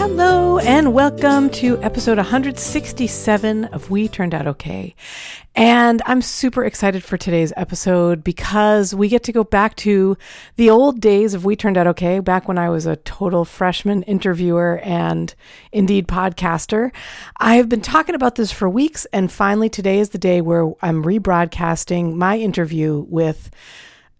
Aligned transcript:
Hello, 0.00 0.58
and 0.58 0.94
welcome 0.94 1.50
to 1.50 1.76
episode 1.82 2.16
167 2.16 3.64
of 3.66 3.90
We 3.90 4.08
Turned 4.08 4.34
Out 4.34 4.46
Okay. 4.46 4.94
And 5.54 6.00
I'm 6.06 6.22
super 6.22 6.64
excited 6.64 7.04
for 7.04 7.18
today's 7.18 7.52
episode 7.54 8.24
because 8.24 8.94
we 8.94 9.08
get 9.08 9.24
to 9.24 9.32
go 9.32 9.44
back 9.44 9.76
to 9.76 10.16
the 10.56 10.70
old 10.70 11.00
days 11.00 11.34
of 11.34 11.44
We 11.44 11.54
Turned 11.54 11.76
Out 11.76 11.86
Okay, 11.86 12.18
back 12.18 12.48
when 12.48 12.56
I 12.56 12.70
was 12.70 12.86
a 12.86 12.96
total 12.96 13.44
freshman 13.44 14.02
interviewer 14.04 14.78
and 14.82 15.34
indeed 15.70 16.08
podcaster. 16.08 16.92
I've 17.36 17.68
been 17.68 17.82
talking 17.82 18.14
about 18.14 18.36
this 18.36 18.50
for 18.50 18.70
weeks, 18.70 19.04
and 19.12 19.30
finally, 19.30 19.68
today 19.68 19.98
is 19.98 20.08
the 20.08 20.18
day 20.18 20.40
where 20.40 20.72
I'm 20.80 21.04
rebroadcasting 21.04 22.14
my 22.14 22.38
interview 22.38 23.04
with 23.06 23.50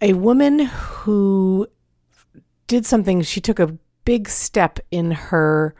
a 0.02 0.12
woman 0.12 0.58
who 0.58 1.68
did 2.66 2.84
something, 2.84 3.22
she 3.22 3.40
took 3.40 3.58
a 3.58 3.78
big 4.10 4.28
step 4.28 4.80
in 4.90 5.12
her 5.12 5.72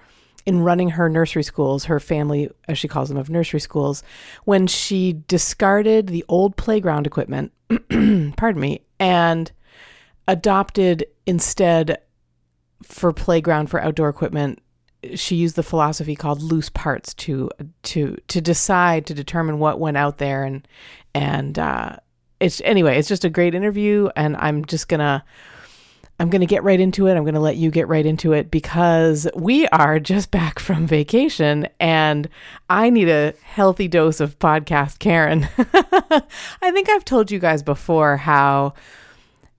in 0.47 0.61
running 0.61 0.91
her 0.91 1.09
nursery 1.09 1.42
schools, 1.42 1.86
her 1.86 1.98
family, 1.98 2.48
as 2.69 2.78
she 2.78 2.86
calls 2.86 3.09
them, 3.09 3.19
of 3.19 3.28
nursery 3.28 3.59
schools, 3.59 4.05
when 4.45 4.69
she 4.69 5.20
discarded 5.27 6.06
the 6.06 6.25
old 6.28 6.56
playground 6.56 7.08
equipment, 7.08 7.51
pardon 8.36 8.61
me, 8.61 8.83
and 9.01 9.51
adopted 10.28 11.05
instead 11.27 11.98
for 12.84 13.12
playground 13.12 13.67
for 13.67 13.83
outdoor 13.83 14.08
equipment. 14.08 14.62
She 15.17 15.34
used 15.34 15.56
the 15.56 15.64
philosophy 15.64 16.14
called 16.14 16.41
loose 16.41 16.69
parts 16.69 17.12
to 17.14 17.51
to 17.83 18.17
to 18.28 18.41
decide 18.41 19.06
to 19.06 19.14
determine 19.14 19.58
what 19.58 19.81
went 19.81 19.97
out 19.97 20.19
there 20.19 20.45
and 20.45 20.69
and 21.17 21.58
uh, 21.58 21.97
it's 22.39 22.61
anyway, 22.64 22.97
it's 22.97 23.08
just 23.08 23.25
a 23.25 23.31
great 23.31 23.56
interview, 23.56 24.08
and 24.14 24.36
I'm 24.36 24.64
just 24.67 24.86
gonna. 24.86 25.25
I'm 26.21 26.29
going 26.29 26.43
to 26.43 26.47
get 26.47 26.63
right 26.63 26.79
into 26.79 27.07
it. 27.07 27.17
I'm 27.17 27.25
going 27.25 27.33
to 27.33 27.41
let 27.41 27.57
you 27.57 27.71
get 27.71 27.89
right 27.89 28.05
into 28.05 28.35
it 28.35 28.51
because 28.51 29.27
we 29.35 29.67
are 29.69 29.99
just 29.99 30.31
back 30.31 30.59
from 30.59 30.87
vacation 30.87 31.67
and 31.81 32.29
I 32.69 32.91
need 32.91 33.09
a 33.09 33.33
healthy 33.43 33.89
dose 33.89 34.21
of 34.21 34.39
podcast 34.39 34.98
Karen. 34.98 35.48
I 35.57 36.71
think 36.73 36.91
I've 36.91 37.07
told 37.07 37.31
you 37.31 37.39
guys 37.39 37.63
before 37.63 38.19
how 38.19 38.75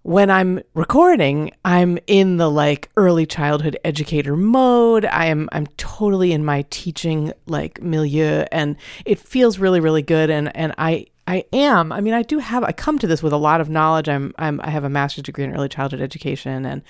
when 0.03 0.31
I'm 0.31 0.61
recording, 0.73 1.51
I'm 1.63 1.99
in 2.07 2.37
the 2.37 2.49
like 2.49 2.89
early 2.97 3.25
childhood 3.25 3.77
educator 3.83 4.35
mode. 4.35 5.05
I 5.05 5.25
am 5.25 5.47
I'm 5.51 5.67
totally 5.77 6.31
in 6.31 6.43
my 6.43 6.65
teaching 6.69 7.33
like 7.45 7.81
milieu 7.81 8.45
and 8.51 8.77
it 9.05 9.19
feels 9.19 9.59
really 9.59 9.79
really 9.79 10.01
good 10.01 10.29
and 10.29 10.55
and 10.55 10.73
I 10.77 11.07
I 11.27 11.45
am. 11.53 11.91
I 11.91 12.01
mean, 12.01 12.13
I 12.13 12.23
do 12.23 12.39
have. 12.39 12.63
I 12.63 12.71
come 12.71 12.97
to 12.99 13.07
this 13.07 13.21
with 13.21 13.31
a 13.31 13.37
lot 13.37 13.61
of 13.61 13.69
knowledge. 13.69 14.09
I'm. 14.09 14.33
I'm. 14.37 14.59
I 14.63 14.69
have 14.71 14.83
a 14.83 14.89
master's 14.89 15.23
degree 15.23 15.45
in 15.45 15.53
early 15.53 15.69
childhood 15.69 16.01
education, 16.01 16.65
and 16.65 16.81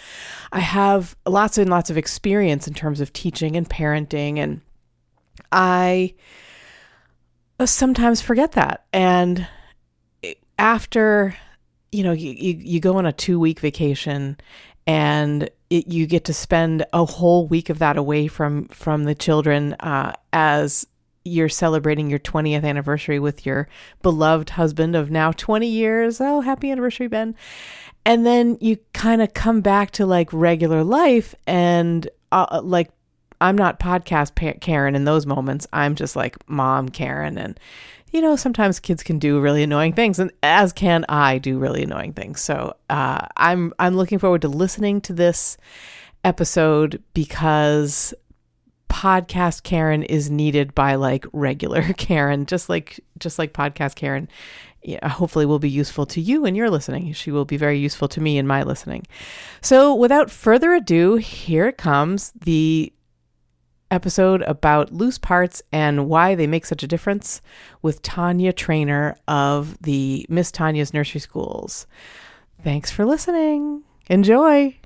I 0.51 0.59
have 0.61 1.15
lots 1.27 1.57
and 1.57 1.69
lots 1.69 1.89
of 1.89 1.97
experience 1.97 2.67
in 2.67 2.73
terms 2.73 3.01
of 3.01 3.11
teaching 3.11 3.55
and 3.57 3.69
parenting. 3.69 4.37
And 4.37 4.61
I 5.51 6.15
uh, 7.59 7.65
sometimes 7.65 8.21
forget 8.21 8.53
that. 8.53 8.85
And 8.93 9.47
eh, 10.23 10.33
after, 10.57 11.35
you 11.91 12.03
know, 12.03 12.11
you 12.11 12.31
you, 12.31 12.57
you 12.57 12.79
go 12.79 12.97
on 12.97 13.05
a 13.05 13.13
two 13.13 13.39
week 13.39 13.59
vacation, 13.59 14.37
and 14.87 15.49
it, 15.69 15.87
you 15.87 16.07
get 16.07 16.25
to 16.25 16.33
spend 16.33 16.85
a 16.93 17.05
whole 17.05 17.47
week 17.47 17.69
of 17.69 17.79
that 17.79 17.97
away 17.97 18.27
from 18.27 18.67
from 18.69 19.03
the 19.03 19.15
children 19.15 19.73
uh, 19.79 20.13
as 20.33 20.85
you're 21.23 21.49
celebrating 21.49 22.09
your 22.09 22.19
20th 22.19 22.63
anniversary 22.63 23.19
with 23.19 23.45
your 23.45 23.67
beloved 24.01 24.51
husband 24.51 24.95
of 24.95 25.11
now 25.11 25.31
20 25.31 25.67
years. 25.67 26.19
Oh, 26.19 26.41
happy 26.41 26.71
anniversary, 26.71 27.07
Ben. 27.07 27.35
And 28.05 28.25
then 28.25 28.57
you 28.59 28.79
kind 28.93 29.21
of 29.21 29.33
come 29.33 29.61
back 29.61 29.91
to 29.91 30.05
like 30.05 30.29
regular 30.33 30.83
life 30.83 31.35
and 31.45 32.09
uh, 32.31 32.61
like 32.63 32.89
I'm 33.39 33.57
not 33.57 33.79
podcast 33.79 34.59
Karen 34.61 34.95
in 34.95 35.03
those 35.03 35.25
moments. 35.25 35.67
I'm 35.73 35.95
just 35.95 36.15
like 36.15 36.37
mom 36.49 36.89
Karen 36.89 37.37
and 37.37 37.59
you 38.11 38.21
know, 38.21 38.35
sometimes 38.35 38.79
kids 38.79 39.03
can 39.03 39.19
do 39.19 39.39
really 39.39 39.63
annoying 39.63 39.93
things, 39.93 40.19
and 40.19 40.31
as 40.43 40.73
can 40.73 41.05
I 41.07 41.37
do 41.37 41.57
really 41.57 41.83
annoying 41.83 42.13
things. 42.13 42.41
So 42.41 42.75
uh, 42.89 43.27
I'm 43.37 43.73
I'm 43.79 43.95
looking 43.95 44.19
forward 44.19 44.41
to 44.41 44.49
listening 44.49 45.01
to 45.01 45.13
this 45.13 45.57
episode 46.23 47.01
because 47.13 48.13
podcast 48.89 49.63
Karen 49.63 50.03
is 50.03 50.29
needed 50.29 50.75
by 50.75 50.95
like 50.95 51.25
regular 51.31 51.81
Karen, 51.97 52.45
just 52.45 52.69
like 52.69 52.99
just 53.17 53.39
like 53.39 53.53
podcast 53.53 53.95
Karen. 53.95 54.27
Yeah, 54.83 55.07
hopefully 55.07 55.45
will 55.45 55.59
be 55.59 55.69
useful 55.69 56.07
to 56.07 56.19
you 56.19 56.43
and 56.43 56.57
your 56.57 56.71
listening. 56.71 57.13
She 57.13 57.29
will 57.29 57.45
be 57.45 57.55
very 57.55 57.77
useful 57.77 58.07
to 58.09 58.19
me 58.19 58.39
in 58.39 58.47
my 58.47 58.63
listening. 58.63 59.05
So, 59.61 59.93
without 59.93 60.31
further 60.31 60.73
ado, 60.73 61.17
here 61.17 61.71
comes 61.71 62.31
the 62.31 62.91
episode 63.91 64.41
about 64.43 64.91
loose 64.91 65.17
parts 65.17 65.61
and 65.71 66.07
why 66.07 66.33
they 66.33 66.47
make 66.47 66.65
such 66.65 66.81
a 66.81 66.87
difference 66.87 67.41
with 67.81 68.01
Tanya 68.01 68.53
Trainor 68.53 69.17
of 69.27 69.77
the 69.81 70.25
Miss 70.29 70.51
Tanya's 70.51 70.93
Nursery 70.93 71.21
Schools. 71.21 71.85
Thanks 72.63 72.89
for 72.89 73.05
listening. 73.05 73.83
Enjoy. 74.09 74.77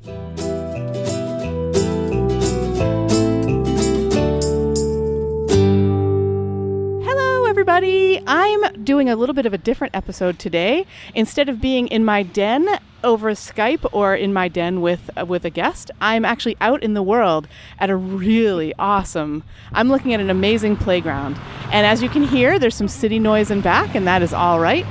Everybody. 7.68 8.22
I'm 8.28 8.84
doing 8.84 9.10
a 9.10 9.16
little 9.16 9.34
bit 9.34 9.48
of 9.48 9.54
a 9.54 9.58
different 9.58 9.96
episode 9.96 10.38
today. 10.38 10.86
Instead 11.16 11.50
of 11.50 11.60
being 11.60 11.88
in 11.88 12.06
my 12.06 12.22
den 12.22 12.70
over 13.04 13.32
Skype 13.32 13.90
or 13.92 14.16
in 14.16 14.32
my 14.34 14.48
den 14.48 14.82
with 14.82 15.10
uh, 15.20 15.26
with 15.26 15.46
a 15.46 15.50
guest, 15.50 15.90
I'm 16.00 16.26
actually 16.26 16.58
out 16.62 16.84
in 16.84 16.94
the 16.94 17.02
world 17.02 17.48
at 17.80 17.90
a 17.90 17.96
really 17.96 18.72
awesome. 18.78 19.44
I'm 19.72 19.90
looking 19.90 20.14
at 20.14 20.20
an 20.20 20.30
amazing 20.30 20.78
playground. 20.78 21.40
And 21.72 21.88
as 21.88 22.04
you 22.04 22.10
can 22.10 22.22
hear, 22.22 22.60
there's 22.60 22.76
some 22.76 22.88
city 22.88 23.18
noise 23.18 23.50
in 23.50 23.62
back 23.62 23.96
and 23.96 24.06
that 24.06 24.22
is 24.22 24.32
all 24.32 24.60
right. 24.60 24.86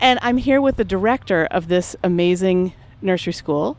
And 0.00 0.20
I'm 0.22 0.36
here 0.36 0.60
with 0.60 0.76
the 0.76 0.84
director 0.84 1.46
of 1.46 1.66
this 1.66 1.96
amazing 2.04 2.74
nursery 3.02 3.32
school. 3.32 3.76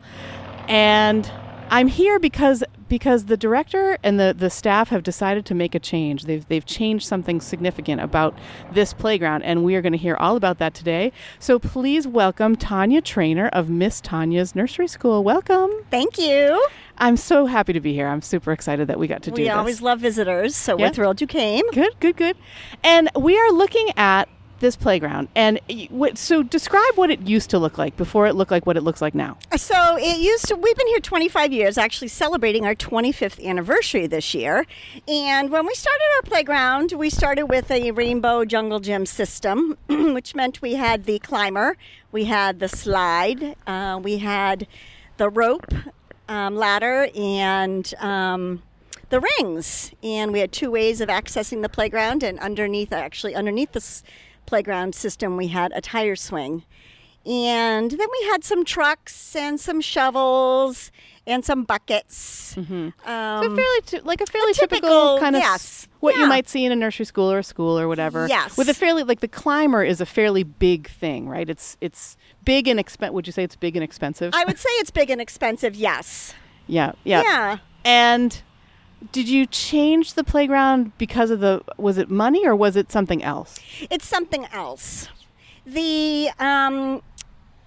And 0.68 1.32
I'm 1.70 1.88
here 1.88 2.18
because 2.18 2.62
because 2.92 3.24
the 3.24 3.38
director 3.38 3.96
and 4.02 4.20
the, 4.20 4.34
the 4.36 4.50
staff 4.50 4.90
have 4.90 5.02
decided 5.02 5.46
to 5.46 5.54
make 5.54 5.74
a 5.74 5.78
change. 5.78 6.26
They've, 6.26 6.46
they've 6.46 6.66
changed 6.66 7.06
something 7.06 7.40
significant 7.40 8.02
about 8.02 8.36
this 8.70 8.92
playground, 8.92 9.44
and 9.44 9.64
we 9.64 9.74
are 9.76 9.80
going 9.80 9.94
to 9.94 9.98
hear 9.98 10.14
all 10.16 10.36
about 10.36 10.58
that 10.58 10.74
today. 10.74 11.10
So 11.38 11.58
please 11.58 12.06
welcome 12.06 12.54
Tanya 12.54 13.00
Trainor 13.00 13.48
of 13.48 13.70
Miss 13.70 14.02
Tanya's 14.02 14.54
Nursery 14.54 14.88
School. 14.88 15.24
Welcome. 15.24 15.70
Thank 15.90 16.18
you. 16.18 16.62
I'm 16.98 17.16
so 17.16 17.46
happy 17.46 17.72
to 17.72 17.80
be 17.80 17.94
here. 17.94 18.08
I'm 18.08 18.20
super 18.20 18.52
excited 18.52 18.88
that 18.88 18.98
we 18.98 19.06
got 19.06 19.22
to 19.22 19.30
do 19.30 19.36
we 19.36 19.44
this. 19.44 19.52
We 19.54 19.58
always 19.58 19.80
love 19.80 19.98
visitors, 19.98 20.54
so 20.54 20.76
yeah. 20.76 20.88
we're 20.88 20.92
thrilled 20.92 21.22
you 21.22 21.26
came. 21.26 21.64
Good, 21.70 21.98
good, 21.98 22.18
good. 22.18 22.36
And 22.84 23.08
we 23.18 23.38
are 23.38 23.52
looking 23.52 23.88
at 23.96 24.28
this 24.62 24.76
playground. 24.76 25.28
And 25.34 25.60
so 26.14 26.42
describe 26.42 26.94
what 26.94 27.10
it 27.10 27.20
used 27.20 27.50
to 27.50 27.58
look 27.58 27.76
like 27.76 27.96
before 27.98 28.26
it 28.26 28.34
looked 28.34 28.50
like 28.50 28.64
what 28.64 28.78
it 28.78 28.80
looks 28.80 29.02
like 29.02 29.14
now. 29.14 29.36
So 29.56 29.98
it 29.98 30.18
used 30.18 30.46
to, 30.46 30.56
we've 30.56 30.76
been 30.76 30.86
here 30.86 31.00
25 31.00 31.52
years, 31.52 31.76
actually 31.76 32.08
celebrating 32.08 32.64
our 32.64 32.74
25th 32.74 33.44
anniversary 33.44 34.06
this 34.06 34.32
year. 34.32 34.64
And 35.06 35.50
when 35.50 35.66
we 35.66 35.74
started 35.74 36.06
our 36.16 36.22
playground, 36.22 36.92
we 36.92 37.10
started 37.10 37.46
with 37.46 37.70
a 37.70 37.90
rainbow 37.90 38.46
jungle 38.46 38.80
gym 38.80 39.04
system, 39.04 39.76
which 39.88 40.34
meant 40.34 40.62
we 40.62 40.74
had 40.74 41.04
the 41.04 41.18
climber, 41.18 41.76
we 42.12 42.24
had 42.24 42.60
the 42.60 42.68
slide, 42.68 43.56
uh, 43.66 44.00
we 44.02 44.18
had 44.18 44.66
the 45.18 45.28
rope 45.28 45.74
um, 46.28 46.56
ladder, 46.56 47.08
and 47.14 47.92
um, 47.98 48.62
the 49.10 49.20
rings 49.38 49.92
and 50.02 50.32
we 50.32 50.40
had 50.40 50.50
two 50.50 50.70
ways 50.70 51.02
of 51.02 51.10
accessing 51.10 51.60
the 51.60 51.68
playground 51.68 52.22
and 52.22 52.38
underneath 52.38 52.94
actually 52.94 53.34
underneath 53.34 53.72
this 53.72 54.02
playground 54.46 54.94
system, 54.94 55.36
we 55.36 55.48
had 55.48 55.72
a 55.74 55.80
tire 55.80 56.16
swing. 56.16 56.64
And 57.24 57.90
then 57.90 58.08
we 58.20 58.26
had 58.28 58.42
some 58.42 58.64
trucks 58.64 59.36
and 59.36 59.60
some 59.60 59.80
shovels 59.80 60.90
and 61.26 61.44
some 61.44 61.62
buckets. 61.62 62.56
Mm-hmm. 62.56 63.08
Um, 63.08 63.44
so 63.44 63.54
fairly 63.54 63.80
t- 63.86 64.00
like 64.00 64.20
a 64.20 64.26
fairly 64.26 64.50
a 64.50 64.54
typical, 64.54 64.88
typical, 64.88 65.18
kind 65.20 65.36
of 65.36 65.42
yes. 65.42 65.86
what 66.00 66.16
yeah. 66.16 66.22
you 66.22 66.26
might 66.26 66.48
see 66.48 66.64
in 66.64 66.72
a 66.72 66.76
nursery 66.76 67.06
school 67.06 67.30
or 67.30 67.38
a 67.38 67.44
school 67.44 67.78
or 67.78 67.86
whatever. 67.86 68.26
Yes. 68.28 68.56
With 68.56 68.68
a 68.68 68.74
fairly 68.74 69.04
like 69.04 69.20
the 69.20 69.28
climber 69.28 69.84
is 69.84 70.00
a 70.00 70.06
fairly 70.06 70.42
big 70.42 70.88
thing, 70.88 71.28
right? 71.28 71.48
It's 71.48 71.76
it's 71.80 72.16
big 72.44 72.66
and 72.66 72.80
expensive. 72.80 73.14
Would 73.14 73.28
you 73.28 73.32
say 73.32 73.44
it's 73.44 73.56
big 73.56 73.76
and 73.76 73.84
expensive? 73.84 74.34
I 74.34 74.44
would 74.44 74.58
say 74.58 74.70
it's 74.72 74.90
big 74.90 75.10
and 75.10 75.20
expensive. 75.20 75.76
Yes. 75.76 76.34
Yeah. 76.66 76.92
Yeah. 77.04 77.22
Yeah. 77.22 77.58
And 77.84 78.42
did 79.10 79.28
you 79.28 79.46
change 79.46 80.14
the 80.14 80.24
playground 80.24 80.96
because 80.98 81.30
of 81.30 81.40
the 81.40 81.62
was 81.76 81.98
it 81.98 82.10
money 82.10 82.46
or 82.46 82.54
was 82.54 82.76
it 82.76 82.92
something 82.92 83.22
else? 83.22 83.58
It's 83.90 84.06
something 84.06 84.46
else. 84.52 85.08
The 85.66 86.30
um, 86.38 87.02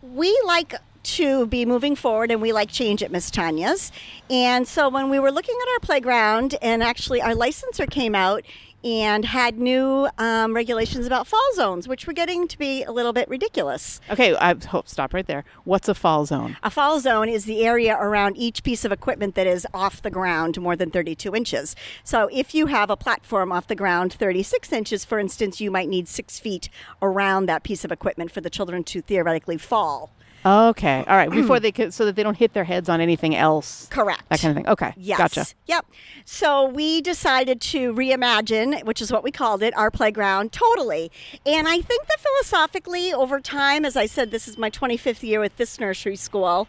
we 0.02 0.40
like 0.46 0.76
to 1.06 1.46
be 1.46 1.66
moving 1.66 1.96
forward 1.96 2.32
and 2.32 2.42
we 2.42 2.52
like 2.52 2.70
change 2.70 3.04
at 3.04 3.12
Miss 3.12 3.30
Tanya's. 3.30 3.92
And 4.30 4.68
so 4.68 4.90
when 4.90 5.10
we 5.10 5.20
were 5.20 5.32
looking 5.32 5.56
at 5.62 5.74
our 5.74 5.80
playground 5.80 6.56
and 6.62 6.82
actually 6.82 7.22
our 7.22 7.36
licensor 7.36 7.86
came 7.86 8.16
out 8.16 8.44
and 8.86 9.26
had 9.26 9.58
new 9.58 10.08
um, 10.20 10.54
regulations 10.54 11.08
about 11.08 11.26
fall 11.26 11.42
zones, 11.56 11.88
which 11.88 12.06
were 12.06 12.14
getting 12.14 12.48
to 12.48 12.58
be 12.58 12.84
a 12.84 12.92
little 12.92 13.14
bit 13.14 13.28
ridiculous. 13.28 14.00
Okay, 14.12 14.36
I 14.36 14.54
hope 14.54 14.88
stop 14.88 15.12
right 15.12 15.26
there. 15.26 15.44
What's 15.64 15.90
a 15.90 15.96
fall 15.96 16.28
zone? 16.28 16.56
A 16.62 16.70
fall 16.70 17.00
zone 17.00 17.28
is 17.28 17.46
the 17.46 17.66
area 17.66 17.98
around 18.00 18.38
each 18.38 18.62
piece 18.62 18.86
of 18.86 18.92
equipment 18.92 19.34
that 19.34 19.48
is 19.48 19.66
off 19.74 20.04
the 20.04 20.12
ground 20.12 20.62
more 20.62 20.76
than 20.76 20.92
32 20.92 21.36
inches. 21.36 21.76
So 22.04 22.30
if 22.32 22.54
you 22.54 22.68
have 22.68 22.92
a 22.92 22.96
platform 22.96 23.52
off 23.52 23.66
the 23.66 23.76
ground 23.76 24.14
36 24.14 24.72
inches, 24.72 25.04
for 25.04 25.18
instance, 25.18 25.60
you 25.60 25.72
might 25.72 25.90
need 25.90 26.08
six 26.08 26.40
feet 26.40 26.70
around 27.02 27.48
that 27.48 27.64
piece 27.64 27.84
of 27.84 27.92
equipment 27.92 28.32
for 28.32 28.42
the 28.42 28.52
children 28.52 28.84
to 28.84 29.02
theoretically 29.02 29.58
fall. 29.58 30.12
Okay, 30.46 31.04
all 31.08 31.16
right. 31.18 31.32
Before 31.32 31.60
they 31.60 31.72
could, 31.72 31.92
so 31.92 32.06
that 32.06 32.16
they 32.16 32.22
don't 32.22 32.38
hit 32.38 32.54
their 32.54 32.66
heads 32.66 32.88
on 32.88 33.02
anything 33.02 33.36
else. 33.36 33.88
Correct. 33.90 34.22
That 34.30 34.40
kind 34.42 34.52
of 34.52 34.56
thing. 34.64 34.68
Okay, 34.72 34.94
Yes. 34.96 35.18
gotcha. 35.18 35.46
Yep. 35.66 35.88
So 36.24 36.66
we 36.68 37.02
decided 37.02 37.60
to 37.62 37.94
reimagine, 37.94 38.84
which 38.84 39.02
is 39.02 39.12
what 39.12 39.24
we 39.24 39.32
called 39.32 39.64
it, 39.64 39.76
our 39.76 39.90
playground 39.90 40.52
totally. 40.52 41.12
And 41.48 41.68
I 41.68 41.82
think 41.82 42.06
that 42.08 42.20
philosophically, 42.20 43.12
over 43.12 43.40
time, 43.40 43.86
as 43.86 43.96
I 43.96 44.06
said, 44.06 44.30
this 44.30 44.48
is 44.48 44.56
my 44.58 44.70
25th 44.70 45.24
year 45.24 45.40
with 45.40 45.58
this 45.58 45.80
nursery 45.80 46.16
school. 46.16 46.68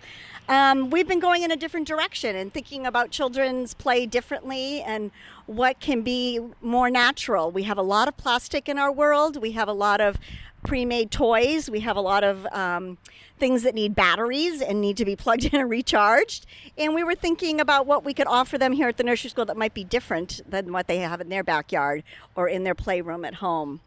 Um, 0.48 0.90
we've 0.90 1.08
been 1.08 1.18
going 1.20 1.42
in 1.42 1.50
a 1.50 1.56
different 1.56 1.86
direction 1.88 2.36
and 2.36 2.54
thinking 2.54 2.86
about 2.86 3.10
children's 3.10 3.74
play 3.74 4.06
differently 4.06 4.80
and 4.80 5.10
what 5.46 5.80
can 5.80 6.02
be 6.02 6.40
more 6.62 6.88
natural. 6.88 7.50
We 7.50 7.64
have 7.64 7.76
a 7.78 7.82
lot 7.82 8.08
of 8.08 8.16
plastic 8.16 8.68
in 8.68 8.78
our 8.78 8.92
world. 8.92 9.42
We 9.42 9.52
have 9.52 9.68
a 9.68 9.72
lot 9.72 10.00
of 10.00 10.16
pre-made 10.64 11.10
toys. 11.10 11.68
We 11.68 11.80
have 11.80 11.96
a 11.96 12.00
lot 12.00 12.22
of 12.24 12.46
um, 12.52 12.98
things 13.38 13.62
that 13.62 13.74
need 13.74 13.94
batteries 13.94 14.60
and 14.62 14.80
need 14.80 14.96
to 14.96 15.04
be 15.04 15.16
plugged 15.16 15.44
in 15.44 15.60
and 15.60 15.70
recharged. 15.70 16.46
And 16.78 16.94
we 16.94 17.04
were 17.04 17.14
thinking 17.14 17.60
about 17.60 17.86
what 17.86 18.04
we 18.04 18.14
could 18.14 18.26
offer 18.26 18.58
them 18.58 18.72
here 18.72 18.88
at 18.88 18.96
the 18.96 19.04
nursery 19.04 19.30
school 19.30 19.44
that 19.46 19.56
might 19.56 19.74
be 19.74 19.84
different 19.84 20.40
than 20.48 20.72
what 20.72 20.86
they 20.86 20.98
have 20.98 21.20
in 21.20 21.28
their 21.28 21.44
backyard 21.44 22.02
or 22.34 22.48
in 22.48 22.64
their 22.64 22.74
playroom 22.74 23.24
at 23.24 23.34
home. 23.34 23.80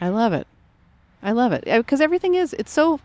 I 0.00 0.08
love 0.08 0.32
it. 0.32 0.46
I 1.22 1.32
love 1.32 1.52
it 1.52 1.64
because 1.64 2.00
everything 2.00 2.34
is. 2.34 2.52
It's 2.54 2.72
so. 2.72 3.00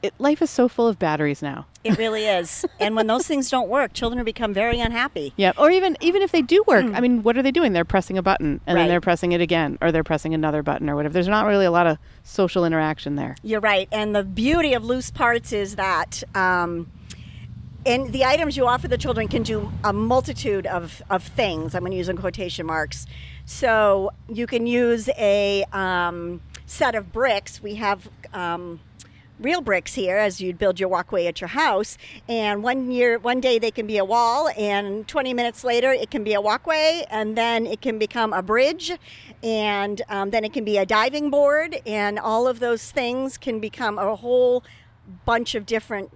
It, 0.00 0.14
life 0.18 0.40
is 0.42 0.50
so 0.50 0.68
full 0.68 0.86
of 0.86 0.98
batteries 0.98 1.42
now. 1.42 1.66
It 1.82 1.98
really 1.98 2.24
is. 2.24 2.64
and 2.80 2.94
when 2.94 3.08
those 3.08 3.26
things 3.26 3.50
don't 3.50 3.68
work, 3.68 3.92
children 3.92 4.24
become 4.24 4.54
very 4.54 4.78
unhappy. 4.78 5.32
Yeah, 5.36 5.52
or 5.58 5.70
even 5.70 5.96
even 6.00 6.22
if 6.22 6.30
they 6.30 6.42
do 6.42 6.62
work, 6.68 6.86
I 6.94 7.00
mean, 7.00 7.24
what 7.24 7.36
are 7.36 7.42
they 7.42 7.50
doing? 7.50 7.72
They're 7.72 7.84
pressing 7.84 8.16
a 8.16 8.22
button 8.22 8.60
and 8.66 8.76
Right. 8.76 8.82
then 8.82 8.88
they're 8.88 9.00
pressing 9.00 9.32
it 9.32 9.40
again, 9.40 9.76
or 9.80 9.90
they're 9.90 10.04
pressing 10.04 10.34
another 10.34 10.62
button 10.62 10.88
or 10.88 10.94
whatever. 10.94 11.12
There's 11.12 11.26
not 11.26 11.46
really 11.46 11.66
a 11.66 11.70
lot 11.72 11.86
of 11.88 11.98
social 12.22 12.64
interaction 12.64 13.16
there. 13.16 13.36
You're 13.42 13.60
right. 13.60 13.88
And 13.90 14.14
the 14.14 14.22
beauty 14.22 14.74
of 14.74 14.84
loose 14.84 15.10
parts 15.10 15.52
is 15.52 15.76
that. 15.76 16.22
Um, 16.34 16.92
and 17.86 18.12
the 18.12 18.24
items 18.24 18.56
you 18.56 18.66
offer 18.66 18.86
the 18.86 18.98
children 18.98 19.28
can 19.28 19.42
do 19.42 19.72
a 19.82 19.92
multitude 19.92 20.66
of, 20.66 21.00
of 21.08 21.22
things. 21.22 21.74
I'm 21.74 21.80
going 21.80 21.92
to 21.92 21.96
use 21.96 22.08
in 22.08 22.18
quotation 22.18 22.66
marks. 22.66 23.06
So 23.46 24.10
you 24.28 24.46
can 24.46 24.66
use 24.66 25.08
a 25.16 25.64
um, 25.72 26.40
set 26.66 26.94
of 26.94 27.12
bricks. 27.12 27.62
We 27.62 27.76
have 27.76 28.06
um, 28.34 28.80
real 29.38 29.60
bricks 29.60 29.94
here 29.94 30.16
as 30.16 30.40
you'd 30.40 30.58
build 30.58 30.80
your 30.80 30.88
walkway 30.88 31.26
at 31.26 31.40
your 31.40 31.48
house. 31.48 31.96
And 32.28 32.62
one 32.62 32.90
year, 32.90 33.18
one 33.18 33.40
day 33.40 33.58
they 33.58 33.70
can 33.70 33.86
be 33.86 33.98
a 33.98 34.04
wall, 34.04 34.48
and 34.56 35.06
20 35.06 35.34
minutes 35.34 35.64
later 35.64 35.92
it 35.92 36.10
can 36.10 36.24
be 36.24 36.34
a 36.34 36.40
walkway, 36.40 37.04
and 37.10 37.36
then 37.36 37.66
it 37.66 37.80
can 37.80 37.98
become 37.98 38.32
a 38.32 38.42
bridge, 38.42 38.92
and 39.42 40.02
um, 40.08 40.30
then 40.30 40.44
it 40.44 40.52
can 40.52 40.64
be 40.64 40.78
a 40.78 40.86
diving 40.86 41.30
board, 41.30 41.80
and 41.86 42.18
all 42.18 42.46
of 42.48 42.60
those 42.60 42.90
things 42.90 43.38
can 43.38 43.60
become 43.60 43.98
a 43.98 44.16
whole 44.16 44.64
bunch 45.24 45.54
of 45.54 45.66
different 45.66 46.10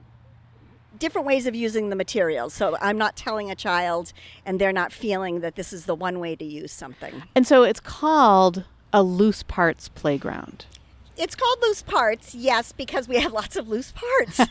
different 0.98 1.26
ways 1.26 1.46
of 1.46 1.54
using 1.54 1.88
the 1.88 1.96
materials. 1.96 2.54
So 2.54 2.76
I'm 2.80 2.96
not 2.96 3.16
telling 3.16 3.50
a 3.50 3.56
child 3.56 4.12
and 4.46 4.60
they're 4.60 4.72
not 4.72 4.92
feeling 4.92 5.40
that 5.40 5.56
this 5.56 5.72
is 5.72 5.84
the 5.86 5.96
one 5.96 6.20
way 6.20 6.36
to 6.36 6.44
use 6.44 6.70
something. 6.70 7.24
And 7.34 7.44
so 7.44 7.64
it's 7.64 7.80
called 7.80 8.64
a 8.92 9.02
loose 9.02 9.42
parts 9.42 9.88
playground. 9.88 10.66
It's 11.22 11.36
called 11.36 11.58
loose 11.62 11.82
parts, 11.82 12.34
yes, 12.34 12.72
because 12.72 13.06
we 13.06 13.16
have 13.20 13.32
lots 13.32 13.54
of 13.54 13.69
loose 13.69 13.92
parts. 13.92 14.40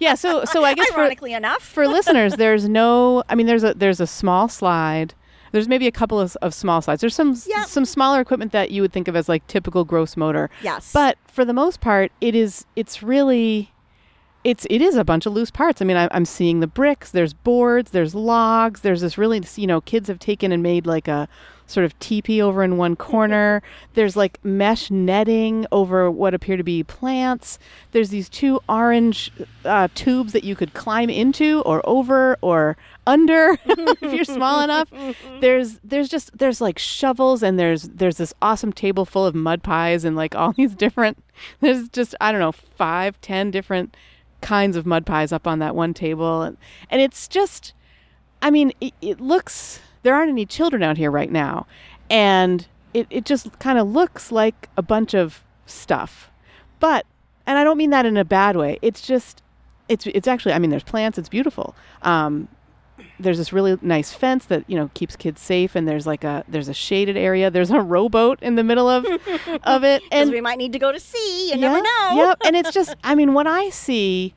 Yeah, 0.00 0.14
so 0.14 0.44
so 0.44 0.64
I 0.64 0.74
guess 0.74 0.88
for, 0.88 1.00
Ironically 1.00 1.32
enough. 1.32 1.62
for 1.62 1.86
listeners, 1.86 2.34
there's 2.34 2.68
no. 2.68 3.22
I 3.28 3.34
mean, 3.34 3.46
there's 3.46 3.64
a 3.64 3.72
there's 3.74 4.00
a 4.00 4.06
small 4.06 4.48
slide. 4.48 5.14
There's 5.52 5.68
maybe 5.68 5.86
a 5.86 5.92
couple 5.92 6.20
of, 6.20 6.36
of 6.42 6.52
small 6.52 6.82
slides. 6.82 7.00
There's 7.00 7.14
some 7.14 7.34
some 7.34 7.84
smaller 7.84 8.20
equipment 8.20 8.52
that 8.52 8.70
you 8.70 8.82
would 8.82 8.92
think 8.92 9.08
of 9.08 9.16
as 9.16 9.28
like 9.28 9.46
typical 9.46 9.84
gross 9.84 10.16
motor. 10.16 10.50
Yes. 10.62 10.92
But 10.92 11.16
for 11.26 11.44
the 11.44 11.52
most 11.52 11.80
part, 11.80 12.12
it 12.20 12.34
is 12.34 12.66
it's 12.76 13.02
really 13.02 13.72
it's 14.42 14.66
it 14.68 14.82
is 14.82 14.96
a 14.96 15.04
bunch 15.04 15.26
of 15.26 15.32
loose 15.32 15.50
parts. 15.50 15.80
I 15.80 15.84
mean, 15.84 15.96
I, 15.96 16.08
I'm 16.10 16.24
seeing 16.26 16.60
the 16.60 16.66
bricks. 16.66 17.10
There's 17.10 17.32
boards. 17.32 17.92
There's 17.92 18.14
logs. 18.14 18.82
There's 18.82 19.00
this 19.00 19.16
really 19.16 19.42
you 19.56 19.66
know 19.66 19.80
kids 19.80 20.08
have 20.08 20.18
taken 20.18 20.52
and 20.52 20.62
made 20.62 20.86
like 20.86 21.08
a 21.08 21.28
sort 21.66 21.84
of 21.84 21.98
teepee 21.98 22.40
over 22.40 22.62
in 22.62 22.76
one 22.76 22.96
corner. 22.96 23.62
There's 23.94 24.16
like 24.16 24.42
mesh 24.44 24.90
netting 24.90 25.66
over 25.72 26.10
what 26.10 26.34
appear 26.34 26.56
to 26.56 26.62
be 26.62 26.82
plants. 26.82 27.58
There's 27.92 28.10
these 28.10 28.28
two 28.28 28.60
orange 28.68 29.32
uh, 29.64 29.88
tubes 29.94 30.32
that 30.32 30.44
you 30.44 30.56
could 30.56 30.74
climb 30.74 31.10
into 31.10 31.62
or 31.62 31.82
over 31.84 32.36
or 32.40 32.76
under 33.06 33.58
if 33.64 34.12
you're 34.12 34.24
small 34.24 34.62
enough. 34.62 34.88
There's 35.40 35.78
there's 35.82 36.08
just 36.08 36.36
there's 36.36 36.60
like 36.60 36.78
shovels 36.78 37.42
and 37.42 37.58
there's 37.58 37.88
there's 37.88 38.16
this 38.16 38.34
awesome 38.42 38.72
table 38.72 39.04
full 39.04 39.26
of 39.26 39.34
mud 39.34 39.62
pies 39.62 40.04
and 40.04 40.16
like 40.16 40.34
all 40.34 40.52
these 40.56 40.74
different. 40.74 41.22
There's 41.60 41.88
just 41.88 42.14
I 42.20 42.30
don't 42.30 42.40
know 42.40 42.52
five 42.52 43.20
ten 43.20 43.50
different 43.50 43.96
kinds 44.40 44.76
of 44.76 44.84
mud 44.84 45.06
pies 45.06 45.32
up 45.32 45.46
on 45.46 45.58
that 45.58 45.74
one 45.74 45.94
table 45.94 46.42
and 46.42 46.58
and 46.90 47.00
it's 47.00 47.28
just 47.28 47.72
I 48.44 48.50
mean, 48.50 48.72
it, 48.78 48.92
it 49.00 49.20
looks 49.22 49.80
there 50.04 50.14
aren't 50.14 50.30
any 50.30 50.46
children 50.46 50.82
out 50.82 50.96
here 50.96 51.10
right 51.10 51.30
now, 51.30 51.66
and 52.08 52.66
it 52.92 53.08
it 53.10 53.24
just 53.24 53.58
kind 53.58 53.78
of 53.78 53.88
looks 53.88 54.30
like 54.30 54.68
a 54.76 54.82
bunch 54.82 55.14
of 55.14 55.42
stuff. 55.66 56.30
But 56.78 57.04
and 57.46 57.58
I 57.58 57.64
don't 57.64 57.76
mean 57.76 57.90
that 57.90 58.06
in 58.06 58.16
a 58.16 58.24
bad 58.24 58.56
way. 58.56 58.78
It's 58.80 59.02
just 59.02 59.42
it's 59.88 60.06
it's 60.06 60.28
actually 60.28 60.52
I 60.52 60.58
mean 60.58 60.70
there's 60.70 60.84
plants. 60.84 61.18
It's 61.18 61.28
beautiful. 61.28 61.74
Um, 62.02 62.48
there's 63.18 63.38
this 63.38 63.52
really 63.52 63.76
nice 63.82 64.12
fence 64.12 64.44
that 64.46 64.64
you 64.68 64.76
know 64.76 64.90
keeps 64.94 65.16
kids 65.16 65.40
safe, 65.40 65.74
and 65.74 65.86
there's 65.88 66.06
like 66.06 66.24
a 66.24 66.44
there's 66.48 66.68
a 66.68 66.74
shaded 66.74 67.16
area. 67.16 67.50
There's 67.50 67.70
a 67.70 67.80
rowboat 67.94 68.40
in 68.42 68.54
the 68.54 68.64
middle 68.64 68.88
of 68.88 69.04
of 69.64 69.84
it, 69.84 70.02
and 70.12 70.30
we 70.30 70.40
might 70.40 70.58
need 70.58 70.72
to 70.72 70.78
go 70.78 70.92
to 70.92 71.00
sea. 71.00 71.50
You 71.50 71.58
yeah, 71.58 71.68
never 71.68 71.82
know. 71.82 72.26
Yep. 72.28 72.38
And 72.46 72.56
it's 72.56 72.72
just, 72.74 72.94
I 73.02 73.14
mean, 73.14 73.34
what 73.34 73.46
I 73.46 73.70
see, 73.70 74.34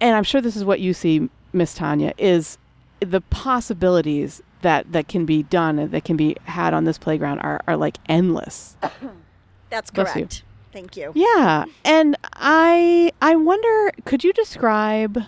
and 0.00 0.16
I'm 0.16 0.24
sure 0.24 0.40
this 0.40 0.56
is 0.56 0.64
what 0.64 0.80
you 0.80 0.92
see, 0.94 1.28
Miss 1.52 1.74
Tanya, 1.74 2.12
is 2.18 2.58
the 3.00 3.20
possibilities 3.20 4.42
that 4.62 4.92
that 4.92 5.08
can 5.08 5.24
be 5.24 5.42
done 5.44 5.78
and 5.78 5.90
that 5.92 6.04
can 6.04 6.16
be 6.16 6.36
had 6.44 6.74
on 6.74 6.84
this 6.84 6.98
playground 6.98 7.40
are, 7.40 7.60
are 7.66 7.76
like 7.76 7.98
endless. 8.08 8.76
That's 9.70 9.90
Bless 9.90 10.14
you. 10.16 10.22
correct. 10.22 10.42
Thank 10.72 10.96
you. 10.96 11.12
Yeah. 11.14 11.64
And 11.84 12.16
I 12.34 13.12
I 13.20 13.36
wonder, 13.36 13.92
could 14.04 14.22
you 14.24 14.32
describe 14.32 15.18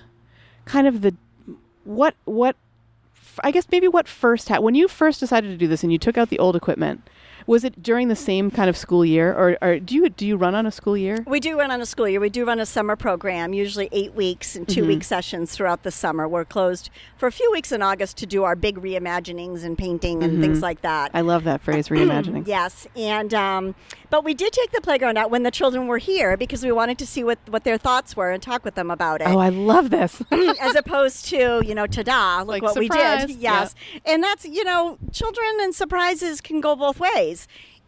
kind 0.65 0.87
of 0.87 1.01
the 1.03 1.15
what 1.85 2.15
what 2.25 2.57
I 3.43 3.51
guess 3.51 3.67
maybe 3.71 3.89
what 3.89 4.07
first 4.07 4.49
ha- 4.49 4.61
when 4.61 4.75
you 4.75 4.89
first 4.89 5.21
decided 5.21 5.49
to 5.49 5.57
do 5.57 5.67
this 5.67 5.83
and 5.83 5.93
you 5.93 5.99
took 5.99 6.19
out 6.19 6.29
the 6.29 6.39
old 6.39 6.55
equipment, 6.55 7.09
was 7.47 7.65
it 7.65 7.83
during 7.83 8.09
the 8.09 8.17
same 8.17 8.51
kind 8.51 8.69
of 8.71 8.77
school 8.77 9.05
year 9.05 9.33
or, 9.33 9.57
or 9.63 9.79
do 9.79 9.95
you 9.95 10.09
do 10.09 10.27
you 10.27 10.37
run 10.37 10.55
on 10.55 10.67
a 10.67 10.71
school 10.71 10.97
year? 10.97 11.19
We 11.27 11.41
do 11.41 11.59
run 11.59 11.71
on 11.71 11.81
a 11.81 11.87
school 11.87 12.09
year. 12.09 12.21
We 12.21 12.31
do 12.31 12.45
run 12.45 12.61
a 12.61 12.67
summer 12.67 12.97
program, 12.97 13.53
usually 13.53 13.89
eight 13.93 14.15
weeks 14.15 14.57
and 14.57 14.69
2 14.69 14.81
Mm-hmm. 14.83 14.89
week 14.89 15.05
sessions 15.05 15.53
throughout 15.55 15.83
the 15.85 15.91
summer. 15.91 16.27
We're 16.29 16.45
closed 16.45 16.91
for 17.17 17.27
a 17.27 17.33
few 17.33 17.51
weeks 17.53 17.71
in 17.73 17.83
August 17.83 18.17
to 18.19 18.27
do 18.27 18.43
our 18.45 18.57
big 18.57 18.79
reimaginings 18.79 19.65
and 19.65 19.79
painting 19.79 20.23
and 20.23 20.41
things 20.43 20.61
like 20.63 20.83
that. 20.83 21.09
Mm-hmm. 21.11 21.17
I 21.19 21.21
love 21.21 21.45
that 21.45 21.61
phrase, 21.61 21.89
reimagining. 21.89 22.47
Yes, 22.53 22.87
and 22.97 23.33
um, 23.33 23.75
but 24.11 24.25
we 24.25 24.35
did 24.35 24.53
take 24.53 24.73
the 24.73 24.81
playground 24.81 25.17
out 25.17 25.31
when 25.31 25.43
the 25.43 25.51
children 25.51 25.87
were 25.87 25.99
here 25.99 26.37
because 26.37 26.63
we 26.65 26.73
wanted 26.73 26.99
to 26.99 27.07
see 27.07 27.23
what, 27.25 27.39
what 27.49 27.65
their 27.65 27.79
thoughts 27.79 28.15
were 28.17 28.31
and 28.31 28.43
talk 28.43 28.65
with 28.65 28.75
them 28.75 28.91
about 28.91 29.21
it. 29.23 29.29
Oh, 29.29 29.39
I 29.39 29.49
love 29.49 29.91
this. 29.91 30.21
as 30.61 30.75
opposed 30.75 31.27
to 31.27 31.63
you 31.65 31.75
know 31.75 31.87
ta-da 31.87 32.41
look 32.41 32.49
Like, 32.49 32.63
what 32.63 32.75
surprise. 32.75 33.27
we 33.27 33.35
did 33.35 33.41
yes 33.41 33.75
and 34.05 34.23
that's 34.23 34.45
you 34.45 34.65
know 34.65 34.99
children 35.13 35.47
and 35.61 35.75
surprises 35.75 36.41
can 36.41 36.61
go 36.61 36.75
both 36.77 36.99
ways 37.01 37.32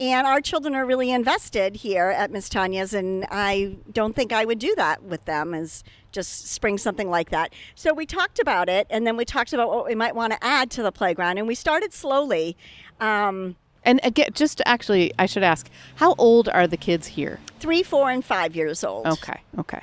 and 0.00 0.26
our 0.26 0.40
children 0.40 0.74
are 0.74 0.84
really 0.84 1.10
invested 1.10 1.76
here 1.76 2.10
at 2.10 2.30
miss 2.30 2.48
tanya's 2.48 2.94
and 2.94 3.26
i 3.30 3.76
don't 3.92 4.14
think 4.16 4.32
i 4.32 4.44
would 4.44 4.58
do 4.58 4.74
that 4.76 5.02
with 5.02 5.24
them 5.24 5.54
as 5.54 5.84
just 6.12 6.48
spring 6.48 6.78
something 6.78 7.10
like 7.10 7.30
that 7.30 7.52
so 7.74 7.92
we 7.92 8.06
talked 8.06 8.38
about 8.38 8.68
it 8.68 8.86
and 8.90 9.06
then 9.06 9.16
we 9.16 9.24
talked 9.24 9.52
about 9.52 9.68
what 9.68 9.86
we 9.86 9.94
might 9.94 10.14
want 10.14 10.32
to 10.32 10.44
add 10.44 10.70
to 10.70 10.82
the 10.82 10.92
playground 10.92 11.38
and 11.38 11.46
we 11.46 11.54
started 11.54 11.92
slowly 11.92 12.56
um, 13.00 13.56
and 13.86 14.00
again, 14.02 14.30
just 14.32 14.62
actually, 14.64 15.12
I 15.18 15.26
should 15.26 15.42
ask, 15.42 15.68
how 15.96 16.14
old 16.16 16.48
are 16.48 16.66
the 16.66 16.76
kids 16.76 17.06
here? 17.06 17.38
three 17.64 17.82
four 17.82 18.10
and 18.10 18.22
five 18.22 18.54
years 18.54 18.84
old 18.84 19.06
Okay, 19.06 19.40
okay. 19.58 19.82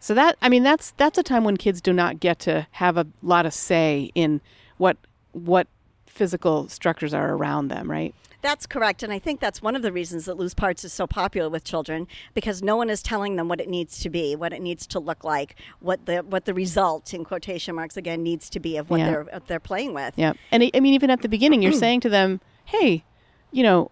So 0.00 0.12
that 0.14 0.36
I 0.42 0.48
mean 0.48 0.64
that's 0.64 0.90
that's 0.96 1.16
a 1.18 1.22
time 1.22 1.44
when 1.44 1.56
kids 1.56 1.80
do 1.80 1.92
not 1.92 2.18
get 2.18 2.40
to 2.40 2.66
have 2.72 2.96
a 2.96 3.06
lot 3.22 3.46
of 3.46 3.54
say 3.54 4.10
in 4.16 4.40
what 4.76 4.96
what 5.30 5.68
physical 6.12 6.68
structures 6.68 7.14
are 7.14 7.32
around 7.34 7.68
them, 7.68 7.90
right? 7.90 8.14
That's 8.42 8.66
correct. 8.66 9.02
And 9.02 9.12
I 9.12 9.18
think 9.18 9.40
that's 9.40 9.62
one 9.62 9.76
of 9.76 9.82
the 9.82 9.92
reasons 9.92 10.24
that 10.26 10.36
Loose 10.36 10.52
Parts 10.52 10.84
is 10.84 10.92
so 10.92 11.06
popular 11.06 11.48
with 11.48 11.64
children 11.64 12.06
because 12.34 12.60
no 12.62 12.76
one 12.76 12.90
is 12.90 13.00
telling 13.02 13.36
them 13.36 13.48
what 13.48 13.60
it 13.60 13.68
needs 13.68 14.00
to 14.00 14.10
be, 14.10 14.34
what 14.36 14.52
it 14.52 14.60
needs 14.60 14.86
to 14.88 14.98
look 14.98 15.22
like, 15.24 15.54
what 15.80 16.04
the 16.06 16.18
what 16.18 16.44
the 16.44 16.52
result 16.52 17.14
in 17.14 17.24
quotation 17.24 17.74
marks 17.74 17.96
again 17.96 18.22
needs 18.22 18.50
to 18.50 18.60
be 18.60 18.76
of 18.76 18.90
what 18.90 18.98
Yeah. 19.00 19.10
they're 19.10 19.24
what 19.24 19.46
they're 19.46 19.60
playing 19.60 19.94
with. 19.94 20.14
Yeah. 20.16 20.32
And 20.50 20.62
I 20.74 20.80
mean 20.80 20.92
even 20.94 21.08
at 21.08 21.22
the 21.22 21.28
beginning 21.28 21.62
you're 21.62 21.72
saying 21.72 22.00
to 22.00 22.08
them, 22.08 22.40
"Hey, 22.64 23.04
you 23.52 23.62
know, 23.62 23.90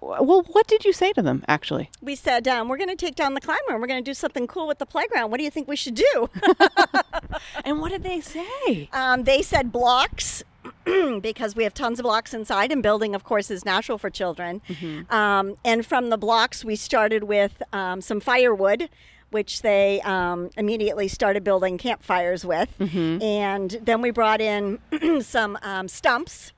well 0.00 0.44
what 0.46 0.68
did 0.68 0.84
you 0.84 0.92
say 0.92 1.12
to 1.14 1.22
them 1.22 1.44
actually?" 1.48 1.90
We 2.00 2.14
said 2.14 2.46
um, 2.46 2.68
we're 2.68 2.78
going 2.78 2.88
to 2.90 2.96
take 2.96 3.16
down 3.16 3.34
the 3.34 3.40
climber 3.40 3.72
and 3.72 3.80
we're 3.80 3.88
going 3.88 4.02
to 4.02 4.08
do 4.08 4.14
something 4.14 4.46
cool 4.46 4.68
with 4.68 4.78
the 4.78 4.86
playground. 4.86 5.30
What 5.32 5.38
do 5.38 5.44
you 5.44 5.50
think 5.50 5.66
we 5.68 5.76
should 5.76 5.96
do? 5.96 6.30
And 7.64 7.80
what 7.80 7.90
did 7.90 8.02
they 8.02 8.20
say? 8.20 8.88
Um, 8.92 9.24
they 9.24 9.42
said 9.42 9.70
blocks 9.72 10.42
because 11.22 11.54
we 11.56 11.64
have 11.64 11.74
tons 11.74 11.98
of 11.98 12.04
blocks 12.04 12.32
inside, 12.34 12.72
and 12.72 12.82
building, 12.82 13.14
of 13.14 13.24
course, 13.24 13.50
is 13.50 13.64
natural 13.64 13.98
for 13.98 14.10
children. 14.10 14.60
Um, 15.10 15.56
and 15.64 15.84
from 15.84 16.10
the 16.10 16.16
blocks, 16.18 16.64
we 16.64 16.76
started 16.76 17.24
with 17.24 17.62
um, 17.72 18.00
some 18.00 18.20
firewood. 18.20 18.88
Which 19.30 19.60
they 19.60 20.00
um, 20.06 20.48
immediately 20.56 21.06
started 21.06 21.44
building 21.44 21.76
campfires 21.76 22.46
with. 22.46 22.70
And 23.20 23.70
then 23.82 24.00
we 24.00 24.10
brought 24.10 24.40
in 24.40 24.78
some 25.20 25.58
um, 25.60 25.86
stumps 25.86 26.54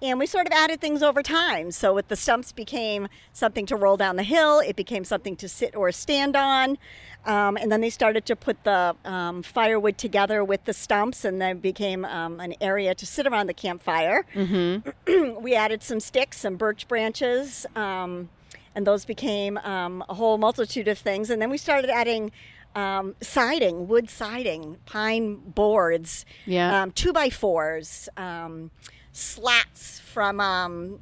and 0.00 0.18
we 0.18 0.26
sort 0.26 0.46
of 0.46 0.52
added 0.52 0.80
things 0.80 1.02
over 1.02 1.22
time. 1.22 1.70
So 1.70 1.92
with 1.94 2.08
the 2.08 2.16
stumps 2.16 2.50
became 2.50 3.08
something 3.34 3.66
to 3.66 3.76
roll 3.76 3.96
down 3.98 4.16
the 4.16 4.22
hill. 4.22 4.60
It 4.60 4.74
became 4.76 5.04
something 5.04 5.36
to 5.36 5.48
sit 5.48 5.76
or 5.76 5.92
stand 5.92 6.34
on. 6.34 6.78
Um, 7.26 7.56
and 7.56 7.72
then 7.72 7.80
they 7.80 7.90
started 7.90 8.26
to 8.26 8.36
put 8.36 8.62
the 8.64 8.94
um, 9.04 9.42
firewood 9.42 9.96
together 9.96 10.44
with 10.44 10.64
the 10.64 10.72
stumps, 10.74 11.24
and 11.24 11.40
then 11.40 11.58
became 11.58 12.04
um, 12.04 12.38
an 12.40 12.54
area 12.60 12.94
to 12.94 13.06
sit 13.06 13.26
around 13.26 13.46
the 13.46 13.54
campfire. 13.54 14.26
Mm-hmm. 14.34 15.36
we 15.42 15.54
added 15.54 15.82
some 15.82 16.00
sticks, 16.00 16.38
some 16.40 16.56
birch 16.56 16.86
branches, 16.86 17.64
um, 17.76 18.28
and 18.74 18.86
those 18.86 19.04
became 19.04 19.56
um, 19.58 20.04
a 20.08 20.14
whole 20.14 20.36
multitude 20.36 20.86
of 20.88 20.98
things. 20.98 21.30
And 21.30 21.40
then 21.40 21.48
we 21.48 21.56
started 21.58 21.88
adding 21.90 22.30
um, 22.74 23.14
siding, 23.22 23.86
wood 23.88 24.10
siding, 24.10 24.76
pine 24.84 25.36
boards, 25.36 26.26
Yeah. 26.44 26.82
um, 26.82 26.90
two 26.90 27.12
by 27.12 27.30
fours, 27.30 28.08
um, 28.16 28.70
slats 29.12 30.00
from 30.00 30.40
um, 30.40 30.98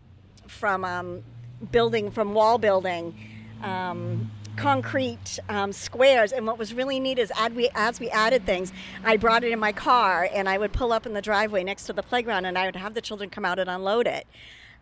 from 0.46 0.84
um, 0.84 1.22
building 1.70 2.10
from 2.10 2.34
wall 2.34 2.58
building, 2.58 3.14
um, 3.62 4.30
concrete 4.56 5.38
um, 5.48 5.72
squares. 5.72 6.32
And 6.32 6.46
what 6.46 6.58
was 6.58 6.74
really 6.74 7.00
neat 7.00 7.18
is 7.18 7.32
as 7.36 7.52
we 7.52 7.68
as 7.74 8.00
we 8.00 8.10
added 8.10 8.44
things, 8.44 8.72
I 9.04 9.16
brought 9.16 9.44
it 9.44 9.52
in 9.52 9.58
my 9.58 9.72
car 9.72 10.28
and 10.32 10.48
I 10.48 10.58
would 10.58 10.72
pull 10.72 10.92
up 10.92 11.06
in 11.06 11.12
the 11.12 11.22
driveway 11.22 11.64
next 11.64 11.84
to 11.86 11.92
the 11.92 12.02
playground 12.02 12.46
and 12.46 12.58
I 12.58 12.66
would 12.66 12.76
have 12.76 12.94
the 12.94 13.00
children 13.00 13.30
come 13.30 13.44
out 13.44 13.58
and 13.58 13.68
unload 13.68 14.06
it. 14.06 14.26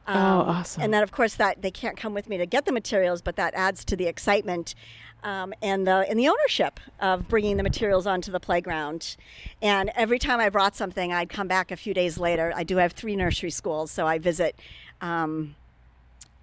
Um, 0.06 0.16
Oh, 0.16 0.40
awesome. 0.50 0.82
And 0.82 0.94
then, 0.94 1.02
of 1.02 1.12
course, 1.12 1.34
that 1.34 1.62
they 1.62 1.70
can't 1.70 1.96
come 1.96 2.14
with 2.14 2.28
me 2.28 2.38
to 2.38 2.46
get 2.46 2.64
the 2.64 2.72
materials, 2.72 3.22
but 3.22 3.36
that 3.36 3.54
adds 3.54 3.84
to 3.86 3.96
the 3.96 4.06
excitement 4.06 4.74
um, 5.22 5.52
and 5.60 5.86
the 5.86 6.06
and 6.08 6.18
the 6.18 6.28
ownership 6.28 6.80
of 6.98 7.28
bringing 7.28 7.56
the 7.56 7.62
materials 7.62 8.06
onto 8.06 8.32
the 8.32 8.40
playground. 8.40 9.16
And 9.60 9.90
every 9.94 10.18
time 10.18 10.40
I 10.40 10.48
brought 10.48 10.74
something, 10.74 11.12
I'd 11.12 11.28
come 11.28 11.48
back 11.48 11.70
a 11.70 11.76
few 11.76 11.94
days 11.94 12.18
later. 12.18 12.52
I 12.56 12.64
do 12.64 12.78
have 12.78 12.92
three 12.92 13.16
nursery 13.16 13.50
schools, 13.50 13.90
so 13.90 14.06
I 14.06 14.18
visit. 14.18 14.58
Um, 15.00 15.56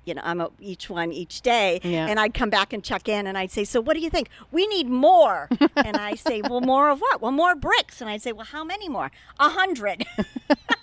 you 0.08 0.14
know, 0.14 0.22
I'm 0.24 0.42
a, 0.42 0.50
each 0.60 0.90
one 0.90 1.12
each 1.12 1.42
day, 1.42 1.80
Yeah. 1.84 2.08
and 2.08 2.20
I'd 2.20 2.34
come 2.34 2.50
back 2.50 2.74
and 2.74 2.84
check 2.84 3.08
in, 3.10 3.28
and 3.28 3.38
I'd 3.38 3.52
say, 3.52 3.64
"So, 3.64 3.82
what 3.82 3.94
do 3.96 4.00
you 4.00 4.10
think? 4.10 4.30
We 4.52 4.66
need 4.68 4.88
more." 4.88 5.50
and 5.76 5.98
I 5.98 6.16
say, 6.16 6.42
"Well, 6.42 6.62
more 6.62 6.90
of 6.90 7.00
what? 7.00 7.22
Well, 7.22 7.32
more 7.32 7.56
bricks." 7.56 8.02
And 8.02 8.10
I'd 8.10 8.22
say, 8.22 8.32
"Well, 8.32 8.46
how 8.46 8.64
many 8.64 8.88
more? 8.90 9.12
A 9.40 9.50
hundred." 9.50 10.06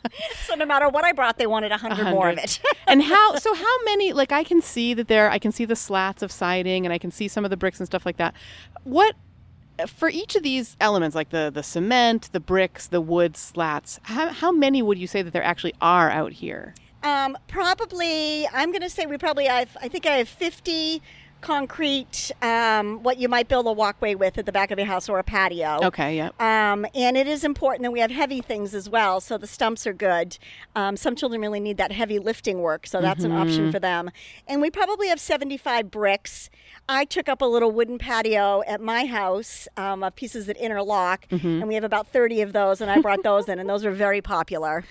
so, 0.46 0.54
no 0.54 0.66
matter 0.66 0.88
what 0.88 1.04
I 1.04 1.12
brought, 1.12 1.38
they 1.38 1.46
wanted 1.46 1.72
a 1.72 1.78
hundred 1.78 2.04
more 2.10 2.28
of 2.30 2.38
it. 2.38 2.60
and 2.86 3.02
how 3.02 3.34
so 3.36 3.54
how 3.54 3.82
many 3.84 4.12
like 4.12 4.30
i 4.32 4.44
can 4.44 4.60
see 4.60 4.92
that 4.94 5.08
there 5.08 5.30
i 5.30 5.38
can 5.38 5.50
see 5.50 5.64
the 5.64 5.74
slats 5.76 6.22
of 6.22 6.30
siding 6.30 6.84
and 6.86 6.92
i 6.92 6.98
can 6.98 7.10
see 7.10 7.26
some 7.28 7.44
of 7.44 7.50
the 7.50 7.56
bricks 7.56 7.78
and 7.80 7.86
stuff 7.86 8.04
like 8.04 8.16
that 8.18 8.34
what 8.84 9.14
for 9.88 10.08
each 10.08 10.36
of 10.36 10.42
these 10.42 10.76
elements 10.80 11.14
like 11.16 11.30
the 11.30 11.50
the 11.52 11.62
cement 11.62 12.28
the 12.32 12.40
bricks 12.40 12.86
the 12.88 13.00
wood 13.00 13.36
slats 13.36 13.98
how, 14.04 14.28
how 14.28 14.52
many 14.52 14.82
would 14.82 14.98
you 14.98 15.06
say 15.06 15.22
that 15.22 15.32
there 15.32 15.42
actually 15.42 15.74
are 15.80 16.10
out 16.10 16.32
here 16.32 16.74
Um, 17.04 17.36
probably, 17.48 18.48
I'm 18.48 18.70
going 18.70 18.80
to 18.80 18.88
say 18.88 19.04
we 19.04 19.18
probably 19.18 19.44
have, 19.44 19.76
I 19.82 19.88
think 19.88 20.06
I 20.06 20.16
have 20.16 20.28
50 20.28 21.02
concrete, 21.44 22.30
um, 22.42 23.02
what 23.02 23.18
you 23.18 23.28
might 23.28 23.48
build 23.48 23.66
a 23.66 23.72
walkway 23.72 24.14
with 24.14 24.38
at 24.38 24.46
the 24.46 24.52
back 24.52 24.70
of 24.70 24.78
your 24.78 24.86
house 24.86 25.08
or 25.08 25.18
a 25.18 25.22
patio. 25.24 25.78
okay 25.84 26.16
yeah 26.16 26.30
Um, 26.40 26.86
and 26.94 27.16
it 27.16 27.26
is 27.26 27.44
important 27.44 27.82
that 27.82 27.90
we 27.92 28.00
have 28.00 28.10
heavy 28.10 28.40
things 28.40 28.74
as 28.74 28.88
well, 28.88 29.20
so 29.20 29.36
the 29.36 29.46
stumps 29.46 29.86
are 29.86 29.92
good. 29.92 30.38
Um, 30.74 30.96
some 30.96 31.14
children 31.14 31.40
really 31.42 31.60
need 31.60 31.76
that 31.76 31.92
heavy 31.92 32.18
lifting 32.18 32.60
work, 32.60 32.86
so 32.86 33.00
that's 33.00 33.24
an 33.24 33.32
option 33.32 33.70
for 33.70 33.78
them. 33.78 34.10
And 34.48 34.60
we 34.62 34.70
probably 34.70 35.08
have 35.08 35.20
75 35.20 35.90
bricks. 35.90 36.48
I 36.88 37.04
took 37.04 37.28
up 37.28 37.42
a 37.42 37.46
little 37.46 37.70
wooden 37.70 37.98
patio 37.98 38.62
at 38.66 38.80
my 38.80 39.04
house 39.06 39.68
um, 39.76 40.02
of 40.02 40.16
pieces 40.16 40.46
that 40.46 40.56
interlock, 40.56 41.26
and 41.30 41.68
we 41.68 41.74
have 41.74 41.84
about 41.84 42.08
30 42.08 42.40
of 42.40 42.52
those, 42.54 42.80
and 42.80 42.90
I 42.90 43.00
brought 43.00 43.22
those 43.30 43.48
in, 43.48 43.58
and 43.58 43.68
those 43.68 43.84
are 43.84 43.92
very 43.92 44.20
popular. 44.22 44.82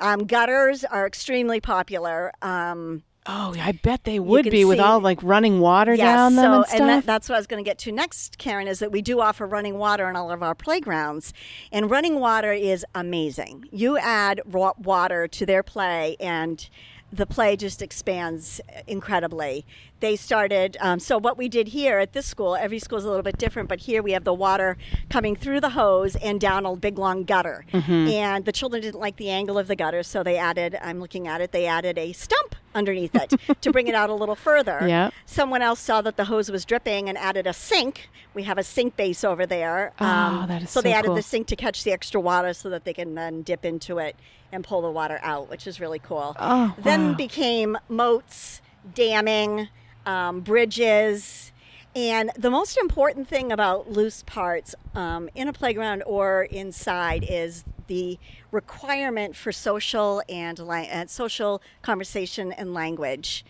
Um, 0.00 0.26
gutters 0.26 0.84
are 0.84 1.06
extremely 1.06 1.60
popular. 1.60 2.32
Um, 2.42 3.02
oh 3.26 3.54
i 3.60 3.72
bet 3.72 4.04
they 4.04 4.18
would 4.18 4.50
be 4.50 4.64
with 4.64 4.80
all 4.80 5.00
like 5.00 5.22
running 5.22 5.60
water 5.60 5.94
Yes, 5.94 6.16
down 6.16 6.34
them 6.36 6.44
so, 6.44 6.56
and 6.56 6.66
stuff 6.66 6.78
that, 6.78 7.06
that's 7.06 7.28
what 7.28 7.36
I 7.36 7.38
was 7.38 7.46
going 7.46 7.62
to 7.62 7.68
get 7.68 7.78
to 7.78 7.92
next, 7.92 8.38
Karen, 8.38 8.66
is 8.66 8.78
that 8.80 8.90
we 8.90 9.02
do 9.02 9.20
offer 9.20 9.46
running 9.46 9.78
water 9.78 10.08
in 10.08 10.16
all 10.16 10.30
of 10.30 10.42
our 10.42 10.54
playgrounds. 10.54 11.32
And 11.70 11.90
running 11.90 12.18
water 12.18 12.52
is 12.52 12.84
amazing. 12.94 13.68
You 13.70 13.98
add 13.98 14.40
raw 14.44 14.72
water 14.78 15.28
to 15.28 15.46
their 15.46 15.62
play, 15.62 16.16
and 16.18 16.68
the 17.12 17.26
play 17.26 17.56
just 17.56 17.82
expands 17.82 18.60
incredibly. 18.86 19.64
They 20.02 20.16
started, 20.16 20.76
um, 20.80 20.98
so 20.98 21.16
what 21.16 21.38
we 21.38 21.48
did 21.48 21.68
here 21.68 22.00
at 22.00 22.12
this 22.12 22.26
school, 22.26 22.56
every 22.56 22.80
school 22.80 22.98
is 22.98 23.04
a 23.04 23.08
little 23.08 23.22
bit 23.22 23.38
different, 23.38 23.68
but 23.68 23.78
here 23.78 24.02
we 24.02 24.10
have 24.10 24.24
the 24.24 24.34
water 24.34 24.76
coming 25.10 25.36
through 25.36 25.60
the 25.60 25.70
hose 25.70 26.16
and 26.16 26.40
down 26.40 26.66
a 26.66 26.74
big 26.74 26.98
long 26.98 27.22
gutter. 27.22 27.64
Mm-hmm. 27.72 28.08
And 28.08 28.44
the 28.44 28.50
children 28.50 28.82
didn't 28.82 28.98
like 28.98 29.14
the 29.14 29.30
angle 29.30 29.58
of 29.58 29.68
the 29.68 29.76
gutter, 29.76 30.02
so 30.02 30.24
they 30.24 30.36
added, 30.36 30.76
I'm 30.82 30.98
looking 30.98 31.28
at 31.28 31.40
it, 31.40 31.52
they 31.52 31.66
added 31.66 31.98
a 31.98 32.12
stump 32.14 32.56
underneath 32.74 33.14
it 33.14 33.34
to 33.60 33.70
bring 33.70 33.86
it 33.86 33.94
out 33.94 34.10
a 34.10 34.14
little 34.14 34.34
further. 34.34 34.80
Yeah. 34.92 35.10
Someone 35.24 35.62
else 35.62 35.78
saw 35.78 36.02
that 36.02 36.16
the 36.16 36.24
hose 36.24 36.50
was 36.50 36.64
dripping 36.64 37.08
and 37.08 37.16
added 37.16 37.46
a 37.46 37.52
sink. 37.52 38.10
We 38.34 38.42
have 38.42 38.58
a 38.58 38.64
sink 38.64 38.96
base 38.96 39.22
over 39.22 39.46
there. 39.46 39.92
Um, 40.00 40.40
Oh, 40.42 40.46
that 40.48 40.62
is 40.62 40.70
so 40.70 40.80
they 40.82 40.90
so 40.90 40.96
added 40.96 41.06
cool. 41.10 41.14
the 41.14 41.22
sink 41.22 41.46
to 41.46 41.56
catch 41.56 41.84
the 41.84 41.92
extra 41.92 42.20
water 42.20 42.52
so 42.54 42.68
that 42.70 42.84
they 42.84 42.92
can 42.92 43.14
then 43.14 43.42
dip 43.42 43.64
into 43.64 43.98
it 43.98 44.16
and 44.50 44.64
pull 44.64 44.82
the 44.82 44.90
water 44.90 45.20
out, 45.22 45.48
which 45.48 45.68
is 45.68 45.78
really 45.78 46.00
cool. 46.00 46.34
Oh, 46.40 46.74
then 46.76 47.10
wow. 47.10 47.14
became 47.14 47.78
moats, 47.88 48.60
damming, 48.94 49.68
um, 50.06 50.40
bridges. 50.40 51.52
And 51.94 52.30
the 52.38 52.50
most 52.50 52.78
important 52.78 53.28
thing 53.28 53.52
about 53.52 53.90
loose 53.90 54.22
parts 54.24 54.74
um, 54.94 55.28
in 55.34 55.48
a 55.48 55.52
playground 55.52 56.02
or 56.06 56.44
inside 56.44 57.24
is 57.28 57.64
the 57.86 58.18
requirement 58.50 59.36
for 59.36 59.52
social 59.52 60.22
and 60.28 60.58
la- 60.58 60.82
uh, 60.82 61.06
social 61.06 61.60
conversation 61.82 62.52
and 62.52 62.72
language. 62.72 63.44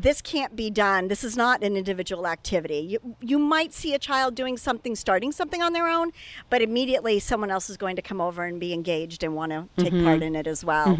This 0.00 0.22
can't 0.22 0.54
be 0.54 0.70
done. 0.70 1.08
This 1.08 1.24
is 1.24 1.36
not 1.36 1.64
an 1.64 1.76
individual 1.76 2.28
activity. 2.28 2.78
You, 2.78 3.16
you 3.20 3.36
might 3.36 3.72
see 3.74 3.94
a 3.94 3.98
child 3.98 4.36
doing 4.36 4.56
something, 4.56 4.94
starting 4.94 5.32
something 5.32 5.60
on 5.60 5.72
their 5.72 5.88
own, 5.88 6.12
but 6.48 6.62
immediately 6.62 7.18
someone 7.18 7.50
else 7.50 7.68
is 7.68 7.76
going 7.76 7.96
to 7.96 8.02
come 8.02 8.20
over 8.20 8.44
and 8.44 8.60
be 8.60 8.72
engaged 8.72 9.24
and 9.24 9.34
want 9.34 9.50
to 9.50 9.66
take 9.76 9.92
part 10.04 10.22
in 10.22 10.36
it 10.36 10.46
as 10.46 10.64
well. 10.64 10.96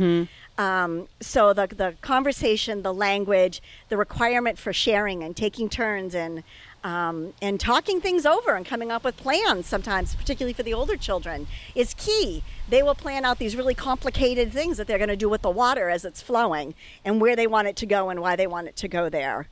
Um, 0.59 1.07
so 1.21 1.53
the 1.53 1.69
the 1.69 1.95
conversation, 2.01 2.83
the 2.83 2.93
language, 2.93 3.63
the 3.89 3.97
requirement 3.97 4.59
for 4.59 4.73
sharing 4.73 5.23
and 5.23 5.37
taking 5.37 5.69
turns 5.69 6.13
and 6.17 6.43
um, 6.85 7.33
and 7.43 7.59
talking 7.59 8.01
things 8.01 8.25
over 8.25 8.55
and 8.55 8.65
coming 8.65 8.91
up 8.91 9.05
with 9.05 9.17
plans 9.17 9.67
sometimes, 9.67 10.15
particularly 10.15 10.53
for 10.53 10.63
the 10.63 10.75
older 10.75 10.97
children, 10.97 11.47
is 11.75 11.95
key. 11.95 12.43
They 12.69 12.83
will 12.83 12.95
plan 12.95 13.25
out 13.25 13.39
these 13.39 13.57
really 13.57 13.75
complicated 13.75 14.53
things 14.53 14.77
that 14.77 14.87
they're 14.87 14.99
going 14.99 15.09
to 15.09 15.17
do 15.17 15.29
with 15.29 15.43
the 15.43 15.51
water 15.51 15.89
as 15.89 16.05
it's 16.05 16.23
flowing 16.23 16.75
and 17.05 17.21
where 17.21 17.37
they 17.37 17.47
want 17.47 17.69
it 17.69 17.77
to 17.77 17.87
go 17.87 18.11
and 18.11 18.21
why 18.21 18.37
they 18.37 18.47
want 18.47 18.69
it 18.69 18.77
to 18.77 18.89
go 18.89 19.09
there. 19.09 19.49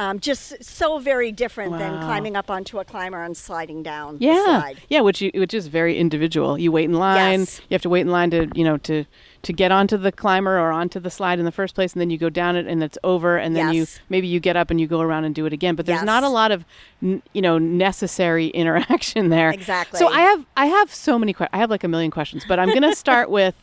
Um, 0.00 0.18
just 0.18 0.64
so 0.64 0.98
very 0.98 1.30
different 1.30 1.78
than 1.78 2.00
climbing 2.00 2.34
up 2.34 2.50
onto 2.50 2.78
a 2.78 2.84
climber 2.86 3.22
and 3.22 3.36
sliding 3.36 3.82
down 3.82 4.16
the 4.16 4.24
yeah 4.24 4.44
slide. 4.60 4.80
yeah 4.88 5.00
which 5.00 5.20
you, 5.20 5.30
which 5.34 5.52
is 5.52 5.66
very 5.66 5.98
individual 5.98 6.56
you 6.58 6.72
wait 6.72 6.84
in 6.86 6.94
line 6.94 7.40
Yes. 7.40 7.60
you 7.68 7.74
have 7.74 7.82
to 7.82 7.90
wait 7.90 8.00
in 8.00 8.08
line 8.10 8.30
to 8.30 8.48
you 8.54 8.64
know 8.64 8.78
to 8.78 9.04
to 9.42 9.52
get 9.52 9.70
onto 9.70 9.98
the 9.98 10.10
climber 10.10 10.58
or 10.58 10.70
onto 10.72 11.00
the 11.00 11.10
slide 11.10 11.38
in 11.38 11.44
the 11.44 11.52
first 11.52 11.74
place 11.74 11.92
and 11.92 12.00
then 12.00 12.08
you 12.08 12.16
go 12.16 12.30
down 12.30 12.56
it 12.56 12.66
and 12.66 12.82
it's 12.82 12.96
over 13.04 13.36
and 13.36 13.54
then 13.54 13.74
you 13.74 13.86
maybe 14.08 14.26
you 14.26 14.40
get 14.40 14.56
up 14.56 14.70
and 14.70 14.80
you 14.80 14.86
go 14.86 15.02
around 15.02 15.24
and 15.26 15.34
do 15.34 15.44
it 15.44 15.52
again 15.52 15.74
but 15.74 15.84
there's 15.84 15.98
Yes. 15.98 16.06
not 16.06 16.24
a 16.24 16.30
lot 16.30 16.50
of 16.50 16.64
n- 17.02 17.22
you 17.34 17.42
know 17.42 17.58
necessary 17.58 18.46
interaction 18.62 19.28
there 19.28 19.50
Exactly. 19.50 19.98
so 19.98 20.08
i 20.08 20.20
have 20.22 20.46
i 20.56 20.64
have 20.64 20.94
so 20.94 21.18
many 21.18 21.34
questions. 21.34 21.54
i 21.54 21.58
have 21.58 21.68
like 21.68 21.84
a 21.84 21.88
million 21.88 22.10
questions 22.10 22.42
but 22.48 22.58
i'm 22.58 22.68
going 22.68 22.82
to 22.90 22.96
start 22.96 23.28
with 23.30 23.54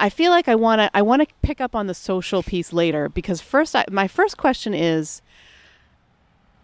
I 0.00 0.10
feel 0.10 0.30
like 0.30 0.46
I 0.46 0.54
want 0.54 0.78
to 0.80 0.88
I 0.94 1.02
want 1.02 1.22
to 1.22 1.34
pick 1.42 1.60
up 1.60 1.74
on 1.74 1.88
the 1.88 1.94
social 1.94 2.40
piece 2.44 2.72
later 2.72 3.08
because 3.08 3.40
first 3.40 3.74
I, 3.74 3.84
my 3.90 4.06
first 4.06 4.36
question 4.36 4.72
is 4.72 5.22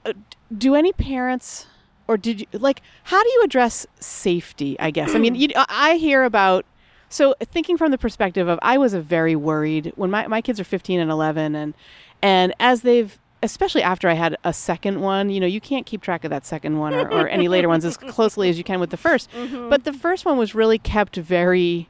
Uh, 0.05 0.13
do 0.57 0.75
any 0.75 0.93
parents 0.93 1.67
or 2.07 2.17
did 2.17 2.41
you 2.41 2.47
like 2.53 2.83
how 3.05 3.23
do 3.23 3.29
you 3.29 3.43
address 3.45 3.87
safety? 4.01 4.79
I 4.79 4.91
guess 4.91 5.15
I 5.15 5.19
mean 5.19 5.35
you, 5.41 5.49
I 5.57 5.97
hear 5.97 6.25
about 6.25 6.65
so 7.09 7.35
thinking 7.41 7.77
from 7.77 7.91
the 7.91 7.99
perspective 7.99 8.49
of 8.49 8.59
I 8.63 8.79
was 8.79 8.95
a 8.95 9.01
very 9.01 9.37
worried 9.37 9.93
when 9.97 10.11
my 10.11 10.27
my 10.27 10.41
kids 10.41 10.61
are 10.61 10.65
15 10.65 11.01
and 11.01 11.11
11 11.11 11.55
and 11.55 11.75
and 12.23 12.55
as 12.61 12.83
they've 12.83 13.19
especially 13.43 13.83
after 13.83 14.09
I 14.09 14.15
had 14.15 14.39
a 14.43 14.55
second 14.55 15.03
one, 15.03 15.29
you 15.29 15.39
know, 15.39 15.47
you 15.47 15.61
can't 15.61 15.85
keep 15.85 16.01
track 16.01 16.25
of 16.25 16.31
that 16.31 16.47
second 16.47 16.79
one 16.79 16.95
or, 16.95 17.07
or 17.13 17.29
any 17.29 17.47
later 17.47 17.69
ones 17.69 17.85
as 17.85 17.97
closely 18.15 18.49
as 18.49 18.57
you 18.57 18.65
can 18.65 18.81
with 18.81 18.89
the 18.89 18.97
1st 18.97 19.29
mm-hmm. 19.29 19.69
But 19.69 19.85
the 19.85 19.93
first 19.93 20.25
one 20.25 20.39
was 20.39 20.55
really 20.55 20.79
kept 20.79 21.17
very 21.17 21.89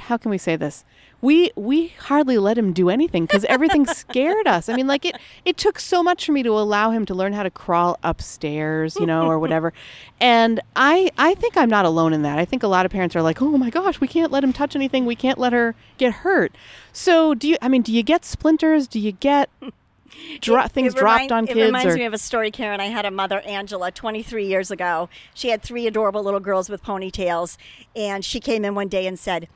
how 0.00 0.18
can 0.18 0.30
we 0.30 0.36
say 0.36 0.54
this? 0.54 0.84
We 1.20 1.50
we 1.56 1.88
hardly 1.88 2.38
let 2.38 2.56
him 2.56 2.72
do 2.72 2.88
anything 2.90 3.24
because 3.24 3.44
everything 3.46 3.86
scared 3.86 4.46
us. 4.46 4.68
I 4.68 4.76
mean, 4.76 4.86
like 4.86 5.04
it 5.04 5.16
it 5.44 5.56
took 5.56 5.80
so 5.80 6.02
much 6.02 6.24
for 6.24 6.30
me 6.32 6.44
to 6.44 6.50
allow 6.50 6.90
him 6.90 7.04
to 7.06 7.14
learn 7.14 7.32
how 7.32 7.42
to 7.42 7.50
crawl 7.50 7.98
upstairs, 8.04 8.94
you 9.00 9.06
know, 9.06 9.26
or 9.26 9.38
whatever. 9.40 9.72
And 10.20 10.60
I 10.76 11.10
I 11.18 11.34
think 11.34 11.56
I'm 11.56 11.68
not 11.70 11.84
alone 11.84 12.12
in 12.12 12.22
that. 12.22 12.38
I 12.38 12.44
think 12.44 12.62
a 12.62 12.68
lot 12.68 12.86
of 12.86 12.92
parents 12.92 13.16
are 13.16 13.22
like, 13.22 13.42
oh 13.42 13.56
my 13.58 13.68
gosh, 13.70 14.00
we 14.00 14.06
can't 14.06 14.30
let 14.30 14.44
him 14.44 14.52
touch 14.52 14.76
anything. 14.76 15.06
We 15.06 15.16
can't 15.16 15.38
let 15.38 15.52
her 15.52 15.74
get 15.96 16.12
hurt. 16.12 16.52
So 16.92 17.34
do 17.34 17.48
you? 17.48 17.56
I 17.60 17.68
mean, 17.68 17.82
do 17.82 17.92
you 17.92 18.04
get 18.04 18.24
splinters? 18.24 18.86
Do 18.86 19.00
you 19.00 19.10
get 19.10 19.50
dro- 20.40 20.62
It- 20.62 20.70
things 20.70 20.94
it 20.94 20.98
dropped 20.98 21.22
remind- 21.22 21.32
on 21.32 21.44
It 21.44 21.54
kids? 21.54 21.66
reminds 21.66 21.94
or 21.94 21.98
me 21.98 22.04
of 22.04 22.12
a 22.14 22.18
story, 22.18 22.52
Karen. 22.52 22.80
I 22.80 22.86
had 22.86 23.04
a 23.04 23.10
mother, 23.10 23.40
Angela, 23.40 23.90
23 23.90 24.46
years 24.46 24.70
ago. 24.70 25.08
She 25.34 25.48
had 25.48 25.62
three 25.62 25.88
adorable 25.88 26.22
little 26.22 26.38
girls 26.40 26.70
with 26.70 26.82
ponytails, 26.84 27.56
and 27.96 28.24
she 28.24 28.38
came 28.38 28.64
in 28.64 28.76
one 28.76 28.86
day 28.88 29.06
and 29.06 29.18
said, 29.18 29.48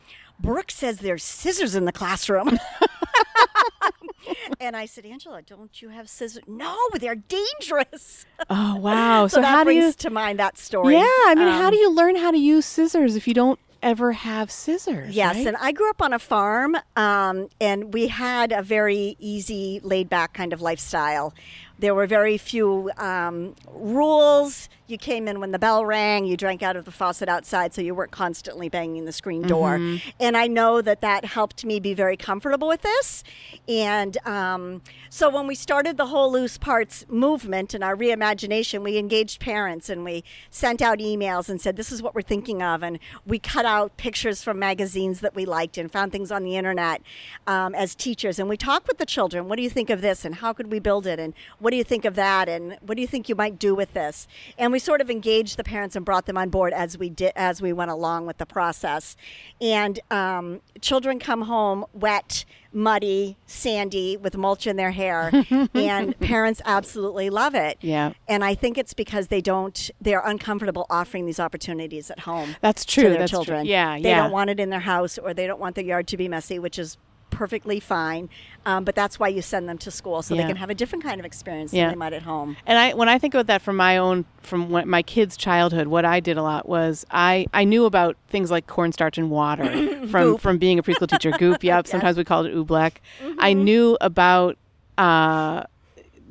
Brooke 0.42 0.70
says 0.70 0.98
there's 0.98 1.22
scissors 1.24 1.74
in 1.74 1.84
the 1.84 1.92
classroom. 1.92 2.58
and 4.60 4.76
I 4.76 4.86
said, 4.86 5.04
Angela, 5.06 5.42
don't 5.42 5.80
you 5.80 5.88
have 5.90 6.08
scissors? 6.08 6.42
No, 6.46 6.76
they're 7.00 7.14
dangerous. 7.16 8.26
oh 8.50 8.76
wow. 8.80 9.26
So, 9.26 9.36
so 9.36 9.40
that 9.42 9.48
how 9.48 9.60
do 9.60 9.66
brings 9.66 9.84
you? 9.84 9.92
to 9.92 10.10
mind 10.10 10.38
that 10.38 10.58
story. 10.58 10.94
Yeah, 10.94 11.00
I 11.04 11.34
mean, 11.36 11.48
how 11.48 11.66
Um, 11.66 11.70
do 11.72 11.76
you 11.78 11.90
learn 11.90 12.16
how 12.16 12.30
to 12.30 12.38
use 12.38 12.66
scissors 12.66 13.16
if 13.16 13.26
you 13.28 13.34
don't 13.34 13.58
ever 13.82 14.12
have 14.12 14.50
scissors? 14.50 15.14
Yes, 15.14 15.36
right? 15.36 15.46
and 15.48 15.56
I 15.58 15.72
grew 15.72 15.90
up 15.90 16.02
on 16.02 16.12
a 16.12 16.18
farm, 16.18 16.76
um, 16.96 17.48
and 17.60 17.92
we 17.92 18.08
had 18.08 18.52
a 18.52 18.62
very 18.62 19.16
easy, 19.18 19.80
laid 19.82 20.08
back 20.08 20.34
kind 20.34 20.52
of 20.52 20.60
lifestyle. 20.60 21.34
There 21.82 21.96
were 21.96 22.06
very 22.06 22.38
few 22.38 22.92
um, 22.96 23.56
rules. 23.66 24.68
You 24.86 24.98
came 24.98 25.26
in 25.26 25.40
when 25.40 25.50
the 25.50 25.58
bell 25.58 25.84
rang. 25.84 26.26
You 26.26 26.36
drank 26.36 26.62
out 26.62 26.76
of 26.76 26.84
the 26.84 26.92
faucet 26.92 27.28
outside, 27.28 27.74
so 27.74 27.82
you 27.82 27.92
weren't 27.92 28.12
constantly 28.12 28.68
banging 28.68 29.04
the 29.04 29.10
screen 29.10 29.42
door. 29.42 29.78
Mm-hmm. 29.78 30.10
And 30.20 30.36
I 30.36 30.46
know 30.46 30.80
that 30.80 31.00
that 31.00 31.24
helped 31.24 31.64
me 31.64 31.80
be 31.80 31.92
very 31.92 32.16
comfortable 32.16 32.68
with 32.68 32.82
this. 32.82 33.24
And 33.66 34.16
um, 34.24 34.82
so 35.10 35.28
when 35.28 35.48
we 35.48 35.56
started 35.56 35.96
the 35.96 36.06
whole 36.06 36.30
loose 36.30 36.56
parts 36.56 37.04
movement 37.08 37.74
and 37.74 37.82
our 37.82 37.96
reimagination, 37.96 38.84
we 38.84 38.96
engaged 38.96 39.40
parents 39.40 39.88
and 39.88 40.04
we 40.04 40.22
sent 40.50 40.80
out 40.80 41.00
emails 41.00 41.48
and 41.48 41.60
said, 41.60 41.74
"This 41.74 41.90
is 41.90 42.00
what 42.00 42.14
we're 42.14 42.22
thinking 42.22 42.62
of," 42.62 42.84
and 42.84 43.00
we 43.26 43.40
cut 43.40 43.64
out 43.64 43.96
pictures 43.96 44.44
from 44.44 44.60
magazines 44.60 45.18
that 45.20 45.34
we 45.34 45.44
liked 45.44 45.78
and 45.78 45.90
found 45.90 46.12
things 46.12 46.30
on 46.30 46.44
the 46.44 46.56
internet 46.56 47.02
um, 47.48 47.74
as 47.74 47.96
teachers, 47.96 48.38
and 48.38 48.48
we 48.48 48.56
talked 48.56 48.86
with 48.86 48.98
the 48.98 49.06
children. 49.06 49.48
What 49.48 49.56
do 49.56 49.62
you 49.62 49.70
think 49.70 49.90
of 49.90 50.00
this? 50.00 50.24
And 50.24 50.36
how 50.36 50.52
could 50.52 50.70
we 50.70 50.78
build 50.78 51.08
it? 51.08 51.18
And 51.18 51.34
what 51.58 51.71
do 51.72 51.76
you 51.76 51.84
think 51.84 52.04
of 52.04 52.14
that? 52.14 52.48
And 52.48 52.78
what 52.82 52.94
do 52.96 53.00
you 53.00 53.08
think 53.08 53.28
you 53.28 53.34
might 53.34 53.58
do 53.58 53.74
with 53.74 53.92
this? 53.94 54.28
And 54.56 54.72
we 54.72 54.78
sort 54.78 55.00
of 55.00 55.10
engaged 55.10 55.56
the 55.56 55.64
parents 55.64 55.96
and 55.96 56.04
brought 56.04 56.26
them 56.26 56.38
on 56.38 56.48
board 56.50 56.72
as 56.72 56.96
we 56.96 57.10
did 57.10 57.32
as 57.34 57.60
we 57.60 57.72
went 57.72 57.90
along 57.90 58.26
with 58.26 58.38
the 58.38 58.46
process. 58.46 59.16
And 59.60 59.98
um, 60.10 60.60
children 60.80 61.18
come 61.18 61.42
home 61.42 61.84
wet, 61.92 62.44
muddy, 62.72 63.36
sandy, 63.46 64.16
with 64.16 64.36
mulch 64.36 64.66
in 64.66 64.76
their 64.76 64.92
hair, 64.92 65.30
and 65.74 66.18
parents 66.20 66.62
absolutely 66.64 67.30
love 67.30 67.54
it. 67.54 67.78
Yeah. 67.80 68.12
And 68.28 68.44
I 68.44 68.54
think 68.54 68.78
it's 68.78 68.94
because 68.94 69.28
they 69.28 69.40
don't, 69.40 69.90
they're 70.00 70.24
uncomfortable 70.24 70.86
offering 70.90 71.26
these 71.26 71.40
opportunities 71.40 72.10
at 72.10 72.20
home. 72.20 72.56
That's 72.60 72.84
true. 72.84 73.04
To 73.04 73.08
their 73.10 73.18
That's 73.18 73.30
true. 73.30 73.38
children. 73.38 73.66
Yeah, 73.66 73.98
They 73.98 74.10
yeah. 74.10 74.22
don't 74.22 74.32
want 74.32 74.50
it 74.50 74.60
in 74.60 74.70
their 74.70 74.80
house 74.80 75.18
or 75.18 75.34
they 75.34 75.46
don't 75.46 75.60
want 75.60 75.74
their 75.74 75.84
yard 75.84 76.06
to 76.08 76.16
be 76.16 76.28
messy, 76.28 76.58
which 76.58 76.78
is 76.78 76.96
perfectly 77.32 77.80
fine. 77.80 78.28
Um, 78.64 78.84
but 78.84 78.94
that's 78.94 79.18
why 79.18 79.26
you 79.26 79.42
send 79.42 79.68
them 79.68 79.78
to 79.78 79.90
school 79.90 80.22
so 80.22 80.34
Yeah. 80.36 80.42
they 80.42 80.46
can 80.48 80.56
have 80.56 80.70
a 80.70 80.74
different 80.74 81.02
kind 81.02 81.18
of 81.18 81.26
experience 81.26 81.72
Yeah. 81.72 81.86
than 81.86 81.94
they 81.94 81.98
might 81.98 82.12
at 82.12 82.22
home. 82.22 82.56
And 82.64 82.78
I, 82.78 82.94
when 82.94 83.08
I 83.08 83.18
think 83.18 83.34
about 83.34 83.48
that 83.48 83.60
from 83.62 83.74
my 83.76 83.96
own, 83.98 84.24
from 84.42 84.70
my 84.88 85.02
kids' 85.02 85.36
childhood, 85.36 85.88
what 85.88 86.04
I 86.04 86.20
did 86.20 86.36
a 86.36 86.42
lot 86.42 86.68
was 86.68 87.04
I, 87.10 87.46
I 87.52 87.64
knew 87.64 87.86
about 87.86 88.16
things 88.28 88.52
like 88.52 88.68
cornstarch 88.68 89.18
and 89.18 89.30
water 89.30 90.06
from 90.12 90.36
from 90.38 90.58
being 90.58 90.78
a 90.78 90.82
preschool 90.84 91.08
teacher. 91.08 91.32
Goop, 91.38 91.64
yep. 91.64 91.88
Sometimes 91.88 92.16
we 92.16 92.22
called 92.24 92.46
it 92.46 92.54
oobleck. 92.54 92.92
I 93.38 93.52
knew 93.52 93.98
about, 94.00 94.56
uh, 94.98 95.64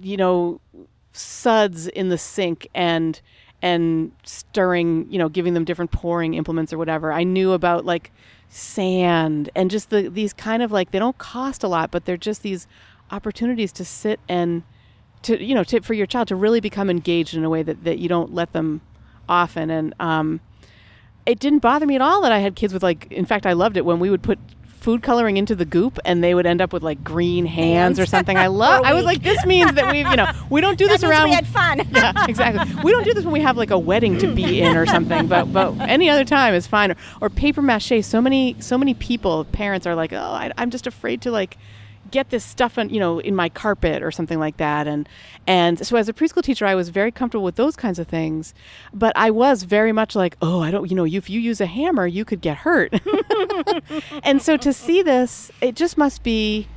you 0.02 0.16
know, 0.16 0.62
suds 1.14 1.88
in 1.88 2.08
the 2.10 2.18
sink 2.18 2.68
and 2.74 3.20
and 3.64 4.12
stirring, 4.24 5.06
you 5.12 5.20
know, 5.20 5.30
giving 5.30 5.54
them 5.54 5.64
different 5.66 5.92
pouring 5.92 6.34
implements 6.34 6.74
or 6.74 6.78
whatever. 6.80 7.12
I 7.12 7.24
knew 7.24 7.52
about 7.52 7.86
like 7.86 8.12
sand 8.54 9.50
and 9.56 9.72
just 9.72 9.90
the 9.90 10.10
these 10.10 10.34
kind 10.34 10.62
of 10.62 10.72
like 10.74 10.92
they 10.92 11.00
don't 11.00 11.18
cost 11.18 11.64
a 11.64 11.68
lot, 11.68 11.90
but 11.90 12.06
they're 12.06 12.18
just 12.18 12.44
these 12.44 12.68
opportunities 13.10 13.72
to 13.72 13.86
sit 13.86 14.20
and 14.28 14.64
to 15.24 15.42
you 15.44 15.56
know 15.56 15.64
to, 15.64 15.80
for 15.82 15.94
your 15.94 16.06
child 16.06 16.28
to 16.28 16.36
really 16.36 16.60
become 16.60 16.90
engaged 16.90 17.34
in 17.34 17.44
a 17.46 17.50
way 17.50 17.64
that, 17.64 17.84
that 17.86 17.98
you 17.98 18.10
don't 18.10 18.34
let 18.34 18.52
them 18.52 18.82
often. 19.30 19.70
And 19.70 19.94
um, 20.00 20.42
it 21.26 21.40
didn't 21.40 21.60
bother 21.60 21.86
me 21.86 21.96
at 21.96 22.02
all 22.02 22.22
that 22.22 22.32
I 22.34 22.40
had 22.40 22.56
kids 22.56 22.74
with 22.74 22.84
like 22.84 23.10
in 23.12 23.26
fact 23.26 23.46
I 23.46 23.54
loved 23.54 23.78
it 23.78 23.86
when 23.86 24.00
we 24.00 24.10
would 24.10 24.22
put 24.22 24.38
food 24.82 25.04
coloring 25.04 25.38
into 25.38 25.56
the 25.56 25.64
goop 25.64 26.00
and 26.06 26.24
they 26.24 26.34
would 26.34 26.48
end 26.48 26.60
up 26.60 26.74
with 26.74 26.84
like 26.84 27.04
green 27.04 27.46
hands, 27.46 28.00
or 28.00 28.06
something 28.06 28.36
I 28.36 28.48
love 28.48 28.84
I 28.84 28.94
was 28.94 29.06
like 29.06 29.22
this 29.22 29.46
means 29.46 29.74
that 29.74 29.92
we 29.92 30.00
you 30.00 30.16
know 30.16 30.30
we 30.50 30.60
don't 30.60 30.78
do 30.78 30.88
this 30.88 31.04
around 31.04 31.26
we 31.26 31.34
had 31.34 31.48
fun. 31.48 31.88
yeah, 31.92 32.26
exactly. 32.28 32.84
We 32.84 32.92
don't 32.92 33.04
do 33.04 33.14
this 33.14 33.24
when 33.24 33.34
we 33.34 33.42
have 33.42 33.58
like 33.58 33.72
a 33.72 33.80
wedding 33.80 34.18
to 34.20 34.34
be 34.34 34.62
in 34.62 34.76
or 34.76 34.86
something, 34.86 35.28
but 35.28 35.54
but 35.54 35.74
any 35.82 36.10
other 36.10 36.26
time 36.26 36.54
is 36.54 36.68
fine. 36.68 36.92
Or, 36.92 36.96
or 37.22 37.30
paper 37.30 37.62
mache. 37.62 38.04
So 38.04 38.22
many 38.22 38.56
so 38.60 38.78
many 38.78 38.94
people, 38.94 39.46
parents 39.46 39.86
are 39.86 39.96
like, 39.96 40.12
oh, 40.14 40.18
I, 40.18 40.52
I'm 40.58 40.72
just 40.72 40.88
afraid 40.88 41.22
to 41.22 41.32
like 41.32 41.58
get 42.12 42.30
this 42.30 42.44
stuff 42.44 42.78
on 42.78 42.90
you 42.90 43.00
know 43.00 43.20
in 43.20 43.36
my 43.36 43.50
carpet 43.50 44.04
or 44.04 44.12
something 44.12 44.40
like 44.40 44.58
that. 44.58 44.88
And 44.88 45.08
and 45.48 45.86
so 45.86 45.98
as 45.98 46.10
a 46.10 46.14
preschool 46.14 46.44
teacher 46.44 46.66
i 46.66 46.76
was 46.76 46.90
very 46.90 47.12
comfortable 47.12 47.44
with 47.44 47.56
those 47.56 47.76
kinds 47.76 48.00
of 48.00 48.08
things. 48.08 48.54
But 48.94 49.14
i 49.16 49.32
was 49.32 49.64
very 49.64 49.92
much 49.92 50.16
like 50.16 50.38
oh 50.42 50.62
i 50.62 50.72
don't 50.72 50.90
you 50.90 50.96
know 50.96 51.06
if 51.06 51.30
you 51.30 51.40
use 51.40 51.62
a 51.62 51.66
hammer 51.66 52.06
you 52.06 52.26
could 52.26 52.42
get 52.42 52.58
hurt. 52.58 52.94
And 54.24 54.42
so 54.42 54.58
to 54.58 54.74
see 54.74 55.02
this 55.02 55.52
it 55.62 55.76
just 55.76 55.98
must 55.98 56.24
be 56.24 56.68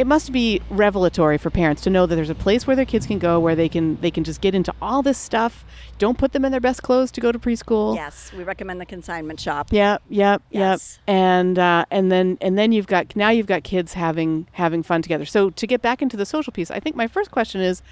it 0.00 0.06
must 0.06 0.32
be 0.32 0.62
revelatory 0.70 1.36
for 1.36 1.50
parents 1.50 1.82
to 1.82 1.90
know 1.90 2.06
that 2.06 2.14
there's 2.14 2.30
a 2.30 2.34
place 2.34 2.66
where 2.66 2.74
their 2.74 2.86
kids 2.86 3.06
can 3.06 3.18
go 3.18 3.38
where 3.38 3.54
they 3.54 3.68
can 3.68 4.00
they 4.00 4.10
can 4.10 4.24
just 4.24 4.40
get 4.40 4.54
into 4.54 4.72
all 4.80 5.02
this 5.02 5.18
stuff 5.18 5.62
don't 5.98 6.16
put 6.16 6.32
them 6.32 6.42
in 6.42 6.50
their 6.50 6.60
best 6.60 6.82
clothes 6.82 7.10
to 7.10 7.20
go 7.20 7.30
to 7.30 7.38
preschool 7.38 7.94
Yes, 7.94 8.32
we 8.32 8.42
recommend 8.42 8.80
the 8.80 8.86
consignment 8.86 9.38
shop. 9.38 9.68
Yep, 9.70 10.00
yep, 10.08 10.42
Yes. 10.50 10.98
yep. 11.06 11.14
And 11.14 11.58
uh, 11.58 11.84
and 11.90 12.10
then 12.10 12.38
and 12.40 12.56
then 12.56 12.72
you've 12.72 12.86
got 12.86 13.14
now 13.14 13.28
you've 13.28 13.46
got 13.46 13.62
kids 13.62 13.92
having 13.92 14.46
having 14.52 14.82
fun 14.82 15.02
together. 15.02 15.26
So 15.26 15.50
to 15.50 15.66
get 15.66 15.82
back 15.82 16.00
into 16.00 16.16
the 16.16 16.24
social 16.24 16.50
piece, 16.52 16.70
I 16.70 16.80
think 16.80 16.96
my 16.96 17.06
first 17.06 17.30
question 17.30 17.60
is, 17.60 17.82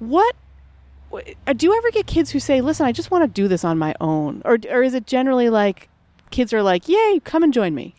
what 0.00 0.34
uh, 1.12 1.52
do 1.52 1.66
you 1.66 1.76
ever 1.76 1.90
get 1.92 2.08
kids 2.08 2.30
who 2.30 2.40
say, 2.40 2.60
"Listen, 2.60 2.86
I 2.86 2.92
just 2.92 3.12
want 3.12 3.22
to 3.22 3.28
do 3.28 3.46
this 3.46 3.64
on 3.64 3.78
my 3.78 3.94
own," 4.00 4.42
or 4.44 4.58
or 4.68 4.82
is 4.82 4.94
it 4.94 5.06
generally 5.06 5.48
like 5.48 5.88
kids 6.30 6.52
are 6.52 6.62
like, 6.62 6.88
"Yay, 6.88 7.20
come 7.22 7.44
and 7.44 7.52
join 7.52 7.72
me"? 7.74 7.94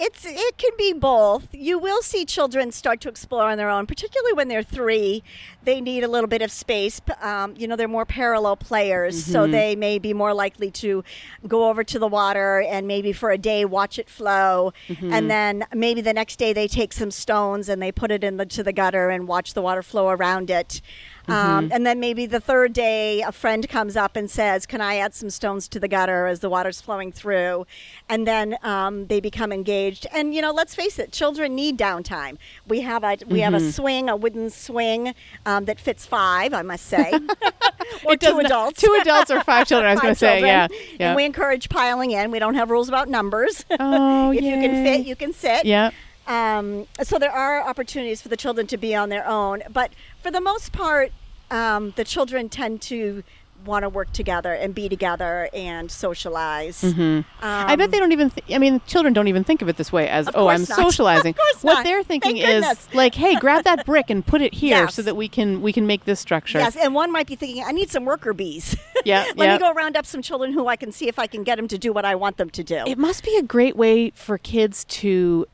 It's 0.00 0.24
it 0.24 0.56
can 0.58 0.70
be 0.78 0.92
both. 0.92 1.48
You 1.52 1.78
will 1.78 2.02
see 2.02 2.24
children 2.24 2.70
start 2.70 3.00
to 3.00 3.08
explore 3.08 3.44
on 3.50 3.58
their 3.58 3.68
own, 3.68 3.84
particularly 3.86 4.32
when 4.32 4.46
they're 4.46 4.62
three. 4.62 5.24
They 5.64 5.80
need 5.80 6.04
a 6.04 6.08
little 6.08 6.28
bit 6.28 6.40
of 6.40 6.52
space. 6.52 7.00
Um, 7.20 7.54
you 7.58 7.66
know, 7.66 7.74
they're 7.74 7.88
more 7.88 8.06
parallel 8.06 8.56
players, 8.56 9.22
so 9.24 9.46
they 9.50 9.74
may 9.76 9.98
be 9.98 10.14
more 10.14 10.32
likely 10.32 10.70
to 10.70 11.02
go 11.46 11.68
over 11.68 11.82
to 11.84 11.98
the 11.98 12.06
water 12.06 12.60
and 12.60 12.86
maybe 12.86 13.12
for 13.12 13.30
a 13.32 13.38
day 13.38 13.64
watch 13.64 13.98
it 13.98 14.08
flow, 14.08 14.72
and 14.88 15.28
then 15.30 15.64
maybe 15.74 16.00
the 16.00 16.14
next 16.14 16.36
day 16.38 16.52
they 16.52 16.68
take 16.68 16.92
some 16.92 17.10
stones 17.10 17.68
and 17.68 17.82
they 17.82 17.90
put 17.92 18.10
it 18.12 18.22
into 18.22 18.62
the 18.62 18.72
gutter 18.72 19.10
and 19.10 19.26
watch 19.26 19.54
the 19.54 19.62
water 19.62 19.82
flow 19.82 20.08
around 20.10 20.48
it. 20.48 20.80
Um, 21.28 21.70
and 21.72 21.86
then 21.86 22.00
maybe 22.00 22.26
the 22.26 22.40
third 22.40 22.72
day, 22.72 23.20
a 23.22 23.32
friend 23.32 23.68
comes 23.68 23.96
up 23.96 24.16
and 24.16 24.30
says, 24.30 24.66
"Can 24.66 24.80
I 24.80 24.96
add 24.96 25.14
some 25.14 25.30
stones 25.30 25.68
to 25.68 25.78
the 25.80 25.88
gutter 25.88 26.26
as 26.26 26.40
the 26.40 26.48
water's 26.48 26.80
flowing 26.80 27.12
through?" 27.12 27.66
And 28.08 28.26
then 28.26 28.56
um, 28.62 29.06
they 29.08 29.20
become 29.20 29.52
engaged. 29.52 30.06
And 30.12 30.34
you 30.34 30.40
know, 30.42 30.52
let's 30.52 30.74
face 30.74 30.98
it, 30.98 31.12
children 31.12 31.54
need 31.54 31.78
downtime. 31.78 32.38
We 32.66 32.80
have 32.80 33.04
a 33.04 33.18
we 33.26 33.40
have 33.40 33.54
a 33.54 33.60
swing, 33.72 34.08
a 34.08 34.16
wooden 34.16 34.50
swing 34.50 35.14
um, 35.46 35.66
that 35.66 35.78
fits 35.78 36.06
five, 36.06 36.54
I 36.54 36.62
must 36.62 36.86
say, 36.86 37.12
or 38.04 38.14
It 38.14 38.20
two 38.20 38.32
not- 38.36 38.46
adults. 38.46 38.80
two 38.80 38.98
adults 39.00 39.30
or 39.30 39.42
five 39.44 39.66
children. 39.66 39.90
I 39.90 39.94
was 39.94 40.00
going 40.02 40.14
to 40.14 40.18
say, 40.18 40.40
yeah, 40.40 40.68
yeah. 40.98 41.08
And 41.08 41.16
we 41.16 41.24
encourage 41.24 41.68
piling 41.68 42.10
in. 42.12 42.30
We 42.30 42.38
don't 42.38 42.54
have 42.54 42.70
rules 42.70 42.88
about 42.88 43.08
numbers. 43.08 43.64
oh, 43.78 44.30
if 44.32 44.42
you 44.42 44.52
can 44.54 44.84
fit, 44.84 45.06
you 45.06 45.14
can 45.16 45.32
sit. 45.32 45.64
yeah. 45.64 45.90
Um, 46.26 46.86
so 47.02 47.18
there 47.18 47.32
are 47.32 47.66
opportunities 47.66 48.20
for 48.20 48.28
the 48.28 48.36
children 48.36 48.66
to 48.66 48.76
be 48.76 48.94
on 48.94 49.08
their 49.08 49.26
own, 49.26 49.62
but 49.72 49.92
for 50.22 50.30
the 50.30 50.42
most 50.42 50.72
part, 50.72 51.10
um, 51.50 51.92
the 51.96 52.04
children 52.04 52.48
tend 52.48 52.82
to 52.82 53.22
want 53.66 53.82
to 53.82 53.88
work 53.88 54.12
together 54.12 54.52
and 54.52 54.72
be 54.72 54.88
together 54.88 55.48
and 55.52 55.90
socialize. 55.90 56.80
Mm-hmm. 56.80 57.22
I 57.42 57.74
bet 57.74 57.90
they 57.90 57.98
don't 57.98 58.12
even. 58.12 58.30
Th- 58.30 58.54
I 58.54 58.58
mean, 58.58 58.80
children 58.86 59.12
don't 59.12 59.26
even 59.26 59.42
think 59.42 59.62
of 59.62 59.68
it 59.68 59.76
this 59.76 59.90
way 59.92 60.08
as, 60.08 60.28
oh, 60.32 60.46
I'm 60.46 60.60
not. 60.60 60.68
socializing. 60.76 61.34
What 61.62 61.74
not. 61.74 61.84
they're 61.84 62.04
thinking 62.04 62.36
Thank 62.36 62.46
is 62.48 62.60
goodness. 62.64 62.88
like, 62.94 63.16
hey, 63.16 63.34
grab 63.34 63.64
that 63.64 63.84
brick 63.90 64.10
and 64.10 64.24
put 64.24 64.42
it 64.42 64.54
here 64.54 64.82
Yes. 64.84 64.94
so 64.94 65.02
that 65.02 65.16
we 65.16 65.26
can 65.28 65.60
we 65.60 65.72
can 65.72 65.88
make 65.88 66.04
this 66.04 66.20
structure. 66.20 66.58
Yes, 66.58 66.76
and 66.76 66.94
one 66.94 67.10
might 67.10 67.26
be 67.26 67.34
thinking, 67.34 67.64
I 67.66 67.72
need 67.72 67.90
some 67.90 68.04
worker 68.04 68.32
bees. 68.32 68.76
Yeah, 69.04 69.24
Let 69.36 69.46
yeah. 69.46 69.52
me 69.54 69.58
go 69.60 69.72
round 69.72 69.96
up 69.96 70.04
some 70.06 70.22
children 70.22 70.52
who 70.52 70.66
I 70.66 70.74
can 70.74 70.90
see 70.90 71.06
if 71.06 71.20
I 71.20 71.28
can 71.28 71.44
get 71.44 71.54
them 71.56 71.68
to 71.68 71.78
do 71.78 71.92
what 71.92 72.04
I 72.04 72.16
want 72.16 72.36
them 72.36 72.50
to 72.50 72.64
do. 72.64 72.82
It 72.84 72.98
must 72.98 73.22
be 73.22 73.36
a 73.36 73.42
great 73.44 73.76
way 73.76 74.10
for 74.10 74.38
kids 74.38 74.84
to 74.86 75.46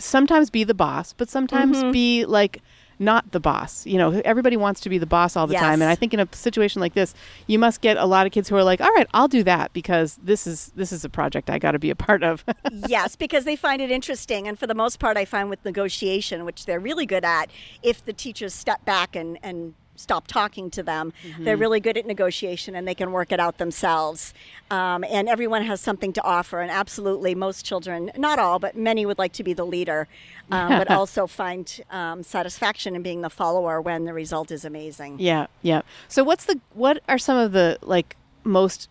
sometimes 0.00 0.50
be 0.50 0.64
the 0.64 0.74
boss, 0.74 1.12
but 1.12 1.28
sometimes 1.28 1.76
Mm-hmm. 1.78 1.92
be 1.92 2.24
like 2.26 2.62
not 2.98 3.32
the 3.32 3.40
boss. 3.40 3.86
You 3.86 3.98
know, 3.98 4.20
everybody 4.24 4.56
wants 4.56 4.80
to 4.82 4.88
be 4.88 4.98
the 4.98 5.06
boss 5.06 5.36
all 5.36 5.46
the 5.46 5.54
time, 5.54 5.82
and 5.82 5.90
I 5.90 5.94
think 5.94 6.14
in 6.14 6.20
a 6.20 6.28
situation 6.32 6.80
like 6.80 6.94
this, 6.94 7.14
you 7.46 7.58
must 7.58 7.80
get 7.80 7.96
a 7.96 8.06
lot 8.06 8.26
of 8.26 8.32
kids 8.32 8.48
who 8.48 8.56
are 8.56 8.64
like, 8.64 8.80
"All 8.80 8.92
right, 8.94 9.06
I'll 9.14 9.28
do 9.28 9.42
that 9.44 9.72
because 9.72 10.18
this 10.22 10.46
is 10.46 10.72
this 10.76 10.92
is 10.92 11.04
a 11.04 11.08
project 11.08 11.50
I 11.50 11.58
got 11.58 11.72
to 11.72 11.78
be 11.78 11.90
a 11.90 11.96
part 11.96 12.22
of." 12.22 12.44
yes, 12.88 13.16
because 13.16 13.44
they 13.44 13.56
find 13.56 13.82
it 13.82 13.90
interesting. 13.90 14.48
And 14.48 14.58
for 14.58 14.66
the 14.66 14.74
most 14.74 14.98
part, 14.98 15.16
I 15.16 15.24
find 15.24 15.50
with 15.50 15.64
negotiation, 15.64 16.44
which 16.44 16.66
they're 16.66 16.80
really 16.80 17.06
good 17.06 17.24
at, 17.24 17.50
if 17.82 18.04
the 18.04 18.12
teachers 18.12 18.54
step 18.54 18.84
back 18.84 19.16
and, 19.16 19.38
and 19.42 19.74
stop 19.96 20.26
talking 20.26 20.70
to 20.70 20.82
them, 20.82 21.12
they're 21.38 21.56
really 21.56 21.80
good 21.80 21.96
at 21.96 22.06
negotiation 22.06 22.74
and 22.74 22.86
they 22.86 22.94
can 22.94 23.12
work 23.12 23.32
it 23.32 23.40
out 23.40 23.58
themselves. 23.58 24.34
Um, 24.70 25.04
and 25.04 25.28
everyone 25.28 25.62
has 25.62 25.80
something 25.80 26.12
to 26.14 26.22
offer. 26.22 26.60
And 26.60 26.70
absolutely, 26.70 27.34
most 27.34 27.64
children, 27.64 28.10
not 28.16 28.38
all, 28.38 28.58
but 28.58 28.76
many 28.76 29.06
would 29.06 29.18
like 29.18 29.32
to 29.34 29.44
be 29.44 29.52
the 29.52 29.66
leader, 29.66 30.08
um, 30.50 30.68
but 30.70 30.90
also 30.90 31.26
find 31.26 31.80
um, 31.90 32.22
satisfaction 32.22 32.96
in 32.96 33.02
being 33.02 33.20
the 33.20 33.30
follower 33.30 33.80
when 33.80 34.04
the 34.04 34.12
result 34.12 34.50
is 34.50 34.64
amazing. 34.64 35.18
Yeah, 35.18 35.46
yeah. 35.62 35.82
So 36.08 36.24
what's 36.24 36.46
the 36.46 36.60
what 36.74 37.02
are 37.08 37.18
some 37.18 37.36
of 37.36 37.52
the 37.52 37.78
like 37.82 38.16
most 38.44 38.88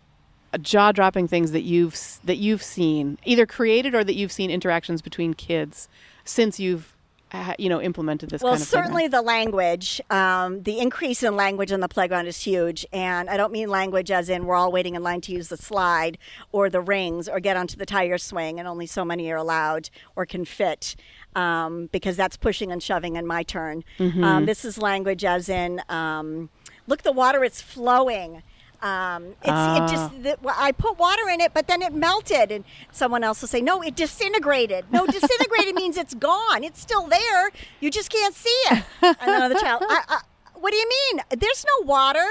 jaw 0.61 0.91
dropping 0.91 1.27
things 1.27 1.51
that 1.51 1.61
you've 1.61 2.19
that 2.23 2.37
you've 2.37 2.63
seen 2.63 3.17
either 3.25 3.45
created 3.45 3.93
or 3.93 4.03
that 4.03 4.15
you've 4.15 4.31
seen 4.31 4.49
interactions 4.49 5.01
between 5.01 5.33
kids 5.33 5.87
since 6.23 6.59
you've 6.59 6.94
you 7.57 7.69
know 7.69 7.81
implemented 7.81 8.29
this 8.29 8.41
Well, 8.41 8.53
kind 8.53 8.61
of 8.61 8.69
program? 8.69 8.85
certainly 8.85 9.07
the 9.07 9.21
language. 9.21 10.01
Um, 10.09 10.63
the 10.63 10.79
increase 10.79 11.23
in 11.23 11.35
language 11.35 11.71
on 11.71 11.79
the 11.79 11.87
playground 11.87 12.27
is 12.27 12.41
huge. 12.41 12.85
And 12.93 13.29
I 13.29 13.37
don't 13.37 13.51
mean 13.51 13.69
language 13.69 14.11
as 14.11 14.29
in 14.29 14.45
we're 14.45 14.55
all 14.55 14.71
waiting 14.71 14.95
in 14.95 15.03
line 15.03 15.21
to 15.21 15.31
use 15.31 15.49
the 15.49 15.57
slide 15.57 16.17
or 16.51 16.69
the 16.69 16.81
rings 16.81 17.27
or 17.27 17.39
get 17.39 17.57
onto 17.57 17.75
the 17.75 17.85
tire 17.85 18.17
swing, 18.17 18.59
and 18.59 18.67
only 18.67 18.85
so 18.85 19.03
many 19.03 19.29
are 19.31 19.37
allowed 19.37 19.89
or 20.15 20.25
can 20.25 20.45
fit. 20.45 20.95
Um, 21.35 21.89
because 21.91 22.15
that's 22.15 22.37
pushing 22.37 22.71
and 22.71 22.81
shoving 22.81 23.17
in 23.17 23.27
my 23.27 23.43
turn. 23.43 23.83
Mm-hmm. 23.99 24.23
Um, 24.23 24.45
this 24.45 24.63
is 24.63 24.77
language 24.77 25.25
as 25.25 25.49
in, 25.49 25.81
um, 25.89 26.49
look, 26.87 27.01
the 27.01 27.11
water, 27.11 27.43
it's 27.43 27.59
flowing. 27.59 28.41
Um, 28.81 29.27
it's 29.41 29.47
Ah. 29.49 29.85
it 29.85 29.89
just 29.89 30.23
the, 30.23 30.37
well, 30.41 30.55
I 30.57 30.71
put 30.71 30.97
water 30.99 31.27
in 31.29 31.41
it, 31.41 31.53
but 31.53 31.67
then 31.67 31.81
it 31.81 31.93
melted, 31.93 32.51
and 32.51 32.63
someone 32.91 33.23
else 33.23 33.41
will 33.41 33.47
say, 33.47 33.61
"No, 33.61 33.81
it 33.81 33.95
disintegrated." 33.95 34.85
No, 34.91 35.05
disintegrated 35.07 35.75
means 35.83 35.97
it's 35.97 36.13
gone. 36.13 36.63
It's 36.63 36.79
still 36.81 37.07
there. 37.07 37.51
You 37.79 37.89
just 37.89 38.09
can't 38.11 38.35
see 38.35 38.49
it. 38.71 38.83
And 39.01 39.15
another 39.21 39.55
child, 39.55 39.83
I, 39.87 40.01
I, 40.07 40.19
"What 40.55 40.71
do 40.71 40.77
you 40.77 40.89
mean? 40.89 41.21
There's 41.29 41.65
no 41.65 41.85
water, 41.87 42.25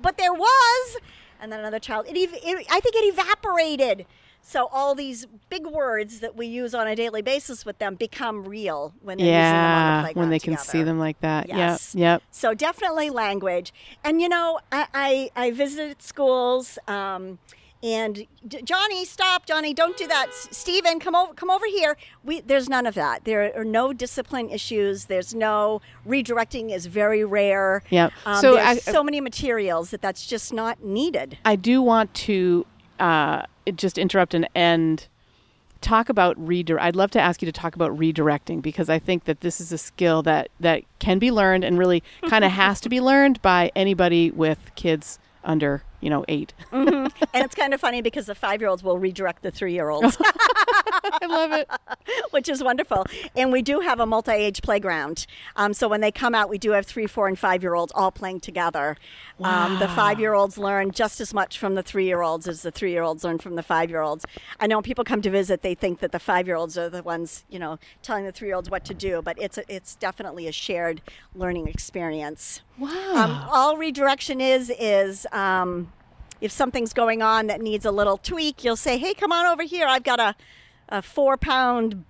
but 0.00 0.16
there 0.18 0.32
was." 0.32 0.96
And 1.40 1.50
then 1.50 1.60
another 1.60 1.78
child, 1.78 2.06
it, 2.06 2.16
ev- 2.16 2.34
it 2.42 2.66
I 2.70 2.80
think 2.80 2.94
it 2.96 3.04
evaporated. 3.14 4.06
So 4.42 4.68
all 4.72 4.94
these 4.94 5.26
big 5.48 5.66
words 5.66 6.20
that 6.20 6.34
we 6.36 6.46
use 6.46 6.74
on 6.74 6.88
a 6.88 6.96
daily 6.96 7.22
basis 7.22 7.64
with 7.64 7.78
them 7.78 7.94
become 7.94 8.44
real 8.44 8.94
when 9.02 9.18
they're 9.18 9.26
using 9.26 9.40
them 9.42 9.44
on 9.44 9.52
the 9.52 9.96
yeah, 9.96 10.00
playground 10.02 10.22
when 10.22 10.30
they 10.30 10.38
can 10.38 10.56
see 10.56 10.82
them 10.82 10.98
like 10.98 11.20
that. 11.20 11.48
Yes. 11.48 11.94
Yep, 11.94 12.00
yep. 12.00 12.22
So 12.30 12.54
definitely 12.54 13.10
language. 13.10 13.72
And 14.02 14.20
you 14.20 14.28
know, 14.28 14.60
I 14.72 14.86
I, 14.94 15.30
I 15.36 15.50
visited 15.52 16.02
schools. 16.02 16.78
Um, 16.88 17.38
and 17.82 18.26
Johnny, 18.46 19.06
stop, 19.06 19.46
Johnny! 19.46 19.72
Don't 19.72 19.96
do 19.96 20.06
that. 20.06 20.34
Stephen, 20.34 21.00
come 21.00 21.14
over, 21.14 21.32
come 21.32 21.48
over 21.48 21.64
here. 21.66 21.96
We 22.22 22.40
there's 22.40 22.68
none 22.68 22.84
of 22.86 22.94
that. 22.94 23.24
There 23.24 23.58
are 23.58 23.64
no 23.64 23.94
discipline 23.94 24.50
issues. 24.50 25.06
There's 25.06 25.34
no 25.34 25.80
redirecting 26.06 26.74
is 26.74 26.84
very 26.86 27.24
rare. 27.24 27.82
Yep. 27.88 28.12
Um, 28.26 28.40
So 28.40 28.54
there's 28.56 28.86
I- 28.86 28.92
so 28.92 29.02
many 29.02 29.20
materials 29.22 29.90
that 29.90 30.02
that's 30.02 30.26
just 30.26 30.52
not 30.52 30.84
needed. 30.84 31.38
I 31.44 31.56
do 31.56 31.80
want 31.80 32.12
to 32.14 32.66
uh, 32.98 33.42
just 33.76 33.98
interrupt 33.98 34.34
and 34.34 34.48
end. 34.54 35.08
Talk 35.80 36.08
about 36.08 36.36
redirect. 36.38 36.84
I'd 36.84 36.96
love 36.96 37.10
to 37.12 37.20
ask 37.20 37.40
you 37.40 37.46
to 37.46 37.52
talk 37.52 37.74
about 37.74 37.96
redirecting 37.96 38.60
because 38.60 38.90
I 38.90 38.98
think 38.98 39.24
that 39.24 39.40
this 39.40 39.60
is 39.60 39.72
a 39.72 39.78
skill 39.78 40.22
that 40.22 40.50
that 40.60 40.82
can 40.98 41.18
be 41.18 41.30
learned 41.30 41.64
and 41.64 41.78
really 41.78 42.02
kind 42.28 42.44
of 42.44 42.52
has 42.62 42.80
to 42.82 42.88
be 42.88 43.00
learned 43.00 43.40
by 43.40 43.72
anybody 43.74 44.30
with 44.30 44.58
kids 44.74 45.18
under 45.42 45.82
you 46.00 46.10
know 46.10 46.24
eight. 46.28 46.52
Mm-hmm. 46.72 47.06
and 47.34 47.44
it's 47.44 47.54
kind 47.54 47.72
of 47.72 47.80
funny 47.80 48.02
because 48.02 48.26
the 48.26 48.34
five 48.34 48.60
year 48.60 48.68
olds 48.68 48.82
will 48.82 48.98
redirect 48.98 49.42
the 49.42 49.50
three 49.50 49.72
year 49.72 49.88
olds. 49.88 50.18
I 51.20 51.26
love 51.26 51.52
it. 51.52 51.68
which 52.30 52.48
is 52.48 52.62
wonderful. 52.62 53.06
And 53.36 53.52
we 53.52 53.62
do 53.62 53.80
have 53.80 54.00
a 54.00 54.06
multi 54.06 54.32
age 54.32 54.62
playground. 54.62 55.26
Um, 55.56 55.74
so 55.74 55.88
when 55.88 56.00
they 56.00 56.12
come 56.12 56.34
out, 56.34 56.48
we 56.48 56.58
do 56.58 56.72
have 56.72 56.86
three, 56.86 57.06
four, 57.06 57.28
and 57.28 57.38
five 57.38 57.62
year 57.62 57.74
olds 57.74 57.92
all 57.94 58.10
playing 58.10 58.40
together. 58.40 58.96
Um, 59.42 59.78
the 59.78 59.88
five 59.88 60.20
year 60.20 60.34
olds 60.34 60.58
learn 60.58 60.90
just 60.90 61.20
as 61.20 61.32
much 61.32 61.58
from 61.58 61.74
the 61.74 61.82
three 61.82 62.04
year 62.04 62.20
olds 62.20 62.46
as 62.46 62.62
the 62.62 62.70
three 62.70 62.92
year 62.92 63.02
olds 63.02 63.24
learn 63.24 63.38
from 63.38 63.56
the 63.56 63.62
five 63.62 63.90
year 63.90 64.02
olds. 64.02 64.24
I 64.58 64.66
know 64.66 64.76
when 64.76 64.82
people 64.82 65.04
come 65.04 65.22
to 65.22 65.30
visit, 65.30 65.62
they 65.62 65.74
think 65.74 66.00
that 66.00 66.12
the 66.12 66.18
five 66.18 66.46
year 66.46 66.56
olds 66.56 66.76
are 66.76 66.90
the 66.90 67.02
ones, 67.02 67.44
you 67.48 67.58
know, 67.58 67.78
telling 68.02 68.24
the 68.24 68.32
three 68.32 68.48
year 68.48 68.56
olds 68.56 68.70
what 68.70 68.84
to 68.84 68.94
do, 68.94 69.22
but 69.22 69.40
it's, 69.40 69.56
a, 69.56 69.74
it's 69.74 69.94
definitely 69.94 70.46
a 70.46 70.52
shared 70.52 71.00
learning 71.34 71.68
experience. 71.68 72.60
Wow. 72.78 73.14
Um, 73.14 73.48
all 73.50 73.76
redirection 73.76 74.40
is 74.40 74.70
is 74.78 75.26
um, 75.32 75.92
if 76.40 76.50
something's 76.50 76.92
going 76.92 77.20
on 77.22 77.46
that 77.48 77.60
needs 77.60 77.84
a 77.84 77.90
little 77.90 78.16
tweak, 78.16 78.64
you'll 78.64 78.76
say, 78.76 78.96
"Hey, 78.96 79.12
come 79.12 79.32
on 79.32 79.46
over 79.46 79.62
here. 79.62 79.86
I've 79.86 80.02
got 80.02 80.18
a, 80.18 80.34
a 80.90 81.02
four 81.02 81.36
pound 81.36 82.04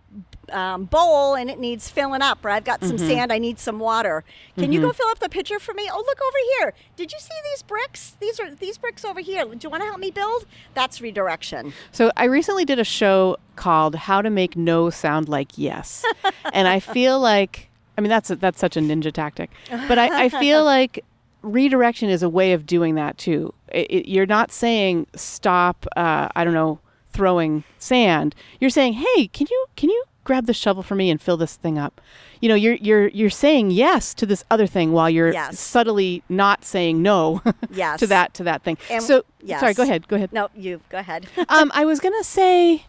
um, 0.51 0.85
bowl 0.87 1.35
and 1.37 1.49
it 1.49 1.59
needs 1.61 1.89
filling 1.89 2.23
up, 2.23 2.45
or 2.45 2.51
I've 2.51 2.65
got 2.65 2.83
some 2.83 2.99
sand. 2.99 3.33
I 3.33 3.39
need 3.39 3.61
some 3.61 3.79
water. 3.79 4.25
Can 4.57 4.73
you 4.73 4.81
go 4.81 4.93
fill 4.93 5.07
up 5.09 5.21
the 5.21 5.29
pitcher 5.29 5.61
for 5.61 5.73
me? 5.75 5.89
Oh, 5.93 6.03
look 6.05 6.19
over 6.21 6.39
here. 6.59 6.75
Did 6.97 7.13
you 7.13 7.19
see 7.21 7.35
these 7.53 7.63
bricks? 7.63 8.17
These 8.21 8.41
are 8.41 8.53
these 8.55 8.77
bricks 8.77 9.05
over 9.05 9.21
here. 9.21 9.45
Do 9.45 9.59
you 9.63 9.71
want 9.71 9.83
to 9.83 9.87
help 9.89 10.01
me 10.01 10.11
build? 10.11 10.47
That's 10.75 11.01
redirection. 11.01 11.73
So 11.93 12.11
I 12.17 12.25
recently 12.25 12.65
did 12.65 12.79
a 12.81 12.85
show 12.85 13.37
called 13.55 13.95
"How 13.95 14.21
to 14.23 14.31
Make 14.31 14.57
No 14.57 14.91
Sound 14.91 15.29
Like 15.29 15.57
Yes," 15.57 16.05
and 16.53 16.67
I 16.67 16.81
feel 16.81 17.21
like 17.21 17.69
I 17.97 18.01
mean 18.01 18.11
that's 18.11 18.31
a, 18.31 18.37
that's 18.37 18.59
such 18.59 18.77
a 18.77 18.81
ninja 18.81 19.13
tactic, 19.13 19.51
but 19.87 19.99
I, 19.99 20.25
I 20.25 20.29
feel 20.31 20.65
like 20.75 21.05
redirection 21.43 22.09
is 22.11 22.23
a 22.23 22.29
way 22.29 22.53
of 22.53 22.67
doing 22.67 22.97
that 22.97 23.17
too. 23.19 23.55
It, 23.73 23.87
it- 23.91 24.09
you're 24.11 24.27
not 24.27 24.51
saying 24.51 25.07
stop. 25.15 25.87
Uh, 25.97 26.29
I 26.35 26.43
don't 26.45 26.55
know, 26.55 26.81
throwing 27.11 27.65
sand. 27.79 28.35
You're 28.61 28.71
saying, 28.71 28.95
hey, 28.95 29.29
can 29.29 29.47
you 29.51 29.67
can 29.77 29.91
you 29.91 30.05
grab 30.25 30.47
the 30.47 30.55
shovel 30.55 30.83
for 30.83 30.95
me 30.95 31.11
and 31.11 31.21
fill 31.21 31.37
this 31.37 31.57
thing 31.57 31.79
up? 31.79 32.01
You 32.41 32.49
know, 32.49 32.55
you're 32.55 32.75
you're 32.77 33.09
you're 33.09 33.31
saying 33.31 33.71
yes 33.73 34.15
to 34.15 34.27
this 34.27 34.45
other 34.51 34.67
thing 34.67 34.93
while 34.93 35.11
you're 35.11 35.33
Yes. 35.33 35.59
subtly 35.59 36.23
not 36.29 36.65
saying 36.65 37.03
no 37.03 37.43
Yes. 37.71 38.01
to 38.01 38.07
that 38.09 38.35
to 38.35 38.45
that 38.45 38.63
thing. 38.63 38.79
And- 38.91 39.03
so 39.03 39.25
yes. 39.43 39.61
sorry, 39.61 39.75
go 39.75 39.83
ahead, 39.83 40.09
go 40.09 40.17
ahead. 40.17 40.33
No, 40.33 40.49
you 40.55 40.81
go 40.89 40.99
ahead. 40.99 41.27
um, 41.49 41.71
I 41.75 41.85
was 41.85 42.01
gonna 42.01 42.25
say, 42.25 42.85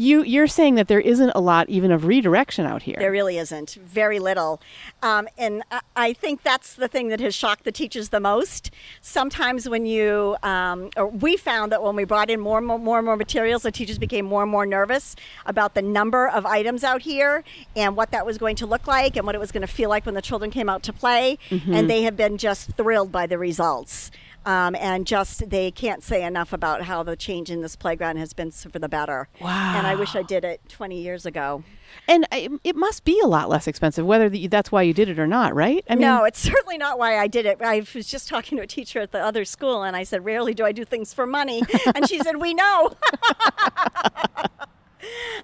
you 0.00 0.22
you're 0.22 0.46
saying 0.46 0.76
that 0.76 0.88
there 0.88 1.00
isn't 1.00 1.30
a 1.34 1.40
lot 1.40 1.68
even 1.68 1.92
of 1.92 2.06
redirection 2.06 2.64
out 2.64 2.82
here. 2.82 2.96
There 2.98 3.10
really 3.12 3.36
isn't. 3.36 3.74
Very 3.74 4.18
little. 4.18 4.60
Um, 5.02 5.28
and 5.36 5.62
I, 5.70 5.80
I 5.94 6.12
think 6.14 6.42
that's 6.42 6.74
the 6.74 6.88
thing 6.88 7.08
that 7.08 7.20
has 7.20 7.34
shocked 7.34 7.64
the 7.64 7.72
teachers 7.72 8.08
the 8.08 8.18
most. 8.20 8.70
Sometimes 9.02 9.68
when 9.68 9.84
you, 9.84 10.36
um, 10.42 10.88
or 10.96 11.06
we 11.06 11.36
found 11.36 11.70
that 11.72 11.82
when 11.82 11.96
we 11.96 12.04
brought 12.04 12.30
in 12.30 12.40
more 12.40 12.56
and 12.56 12.66
more, 12.66 12.78
more 12.78 12.98
and 12.98 13.04
more 13.04 13.16
materials, 13.16 13.62
the 13.62 13.70
teachers 13.70 13.98
became 13.98 14.24
more 14.24 14.42
and 14.42 14.50
more 14.50 14.64
nervous 14.64 15.16
about 15.44 15.74
the 15.74 15.82
number 15.82 16.26
of 16.26 16.46
items 16.46 16.82
out 16.82 17.02
here 17.02 17.44
and 17.76 17.94
what 17.94 18.10
that 18.10 18.24
was 18.24 18.38
going 18.38 18.56
to 18.56 18.66
look 18.66 18.86
like 18.86 19.16
and 19.16 19.26
what 19.26 19.34
it 19.34 19.38
was 19.38 19.52
going 19.52 19.60
to 19.60 19.72
feel 19.72 19.90
like 19.90 20.06
when 20.06 20.14
the 20.14 20.22
children 20.22 20.50
came 20.50 20.68
out 20.70 20.82
to 20.84 20.92
play. 20.92 21.38
And 21.50 21.90
they 21.90 22.02
have 22.02 22.16
been 22.16 22.38
just 22.38 22.72
thrilled 22.76 23.12
by 23.12 23.26
the 23.26 23.36
results. 23.36 24.10
Um, 24.46 24.74
and 24.76 25.06
just 25.06 25.50
they 25.50 25.70
can't 25.70 26.02
say 26.02 26.24
enough 26.24 26.52
about 26.52 26.82
how 26.82 27.02
the 27.02 27.14
change 27.14 27.50
in 27.50 27.60
this 27.60 27.76
playground 27.76 28.16
has 28.16 28.32
been 28.32 28.50
for 28.50 28.78
the 28.78 28.88
better. 28.88 29.28
Wow. 29.40 29.74
And 29.76 29.86
I 29.86 29.94
wish 29.94 30.16
I 30.16 30.22
did 30.22 30.44
it 30.44 30.62
20 30.68 31.00
years 31.00 31.26
ago. 31.26 31.62
and 32.08 32.26
it 32.30 32.76
must 32.76 33.04
be 33.04 33.20
a 33.22 33.26
lot 33.26 33.48
less 33.50 33.66
expensive, 33.66 34.06
whether 34.06 34.28
that's 34.48 34.72
why 34.72 34.82
you 34.82 34.94
did 34.94 35.08
it 35.08 35.18
or 35.18 35.26
not, 35.26 35.54
right? 35.54 35.84
I 35.90 35.94
mean, 35.94 36.02
no, 36.02 36.24
it's 36.24 36.38
certainly 36.38 36.78
not 36.78 36.98
why 36.98 37.18
I 37.18 37.26
did 37.26 37.44
it. 37.46 37.60
I 37.60 37.82
was 37.94 38.06
just 38.06 38.28
talking 38.28 38.56
to 38.56 38.64
a 38.64 38.66
teacher 38.66 39.00
at 39.00 39.12
the 39.12 39.20
other 39.20 39.44
school, 39.44 39.82
and 39.82 39.94
I 39.94 40.04
said, 40.04 40.24
"Rarely 40.24 40.54
do 40.54 40.64
I 40.64 40.72
do 40.72 40.84
things 40.84 41.12
for 41.12 41.26
money," 41.26 41.62
and 41.94 42.08
she 42.08 42.18
said, 42.20 42.36
"We 42.38 42.54
know." 42.54 42.92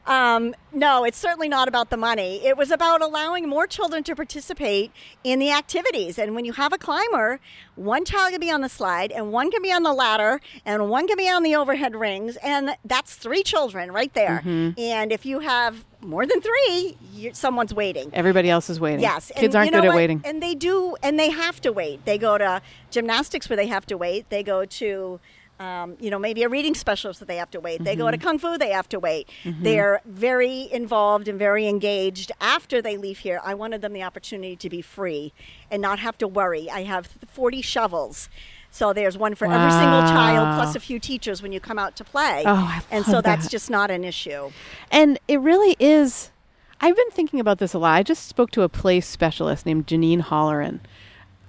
um, 0.06 0.54
no, 0.72 1.04
it's 1.04 1.18
certainly 1.18 1.48
not 1.48 1.68
about 1.68 1.90
the 1.90 1.96
money. 1.96 2.44
It 2.44 2.56
was 2.56 2.70
about 2.70 3.02
allowing 3.02 3.48
more 3.48 3.66
children 3.66 4.02
to 4.04 4.14
participate 4.14 4.90
in 5.24 5.38
the 5.38 5.50
activities. 5.50 6.18
And 6.18 6.34
when 6.34 6.44
you 6.44 6.52
have 6.52 6.72
a 6.72 6.78
climber, 6.78 7.40
one 7.74 8.04
child 8.04 8.30
can 8.32 8.40
be 8.40 8.50
on 8.50 8.60
the 8.60 8.68
slide, 8.68 9.10
and 9.12 9.32
one 9.32 9.50
can 9.50 9.62
be 9.62 9.72
on 9.72 9.82
the 9.82 9.92
ladder, 9.92 10.40
and 10.64 10.88
one 10.88 11.06
can 11.08 11.16
be 11.16 11.28
on 11.28 11.42
the 11.42 11.56
overhead 11.56 11.94
rings, 11.96 12.36
and 12.42 12.76
that's 12.84 13.14
three 13.14 13.42
children 13.42 13.90
right 13.92 14.12
there. 14.14 14.42
And 14.46 15.12
if 15.12 15.26
you 15.26 15.40
have 15.40 15.84
more 16.00 16.24
than 16.26 16.40
three, 16.40 16.96
someone's 17.32 17.74
waiting. 17.74 18.10
Everybody 18.12 18.48
else 18.48 18.70
is 18.70 18.78
waiting. 18.78 19.00
Yes, 19.00 19.32
Kids 19.34 19.54
and 19.54 19.56
aren't 19.56 19.66
you 19.66 19.72
know 19.72 19.80
good 19.82 19.90
at 19.90 19.96
waiting. 19.96 20.20
and 20.24 20.42
they 20.42 20.54
do, 20.54 20.96
and 21.02 21.18
they 21.18 21.30
have 21.30 21.60
to 21.62 21.72
wait. 21.72 22.04
They 22.04 22.18
go 22.18 22.38
to 22.38 22.62
gymnastics 22.90 23.48
where 23.48 23.56
they 23.56 23.66
have 23.66 23.86
to 23.86 23.96
wait. 23.96 24.30
They 24.30 24.42
go 24.42 24.64
to, 24.64 25.18
um, 25.58 25.96
you 26.00 26.10
know, 26.10 26.18
maybe 26.18 26.42
a 26.42 26.48
reading 26.48 26.74
specialist 26.74 27.20
that 27.20 27.26
they 27.28 27.36
have 27.36 27.50
to 27.52 27.60
wait. 27.60 27.82
They 27.84 27.92
Mm-hmm. 27.92 28.00
go 28.02 28.10
to 28.10 28.18
kung 28.18 28.38
fu, 28.38 28.58
they 28.58 28.70
have 28.70 28.88
to 28.90 28.98
wait. 29.00 29.28
They're 29.44 30.00
very 30.04 30.68
involved 30.72 31.28
and 31.28 31.38
very 31.38 31.66
engaged. 31.66 32.30
After 32.40 32.82
they 32.82 32.96
leave 32.96 33.18
here, 33.18 33.40
I 33.42 33.54
wanted 33.54 33.80
them 33.80 33.92
the 33.92 34.02
opportunity 34.02 34.56
to 34.56 34.68
be 34.68 34.82
free 34.82 35.32
and 35.70 35.80
not 35.80 35.98
have 36.00 36.18
to 36.18 36.28
worry. 36.28 36.68
I 36.70 36.82
have 36.84 37.06
40 37.06 37.62
shovels. 37.62 38.28
So 38.70 38.92
there's 38.92 39.16
one 39.16 39.34
for 39.34 39.46
every 39.46 39.70
single 39.70 40.02
child 40.02 40.54
plus 40.60 40.74
a 40.76 40.80
few 40.80 40.98
teachers 40.98 41.40
when 41.40 41.50
you 41.52 41.60
come 41.60 41.78
out 41.78 41.96
to 41.96 42.04
play. 42.04 42.42
Oh, 42.44 42.50
I 42.54 42.74
love 42.76 42.86
and 42.90 43.04
so 43.06 43.22
that's 43.22 43.44
that. 43.44 43.50
just 43.50 43.70
not 43.70 43.90
an 43.90 44.04
issue. 44.04 44.50
And 44.90 45.18
it 45.28 45.40
really 45.40 45.76
is. 45.78 46.30
I've 46.78 46.94
been 46.94 47.10
thinking 47.10 47.40
about 47.40 47.56
this 47.58 47.72
a 47.72 47.78
lot. 47.78 47.94
I 47.94 48.02
just 48.02 48.26
spoke 48.28 48.50
to 48.50 48.60
a 48.62 48.68
play 48.68 49.00
specialist 49.00 49.64
named 49.64 49.86
Janine 49.86 50.20
Holleran, 50.20 50.80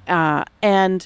uh, 0.08 0.46
and 0.62 1.06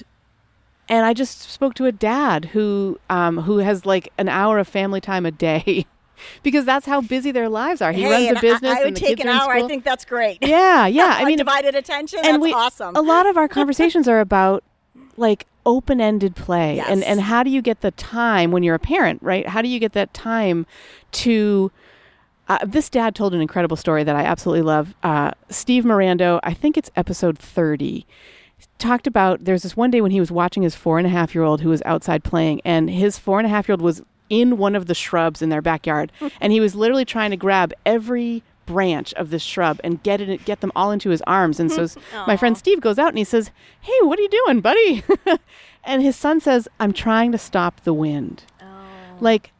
and 0.88 1.06
I 1.06 1.14
just 1.14 1.50
spoke 1.50 1.74
to 1.74 1.86
a 1.86 1.92
dad 1.92 2.46
who 2.46 2.98
um, 3.08 3.38
who 3.38 3.58
has 3.58 3.86
like 3.86 4.12
an 4.18 4.28
hour 4.28 4.58
of 4.58 4.68
family 4.68 5.00
time 5.00 5.24
a 5.26 5.30
day, 5.30 5.86
because 6.42 6.64
that's 6.64 6.86
how 6.86 7.00
busy 7.00 7.32
their 7.32 7.48
lives 7.48 7.80
are. 7.80 7.92
He 7.92 8.02
hey, 8.02 8.26
runs 8.28 8.38
a 8.38 8.40
business. 8.40 8.72
I, 8.72 8.82
and 8.82 8.84
would 8.86 8.96
take 8.96 9.20
an 9.20 9.28
hour. 9.28 9.52
I 9.52 9.66
think 9.66 9.84
that's 9.84 10.04
great. 10.04 10.38
Yeah, 10.40 10.86
yeah. 10.86 11.14
I 11.18 11.24
mean, 11.24 11.38
divided 11.38 11.74
attention. 11.74 12.20
and 12.24 12.34
that's 12.34 12.42
we, 12.42 12.52
awesome. 12.52 12.96
A 12.96 13.02
lot 13.02 13.26
of 13.26 13.36
our 13.36 13.48
conversations 13.58 14.08
are 14.08 14.20
about 14.20 14.64
like 15.16 15.46
open-ended 15.64 16.34
play 16.34 16.80
and 16.80 17.00
Yes. 17.00 17.08
and 17.08 17.20
how 17.20 17.42
do 17.42 17.50
you 17.50 17.62
get 17.62 17.82
the 17.82 17.92
time 17.92 18.50
when 18.50 18.62
you're 18.62 18.74
a 18.74 18.80
parent, 18.80 19.22
right? 19.22 19.46
How 19.46 19.62
do 19.62 19.68
you 19.68 19.78
get 19.78 19.92
that 19.92 20.12
time 20.12 20.66
to 21.12 21.70
uh, 22.48 22.58
this 22.66 22.90
dad 22.90 23.14
told 23.14 23.32
an 23.34 23.40
incredible 23.40 23.76
story 23.76 24.02
that 24.04 24.16
I 24.16 24.24
absolutely 24.24 24.62
love. 24.62 24.94
Uh, 25.02 25.30
Steve 25.48 25.84
Mirando, 25.84 26.40
I 26.42 26.52
think 26.52 26.76
it's 26.76 26.90
episode 26.96 27.38
30, 27.38 28.04
talked 28.78 29.06
about 29.06 29.44
there's 29.44 29.62
this 29.62 29.76
one 29.76 29.90
day 29.90 30.00
when 30.00 30.10
he 30.10 30.20
was 30.20 30.30
watching 30.30 30.62
his 30.62 30.74
four 30.74 30.98
and 30.98 31.06
a 31.06 31.10
half 31.10 31.34
year 31.34 31.44
old 31.44 31.60
who 31.60 31.68
was 31.68 31.82
outside 31.84 32.24
playing, 32.24 32.60
and 32.64 32.90
his 32.90 33.18
four 33.18 33.38
and 33.38 33.46
a 33.46 33.50
half 33.50 33.68
year 33.68 33.74
old 33.74 33.82
was 33.82 34.02
in 34.28 34.56
one 34.56 34.74
of 34.74 34.86
the 34.86 34.94
shrubs 34.94 35.42
in 35.42 35.48
their 35.48 35.62
backyard, 35.62 36.10
and 36.40 36.52
he 36.52 36.60
was 36.60 36.74
literally 36.74 37.04
trying 37.04 37.30
to 37.30 37.36
grab 37.36 37.72
every 37.84 38.42
branch 38.64 39.12
of 39.14 39.30
this 39.30 39.42
shrub 39.42 39.80
and 39.82 40.02
get 40.04 40.20
it 40.20 40.44
get 40.44 40.60
them 40.60 40.72
all 40.76 40.92
into 40.92 41.10
his 41.10 41.20
arms. 41.22 41.58
And 41.58 41.70
so 41.70 41.88
my 42.26 42.36
friend 42.36 42.56
Steve 42.56 42.80
goes 42.80 42.98
out 42.98 43.08
and 43.08 43.18
he 43.18 43.24
says 43.24 43.50
hey 43.80 43.98
what 44.02 44.18
are 44.18 44.22
you 44.22 44.28
doing 44.28 44.60
buddy? 44.60 45.02
And 45.84 46.02
his 46.02 46.16
son 46.16 46.40
says 46.40 46.68
I'm 46.78 46.92
trying 46.92 47.32
to 47.32 47.38
stop 47.38 47.80
the 47.80 47.94
wind. 47.94 48.44
Oh. 48.60 48.64
Like 49.20 49.52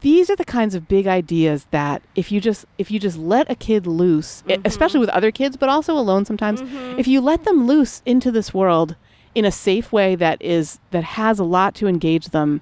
these 0.00 0.28
are 0.28 0.36
the 0.36 0.44
kinds 0.44 0.74
of 0.74 0.86
big 0.88 1.06
ideas 1.06 1.66
that 1.70 2.02
if 2.14 2.30
you 2.30 2.40
just 2.40 2.66
if 2.76 2.90
you 2.90 2.98
just 2.98 3.16
let 3.16 3.50
a 3.50 3.54
kid 3.54 3.86
loose 3.86 4.42
e- 4.48 4.56
especially 4.64 5.00
with 5.00 5.08
other 5.10 5.30
kids 5.30 5.56
but 5.56 5.68
also 5.68 5.94
alone 5.94 6.24
sometimes 6.24 6.60
if 6.98 7.06
you 7.08 7.20
let 7.20 7.44
them 7.44 7.66
loose 7.66 8.02
into 8.04 8.30
this 8.30 8.52
world 8.52 8.96
in 9.34 9.44
a 9.44 9.50
safe 9.50 9.92
way 9.92 10.14
that 10.14 10.40
is 10.42 10.78
that 10.90 11.04
has 11.04 11.38
a 11.38 11.44
lot 11.44 11.74
to 11.74 11.86
engage 11.86 12.26
them 12.26 12.60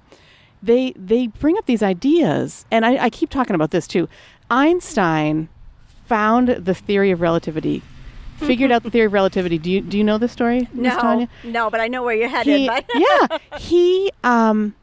they 0.61 0.93
they 0.95 1.27
bring 1.27 1.57
up 1.57 1.65
these 1.65 1.83
ideas. 1.83 2.65
And 2.71 2.85
i, 2.85 3.05
I 3.05 3.09
keep 3.09 3.29
talking 3.29 3.55
about 3.55 3.71
this 3.71 3.87
too. 3.87 4.07
Einstein 4.49 5.49
found 6.05 6.49
the 6.49 6.73
theory 6.73 7.11
of 7.11 7.21
relativity. 7.21 7.81
Figured 8.37 8.71
out 8.71 8.83
the 8.83 8.89
theory 8.91 9.05
of 9.07 9.13
relativity. 9.21 9.57
Do 9.57 9.71
you 9.71 9.81
do 9.81 9.97
you 9.97 10.03
know 10.03 10.17
this 10.17 10.31
story 10.31 10.67
no, 10.73 10.89
Tanya? 10.89 11.29
no, 11.43 11.69
but 11.69 11.79
I 11.79 11.87
know 11.87 12.03
where 12.03 12.15
you're 12.15 12.29
headed. 12.29 12.59
he, 12.59 12.67
but 12.67 12.85
yeah, 12.95 13.57
he 13.57 14.11
um 14.23 14.75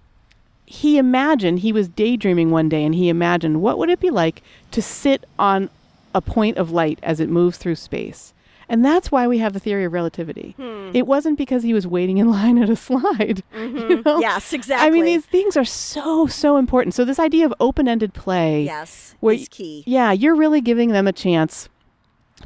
he 0.67 0.99
imagined 0.99 1.61
he 1.61 1.73
was 1.73 1.89
daydreaming 1.89 2.51
one 2.51 2.69
day, 2.69 2.85
and 2.85 2.95
he 2.95 3.09
imagined 3.09 3.61
what 3.63 3.79
would 3.79 3.91
it 3.91 4.01
be 4.01 4.11
like 4.11 4.43
to 4.71 4.81
sit 4.83 5.25
on 5.39 5.71
a 6.15 6.21
point 6.21 6.57
of 6.57 6.71
light 6.71 6.99
as 7.03 7.21
it 7.21 7.29
moves 7.29 7.59
through 7.59 7.75
space. 7.75 8.33
And 8.69 8.83
that's 8.83 9.13
why 9.13 9.27
we 9.27 9.39
have 9.39 9.53
the 9.53 9.61
theory 9.61 9.85
of 9.85 9.93
relativity. 9.93 10.55
Hmm. 10.57 10.91
It 10.95 11.07
wasn't 11.07 11.37
because 11.37 11.63
he 11.63 11.75
was 11.75 11.87
waiting 11.87 12.17
in 12.17 12.31
line 12.39 12.57
at 12.57 12.71
a 12.71 12.77
slide. 12.77 13.43
you 13.55 14.03
know? 14.03 14.21
yes, 14.21 14.53
exactly. 14.53 14.87
I 14.87 14.91
mean, 14.91 15.05
these 15.05 15.27
things 15.27 15.57
are 15.57 15.67
so, 15.67 16.27
so 16.27 16.57
important. 16.57 16.95
So, 16.95 17.05
this 17.05 17.19
idea 17.19 17.45
of 17.45 17.53
open 17.61 17.89
ended 17.89 18.15
play 18.15 18.65
yes, 18.65 19.15
where 19.21 19.35
is 19.35 19.49
key. 19.49 19.85
yeah, 19.87 20.13
you're 20.13 20.35
really 20.35 20.61
giving 20.61 20.91
them 20.91 21.07
a 21.07 21.13
chance 21.13 21.69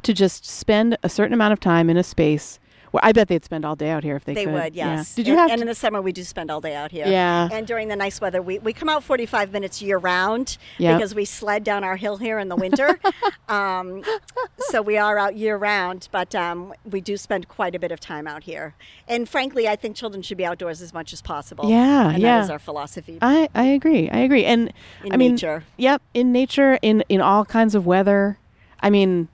to 0.03 0.13
just 0.13 0.45
spend 0.45 0.97
a 1.03 1.09
certain 1.09 1.33
amount 1.33 1.53
of 1.53 1.59
time 1.59 1.89
in 1.89 1.97
a 1.97 2.03
space. 2.03 2.59
Well, 2.91 3.01
I 3.03 3.11
bet 3.11 3.27
they'd 3.27 3.43
spend 3.45 3.65
all 3.65 3.75
day 3.75 3.89
out 3.89 4.03
here 4.03 4.15
if 4.15 4.25
they, 4.25 4.33
could. 4.33 4.39
They 4.39 4.45
could. 4.45 4.53
would, 4.53 4.75
Yeah. 4.75 4.95
yes. 4.95 5.15
Did 5.15 5.27
you 5.27 5.33
and, 5.33 5.39
have 5.41 5.51
and 5.51 5.61
in 5.61 5.67
the 5.67 5.75
summer 5.75 6.01
we 6.01 6.11
do 6.11 6.23
spend 6.23 6.49
all 6.49 6.61
day 6.61 6.75
out 6.75 6.91
here. 6.91 7.05
Yeah. 7.07 7.49
And 7.51 7.67
during 7.67 7.87
the 7.87 7.95
nice 7.95 8.19
weather, 8.19 8.41
we, 8.41 8.59
we 8.59 8.73
come 8.73 8.89
out 8.89 9.03
45 9.03 9.51
minutes 9.51 9.81
year 9.81 9.97
round 9.97 10.57
Yep. 10.77 10.97
because 10.97 11.15
we 11.15 11.25
sled 11.25 11.63
down 11.63 11.83
our 11.83 11.95
hill 11.95 12.17
here 12.17 12.39
in 12.39 12.49
the 12.49 12.55
winter. 12.55 12.99
um, 13.49 14.03
so 14.57 14.81
we 14.81 14.97
are 14.97 15.17
out 15.17 15.35
year 15.35 15.57
round, 15.57 16.07
but 16.11 16.33
um, 16.35 16.73
we 16.89 17.01
do 17.01 17.17
spend 17.17 17.47
quite 17.47 17.75
a 17.75 17.79
bit 17.79 17.91
of 17.91 17.99
time 17.99 18.27
out 18.27 18.43
here. 18.43 18.75
And 19.07 19.27
frankly, 19.27 19.67
I 19.67 19.75
think 19.75 19.95
children 19.95 20.21
should 20.21 20.37
be 20.37 20.45
outdoors 20.45 20.81
as 20.81 20.93
much 20.93 21.13
as 21.13 21.21
possible. 21.21 21.69
Yeah, 21.69 22.09
and 22.11 22.21
yeah. 22.21 22.37
That 22.39 22.43
is 22.45 22.49
our 22.49 22.59
philosophy. 22.59 23.17
I, 23.21 23.49
I 23.55 23.65
agree. 23.65 24.09
I 24.09 24.19
agree. 24.19 24.45
And 24.45 24.71
In 25.03 25.13
I 25.13 25.17
mean, 25.17 25.31
nature. 25.31 25.63
Yep, 25.77 26.01
in 26.13 26.31
nature, 26.31 26.79
in 26.81 27.03
in 27.09 27.21
all 27.21 27.45
kinds 27.45 27.75
of 27.75 27.85
weather. 27.85 28.37
I 28.81 28.89
mean, 28.89 29.27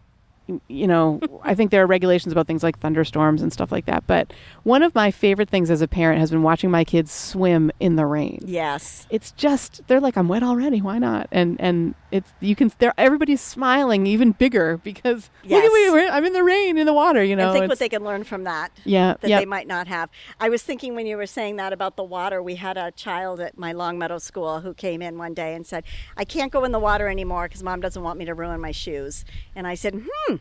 you 0.67 0.87
know, 0.87 1.19
I 1.43 1.55
think 1.55 1.71
there 1.71 1.83
are 1.83 1.87
regulations 1.87 2.31
about 2.31 2.47
things 2.47 2.63
like 2.63 2.79
thunderstorms 2.79 3.41
and 3.41 3.51
stuff 3.51 3.71
like 3.71 3.85
that. 3.85 4.05
But 4.07 4.33
one 4.63 4.83
of 4.83 4.93
my 4.93 5.11
favorite 5.11 5.49
things 5.49 5.71
as 5.71 5.81
a 5.81 5.87
parent 5.87 6.19
has 6.19 6.29
been 6.29 6.43
watching 6.43 6.69
my 6.69 6.83
kids 6.83 7.11
swim 7.11 7.71
in 7.79 7.95
the 7.95 8.05
rain. 8.05 8.39
yes. 8.45 9.07
It's 9.09 9.31
just 9.31 9.81
they're 9.87 9.99
like, 9.99 10.17
I'm 10.17 10.27
wet 10.27 10.43
already. 10.43 10.81
Why 10.81 10.97
not? 10.97 11.27
And 11.31 11.59
and 11.59 11.95
it's 12.11 12.31
you 12.39 12.55
can. 12.55 12.71
They're 12.79 12.93
everybody's 12.97 13.41
smiling 13.41 14.07
even 14.07 14.31
bigger 14.31 14.77
because 14.77 15.29
look 15.43 15.63
at 15.63 15.71
me. 15.71 15.85
Yes. 15.85 16.09
I'm 16.11 16.25
in 16.25 16.33
the 16.33 16.43
rain 16.43 16.77
in 16.77 16.85
the 16.85 16.93
water. 16.93 17.23
You 17.23 17.35
know. 17.35 17.51
and 17.51 17.59
think 17.59 17.69
what 17.69 17.79
they 17.79 17.89
can 17.89 18.03
learn 18.03 18.23
from 18.23 18.43
that. 18.43 18.71
Yeah, 18.83 19.15
that 19.21 19.29
yep. 19.29 19.41
they 19.41 19.45
might 19.45 19.67
not 19.67 19.87
have. 19.87 20.09
I 20.39 20.49
was 20.49 20.63
thinking 20.63 20.95
when 20.95 21.07
you 21.07 21.17
were 21.17 21.25
saying 21.25 21.55
that 21.57 21.73
about 21.73 21.95
the 21.95 22.03
water, 22.03 22.41
we 22.41 22.55
had 22.55 22.77
a 22.77 22.91
child 22.91 23.39
at 23.39 23.57
my 23.57 23.71
Longmeadow 23.71 24.19
school 24.19 24.61
who 24.61 24.73
came 24.73 25.01
in 25.01 25.17
one 25.17 25.33
day 25.33 25.53
and 25.53 25.65
said, 25.65 25.83
"I 26.17 26.25
can't 26.25 26.51
go 26.51 26.63
in 26.63 26.71
the 26.71 26.79
water 26.79 27.07
anymore 27.07 27.47
because 27.47 27.63
mom 27.63 27.81
doesn't 27.81 28.01
want 28.01 28.19
me 28.19 28.25
to 28.25 28.33
ruin 28.33 28.59
my 28.59 28.71
shoes." 28.71 29.25
And 29.55 29.67
I 29.67 29.75
said, 29.75 30.03
"Hmm." 30.07 30.34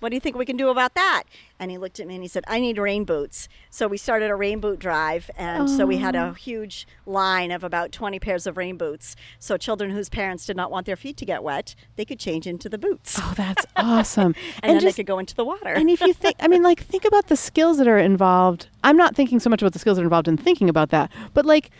What 0.00 0.08
do 0.08 0.16
you 0.16 0.20
think 0.20 0.36
we 0.36 0.46
can 0.46 0.56
do 0.56 0.68
about 0.68 0.94
that? 0.94 1.24
And 1.58 1.70
he 1.70 1.78
looked 1.78 2.00
at 2.00 2.06
me 2.06 2.14
and 2.14 2.24
he 2.24 2.28
said, 2.28 2.42
I 2.48 2.58
need 2.58 2.78
rain 2.78 3.04
boots. 3.04 3.48
So 3.68 3.86
we 3.86 3.98
started 3.98 4.30
a 4.30 4.34
rain 4.34 4.58
boot 4.58 4.78
drive. 4.78 5.30
And 5.36 5.68
so 5.68 5.84
we 5.86 5.98
had 5.98 6.16
a 6.16 6.28
oh. 6.28 6.32
huge 6.32 6.86
line 7.04 7.50
of 7.50 7.62
about 7.62 7.92
20 7.92 8.18
pairs 8.18 8.46
of 8.46 8.56
rain 8.56 8.78
boots. 8.78 9.14
So 9.38 9.58
children 9.58 9.90
whose 9.90 10.08
parents 10.08 10.46
did 10.46 10.56
not 10.56 10.70
want 10.70 10.86
their 10.86 10.96
feet 10.96 11.18
to 11.18 11.26
get 11.26 11.42
wet, 11.42 11.74
they 11.96 12.06
could 12.06 12.18
change 12.18 12.46
into 12.46 12.68
the 12.68 12.78
boots. 12.78 13.18
Oh, 13.20 13.34
that's 13.36 13.66
awesome. 13.76 14.34
and, 14.62 14.74
then 14.74 14.80
just, 14.80 14.96
they 14.96 15.02
could 15.02 15.06
go 15.06 15.18
into 15.18 15.34
the 15.34 15.44
water. 15.44 15.74
and 15.74 15.90
if 15.90 16.00
you 16.00 16.14
think, 16.14 16.36
I 16.40 16.48
mean, 16.48 16.62
like, 16.62 16.80
think 16.80 17.04
about 17.04 17.26
the 17.26 17.36
skills 17.36 17.76
that 17.78 17.86
are 17.86 17.98
involved. 17.98 18.68
I'm 18.82 18.96
not 18.96 19.14
thinking 19.14 19.38
so 19.38 19.50
much 19.50 19.60
about 19.60 19.74
the 19.74 19.78
skills 19.78 19.96
that 19.98 20.02
are 20.02 20.04
involved 20.04 20.28
in 20.28 20.38
thinking 20.38 20.70
about 20.70 20.88
that, 20.90 21.12
but 21.34 21.44
like, 21.44 21.70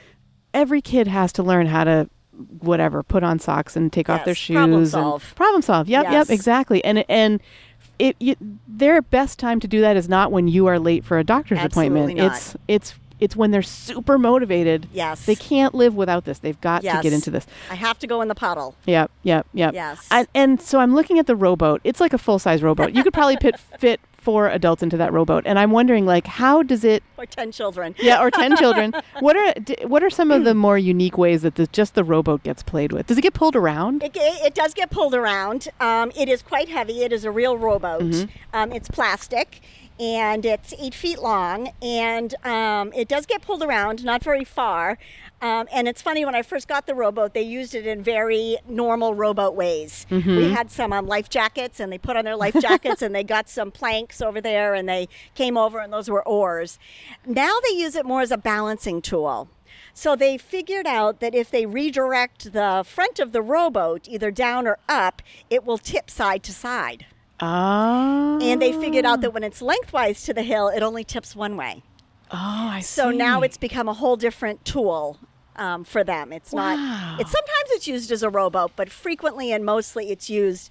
every 0.52 0.82
kid 0.82 1.06
has 1.06 1.32
to 1.34 1.42
learn 1.42 1.66
how 1.66 1.84
to, 1.84 2.10
whatever, 2.58 3.02
put 3.02 3.22
on 3.22 3.38
socks 3.38 3.76
and 3.76 3.92
take 3.92 4.10
off 4.10 4.24
their 4.24 4.34
shoes. 4.34 4.56
problem 4.56 4.80
and- 4.80 4.88
solve. 4.88 5.34
problem 5.36 5.62
solve. 5.62 5.88
Yep, 5.88 6.04
Yes. 6.04 6.12
yep, 6.12 6.30
exactly. 6.30 6.84
And 6.84 7.04
and 7.08 7.40
it, 8.00 8.38
their 8.66 9.02
best 9.02 9.38
time 9.38 9.60
to 9.60 9.68
do 9.68 9.80
that 9.82 9.96
is 9.96 10.08
not 10.08 10.32
when 10.32 10.48
you 10.48 10.66
are 10.66 10.78
late 10.78 11.04
for 11.04 11.18
a 11.18 11.24
doctor's 11.24 11.62
appointment. 11.62 12.10
Absolutely 12.10 12.14
not. 12.14 12.36
It's 12.36 12.56
it's 12.66 12.94
it's 13.20 13.36
when 13.36 13.50
they're 13.50 13.62
super 13.62 14.18
motivated. 14.18 14.88
Yes. 14.92 15.26
they 15.26 15.34
can't 15.34 15.74
live 15.74 15.94
without 15.94 16.24
this. 16.24 16.38
They've 16.38 16.60
got 16.60 16.82
to 16.82 17.00
get 17.02 17.12
into 17.12 17.30
this. 17.30 17.46
I 17.70 17.74
have 17.74 17.98
to 17.98 18.06
go 18.06 18.22
in 18.22 18.28
the 18.28 18.34
puddle. 18.34 18.74
Yep, 18.86 19.10
yep, 19.22 19.46
yep. 19.52 19.74
Yes. 19.74 20.08
And, 20.10 20.26
and 20.34 20.60
so 20.60 20.80
I'm 20.80 20.94
looking 20.94 21.18
at 21.18 21.26
the 21.26 21.36
rowboat. 21.36 21.82
It's 21.84 22.00
like 22.00 22.14
a 22.14 22.18
full 22.18 22.38
size 22.38 22.62
rowboat. 22.62 22.94
You 22.94 23.02
could 23.04 23.12
probably 23.12 23.36
fit 23.40 23.60
fit 23.78 24.00
four 24.20 24.48
adults 24.48 24.82
into 24.82 24.96
that 24.96 25.12
rowboat. 25.12 25.44
And 25.46 25.58
I'm 25.58 25.70
wondering, 25.70 26.06
like, 26.06 26.26
how 26.26 26.62
does 26.62 26.84
it? 26.84 27.02
Or 27.16 27.26
10 27.26 27.52
children. 27.52 27.94
Yeah, 27.98 28.22
or 28.22 28.30
ten 28.30 28.56
children. 28.62 28.94
What 29.20 29.36
are 29.36 29.52
d- 29.54 29.76
what 29.86 30.02
are 30.02 30.10
some 30.10 30.30
of 30.30 30.44
the 30.44 30.54
more 30.54 30.78
unique 30.78 31.18
ways 31.18 31.42
that 31.42 31.56
the, 31.56 31.66
just 31.68 31.94
the 31.94 32.04
rowboat 32.04 32.42
gets 32.42 32.62
played 32.62 32.92
with? 32.92 33.06
Does 33.06 33.18
it 33.18 33.22
get 33.22 33.34
pulled 33.34 33.56
around? 33.56 34.02
It, 34.02 34.12
it 34.16 34.54
does 34.54 34.74
get 34.74 34.90
pulled 34.90 35.14
around. 35.14 35.68
Um, 35.80 36.12
it 36.16 36.28
is 36.28 36.42
quite 36.42 36.68
heavy. 36.68 37.02
It 37.02 37.12
is 37.12 37.24
a 37.24 37.30
real 37.30 37.56
rowboat. 37.56 38.02
Mm-hmm. 38.02 38.56
Um, 38.56 38.72
it's 38.72 38.88
plastic 38.88 39.60
and 40.00 40.46
it's 40.46 40.72
eight 40.78 40.94
feet 40.94 41.18
long. 41.18 41.72
And 41.82 42.34
um, 42.44 42.92
it 42.94 43.06
does 43.06 43.26
get 43.26 43.42
pulled 43.42 43.62
around, 43.62 44.02
not 44.02 44.24
very 44.24 44.44
far. 44.44 44.98
Um, 45.42 45.68
and 45.72 45.86
it's 45.88 46.02
funny, 46.02 46.24
when 46.24 46.34
I 46.34 46.42
first 46.42 46.68
got 46.68 46.86
the 46.86 46.94
rowboat, 46.94 47.34
they 47.34 47.42
used 47.42 47.74
it 47.74 47.86
in 47.86 48.02
very 48.02 48.58
normal 48.68 49.14
rowboat 49.14 49.54
ways. 49.54 50.06
Mm-hmm. 50.10 50.36
We 50.36 50.50
had 50.50 50.70
some 50.70 50.92
um, 50.92 51.06
life 51.06 51.30
jackets, 51.30 51.80
and 51.80 51.92
they 51.92 51.98
put 51.98 52.16
on 52.16 52.24
their 52.24 52.36
life 52.36 52.54
jackets, 52.60 53.00
and 53.00 53.14
they 53.14 53.24
got 53.24 53.48
some 53.48 53.70
planks 53.70 54.20
over 54.20 54.40
there, 54.40 54.74
and 54.74 54.88
they 54.88 55.08
came 55.34 55.56
over, 55.56 55.78
and 55.78 55.92
those 55.92 56.10
were 56.10 56.26
oars. 56.26 56.78
Now 57.26 57.54
they 57.68 57.76
use 57.76 57.94
it 57.94 58.04
more 58.04 58.20
as 58.20 58.30
a 58.30 58.38
balancing 58.38 59.00
tool. 59.00 59.48
So 59.94 60.14
they 60.14 60.36
figured 60.38 60.86
out 60.86 61.20
that 61.20 61.34
if 61.34 61.50
they 61.50 61.66
redirect 61.66 62.52
the 62.52 62.84
front 62.86 63.18
of 63.18 63.32
the 63.32 63.42
rowboat 63.42 64.08
either 64.08 64.30
down 64.30 64.66
or 64.66 64.78
up, 64.88 65.22
it 65.48 65.64
will 65.64 65.78
tip 65.78 66.10
side 66.10 66.42
to 66.44 66.52
side. 66.52 67.06
Oh. 67.42 68.38
And 68.42 68.60
they 68.60 68.72
figured 68.72 69.04
out 69.04 69.20
that 69.22 69.32
when 69.32 69.42
it's 69.44 69.62
lengthwise 69.62 70.22
to 70.24 70.34
the 70.34 70.42
hill, 70.42 70.68
it 70.68 70.82
only 70.82 71.04
tips 71.04 71.34
one 71.34 71.56
way. 71.56 71.82
Oh, 72.30 72.36
I 72.72 72.80
So 72.80 73.10
see. 73.10 73.12
So 73.12 73.16
now 73.16 73.40
it's 73.42 73.56
become 73.56 73.88
a 73.88 73.94
whole 73.94 74.16
different 74.16 74.64
tool 74.64 75.18
um, 75.56 75.84
for 75.84 76.04
them. 76.04 76.32
It's 76.32 76.52
Wow. 76.52 76.74
not. 76.76 77.20
It's 77.20 77.30
sometimes 77.30 77.70
it's 77.70 77.86
used 77.88 78.10
as 78.12 78.22
a 78.22 78.30
rowboat, 78.30 78.72
but 78.76 78.90
frequently 78.90 79.52
and 79.52 79.64
mostly 79.64 80.10
it's 80.10 80.30
used 80.30 80.70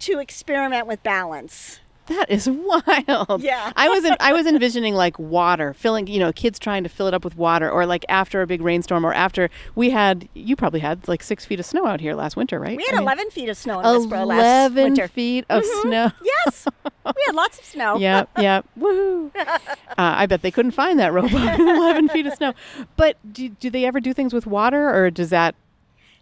to 0.00 0.18
experiment 0.18 0.86
with 0.86 1.02
balance. 1.02 1.80
That 2.08 2.30
is 2.30 2.48
wild. 2.48 3.42
Yeah. 3.42 3.72
I 3.76 3.88
was 3.88 4.04
in, 4.04 4.16
I 4.20 4.32
was 4.32 4.46
envisioning 4.46 4.94
like 4.94 5.18
water, 5.18 5.74
filling, 5.74 6.06
you 6.06 6.18
know, 6.18 6.32
kids 6.32 6.58
trying 6.58 6.82
to 6.82 6.88
fill 6.88 7.06
it 7.06 7.14
up 7.14 7.24
with 7.24 7.36
water, 7.36 7.70
or 7.70 7.84
like 7.86 8.04
after 8.08 8.40
a 8.42 8.46
big 8.46 8.62
rainstorm, 8.62 9.04
or 9.04 9.12
after 9.12 9.50
we 9.74 9.90
had, 9.90 10.28
you 10.34 10.56
probably 10.56 10.80
had 10.80 11.06
like 11.06 11.22
six 11.22 11.44
feet 11.44 11.60
of 11.60 11.66
snow 11.66 11.86
out 11.86 12.00
here 12.00 12.14
last 12.14 12.36
winter, 12.36 12.58
right? 12.58 12.76
We 12.76 12.84
had 12.84 12.94
I 12.94 12.98
mean, 12.98 13.02
11 13.04 13.30
feet 13.30 13.48
of 13.48 13.56
snow 13.56 13.80
in 13.80 13.86
Westboro 13.86 14.26
last 14.26 14.74
winter. 14.74 15.02
11 15.02 15.08
feet 15.08 15.44
of 15.50 15.64
snow. 15.82 16.10
Yes, 16.22 16.66
we 17.04 17.22
had 17.26 17.34
lots 17.34 17.58
of 17.58 17.64
snow. 17.64 17.96
yep, 17.98 18.28
yep. 18.38 18.64
Woohoo. 18.78 19.30
Uh, 19.98 20.14
I 20.16 20.26
bet 20.26 20.42
they 20.42 20.52
couldn't 20.52 20.70
find 20.72 20.98
that 21.00 21.12
robot 21.12 21.58
in 21.58 21.68
11 21.68 22.08
feet 22.10 22.26
of 22.26 22.34
snow. 22.34 22.54
But 22.96 23.16
do, 23.32 23.48
do 23.48 23.68
they 23.68 23.84
ever 23.84 23.98
do 23.98 24.12
things 24.12 24.32
with 24.32 24.46
water, 24.46 24.94
or 24.94 25.10
does 25.10 25.30
that? 25.30 25.56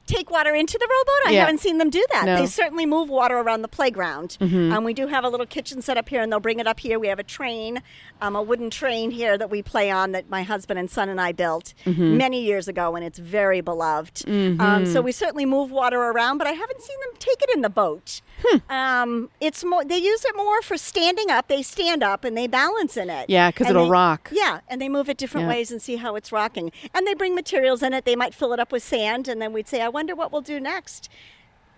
Take 0.07 0.31
water 0.31 0.55
into 0.55 0.79
the 0.79 0.87
rowboat. 0.89 1.29
I 1.29 1.31
Yeah. 1.33 1.41
haven't 1.41 1.59
seen 1.61 1.79
them 1.79 1.91
do 1.91 2.05
that. 2.13 2.25
No. 2.27 2.33
Mm-hmm. 2.33 2.41
They 2.43 2.47
certainly 2.47 2.87
move 2.87 3.09
water 3.09 3.37
around 3.39 3.63
the 3.63 3.69
playground. 3.69 4.37
Um, 4.41 4.85
we 4.85 4.95
do 4.95 5.07
have 5.09 5.25
a 5.25 5.29
little 5.29 5.47
kitchen 5.47 5.83
set 5.83 5.97
up 5.99 6.09
here, 6.09 6.21
and 6.23 6.31
they'll 6.31 6.41
bring 6.41 6.59
it 6.61 6.67
up 6.67 6.81
here. 6.81 6.99
We 6.99 7.09
have 7.09 7.19
a 7.19 7.23
train, 7.25 7.83
um, 8.21 8.37
a 8.37 8.43
wooden 8.43 8.71
train 8.71 9.11
here 9.11 9.37
that 9.37 9.51
we 9.51 9.63
play 9.63 9.91
on 9.91 10.13
that 10.13 10.31
my 10.31 10.43
husband 10.43 10.79
and 10.79 10.91
son 10.91 11.09
and 11.09 11.21
I 11.21 11.33
built 11.33 11.75
Mm-hmm. 11.85 12.17
many 12.17 12.43
years 12.45 12.69
ago, 12.69 12.95
and 12.97 13.05
it's 13.05 13.19
very 13.19 13.61
beloved. 13.61 14.25
Um, 14.29 14.87
so 14.87 15.01
we 15.01 15.13
certainly 15.13 15.45
move 15.47 15.71
water 15.71 15.99
around, 16.01 16.39
but 16.39 16.47
I 16.47 16.53
haven't 16.53 16.81
seen 16.83 16.97
them 17.01 17.17
take 17.19 17.43
it 17.43 17.51
in 17.55 17.63
the 17.63 17.69
boat. 17.71 18.21
Hmm. 18.45 18.73
Um, 18.73 19.31
it's 19.41 19.65
more. 19.65 19.85
They 19.85 19.97
use 19.99 20.25
it 20.25 20.37
more 20.37 20.61
for 20.63 20.77
standing 20.77 21.31
up. 21.31 21.49
They 21.49 21.63
stand 21.63 22.03
up 22.03 22.23
and 22.25 22.37
they 22.37 22.47
balance 22.47 22.97
in 22.97 23.09
it. 23.11 23.29
Yeah, 23.31 23.51
because 23.51 23.69
it'll 23.71 23.85
they- 23.85 23.91
rock. 23.91 24.29
Yeah, 24.33 24.61
and 24.69 24.81
they 24.81 24.89
move 24.89 25.09
it 25.09 25.17
different 25.17 25.47
Yeah. 25.47 25.55
ways 25.55 25.71
and 25.73 25.81
see 25.81 25.97
how 25.97 26.17
it's 26.17 26.31
rocking. 26.33 26.71
And 26.95 27.07
they 27.07 27.15
bring 27.15 27.35
materials 27.35 27.83
in 27.83 27.95
it. 27.95 28.05
They 28.05 28.15
might 28.17 28.35
fill 28.35 28.53
it 28.53 28.61
up 28.61 28.73
with 28.73 28.83
sand, 28.83 29.27
and 29.29 29.41
then 29.41 29.53
we'd 29.55 29.67
say, 29.69 29.81
"I 29.81 29.89
wonder 29.97 30.15
what 30.15 30.31
we'll 30.33 30.43
do 30.55 30.61
next." 30.61 31.09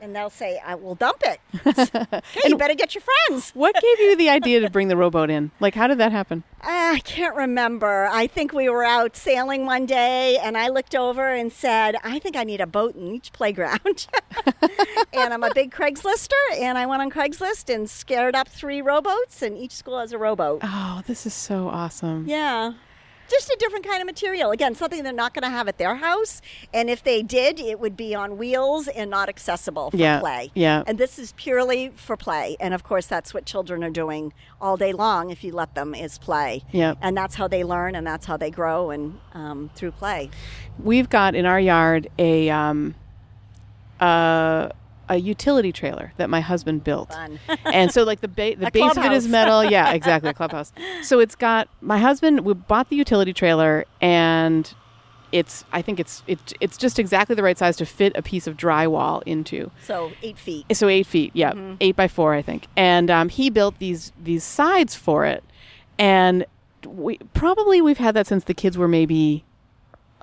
And 0.00 0.14
they'll 0.14 0.30
say, 0.42 0.60
"I 0.64 0.74
will 0.76 0.94
dump 0.94 1.22
it." 1.32 1.38
okay, 1.66 2.48
you 2.48 2.56
better 2.64 2.74
get 2.74 2.94
your 2.94 3.02
friends. 3.10 3.50
What 3.54 3.74
gave 3.74 3.98
you 3.98 4.16
the 4.16 4.30
idea 4.30 4.60
to 4.60 4.70
bring 4.70 4.88
the 4.88 4.96
rowboat 4.96 5.28
in? 5.30 5.50
Like, 5.60 5.74
how 5.74 5.86
did 5.88 5.98
that 5.98 6.12
happen? 6.12 6.44
Ah, 6.62 6.92
I 6.94 7.00
can't 7.00 7.34
remember. 7.36 8.08
I 8.22 8.26
think 8.26 8.52
we 8.52 8.68
were 8.68 8.84
out 8.84 9.16
sailing 9.16 9.66
one 9.66 9.86
day, 9.86 10.36
and 10.38 10.56
I 10.56 10.68
looked 10.68 10.94
over 10.94 11.26
and 11.40 11.52
said, 11.52 11.96
"I 12.02 12.18
think 12.20 12.36
I 12.36 12.44
need 12.44 12.60
a 12.60 12.66
boat 12.66 12.94
in 12.96 13.08
each 13.16 13.32
playground." 13.32 14.06
and 15.12 15.28
I'm 15.34 15.42
a 15.44 15.52
big 15.54 15.72
Craigslister, 15.72 16.44
and 16.66 16.78
I 16.78 16.86
went 16.86 17.02
on 17.02 17.10
Craigslist 17.10 17.72
and 17.74 17.88
scared 17.88 18.34
up 18.36 18.48
three 18.48 18.80
rowboats, 18.82 19.42
and 19.42 19.56
each 19.56 19.72
school 19.72 19.98
has 19.98 20.12
a 20.12 20.18
rowboat. 20.18 20.60
Oh, 20.62 21.02
this 21.06 21.26
is 21.26 21.34
so 21.34 21.68
awesome. 21.68 22.26
Yeah. 22.26 22.74
Just 23.30 23.50
a 23.50 23.56
different 23.58 23.86
kind 23.86 24.00
of 24.00 24.06
material. 24.06 24.50
Again, 24.50 24.74
something 24.74 25.02
they're 25.02 25.12
not 25.12 25.34
going 25.34 25.42
to 25.42 25.50
have 25.50 25.68
at 25.68 25.76
their 25.78 25.96
house. 25.96 26.40
And 26.72 26.88
if 26.88 27.02
they 27.04 27.22
did, 27.22 27.60
it 27.60 27.78
would 27.78 27.96
be 27.96 28.14
on 28.14 28.38
wheels 28.38 28.88
and 28.88 29.10
not 29.10 29.28
accessible 29.28 29.90
for 29.90 29.96
Yeah, 29.98 30.20
play. 30.20 30.50
yeah. 30.54 30.82
And 30.86 30.96
this 30.98 31.18
is 31.18 31.32
purely 31.36 31.90
for 31.90 32.16
play. 32.16 32.56
And 32.58 32.72
of 32.72 32.82
course, 32.84 33.06
that's 33.06 33.34
what 33.34 33.44
children 33.44 33.84
are 33.84 33.90
doing 33.90 34.32
all 34.60 34.76
day 34.76 34.92
long 34.92 35.30
if 35.30 35.44
you 35.44 35.52
let 35.52 35.74
them, 35.74 35.94
is 35.94 36.16
play. 36.18 36.64
Yeah. 36.72 36.94
And 37.02 37.16
that's 37.16 37.34
how 37.34 37.48
they 37.48 37.64
learn 37.64 37.94
and 37.94 38.06
that's 38.06 38.24
how 38.26 38.36
they 38.36 38.50
grow 38.50 38.90
and 38.90 39.20
um, 39.34 39.70
through 39.74 39.92
play. 39.92 40.30
We've 40.82 41.08
got 41.10 41.34
in 41.34 41.44
our 41.44 41.60
yard 41.60 42.08
a 42.18 42.48
um, 42.50 42.94
uh, 44.00 44.70
a 45.08 45.16
utility 45.16 45.72
trailer 45.72 46.12
that 46.16 46.28
my 46.30 46.40
husband 46.40 46.84
built. 46.84 47.14
And 47.64 47.92
so 47.92 48.02
like 48.04 48.20
the 48.20 48.28
ba- 48.28 48.56
the 48.56 48.68
A 48.68 48.70
base 48.70 48.96
of 48.96 49.04
it 49.04 49.12
is 49.12 49.28
metal. 49.28 49.64
Yeah, 49.64 49.92
exactly, 49.98 50.30
a 50.30 50.34
clubhouse. 50.34 50.72
So 51.02 51.20
it's 51.20 51.34
got 51.34 51.68
my 51.80 51.98
husband. 51.98 52.40
We 52.40 52.54
bought 52.54 52.88
the 52.88 52.96
utility 52.96 53.32
trailer, 53.32 53.84
and 54.00 54.72
it's 55.32 55.64
I 55.72 55.82
think 55.82 56.00
it's 56.00 56.22
it, 56.26 56.38
it's 56.60 56.76
just 56.76 56.98
exactly 56.98 57.34
the 57.36 57.42
right 57.42 57.58
size 57.58 57.76
to 57.76 57.86
fit 57.86 58.12
a 58.16 58.22
piece 58.22 58.46
of 58.46 58.56
drywall 58.56 59.22
into. 59.26 59.70
So 59.84 60.12
eight 60.22 60.38
feet. 60.38 60.64
So 60.74 60.88
eight 60.88 61.06
feet, 61.06 61.32
yeah, 61.34 61.52
eight 61.80 61.94
by 61.96 62.08
four, 62.08 62.34
I 62.34 62.42
think. 62.42 62.66
And 62.76 63.10
um, 63.10 63.28
he 63.28 63.50
built 63.50 63.78
these 63.78 64.12
these 64.22 64.44
sides 64.44 64.94
for 64.94 65.24
it, 65.26 65.44
and 65.98 66.44
we 66.86 67.18
probably 67.34 67.80
we've 67.80 67.98
had 67.98 68.14
that 68.14 68.26
since 68.26 68.44
the 68.44 68.54
kids 68.54 68.78
were 68.78 68.88
maybe 68.88 69.44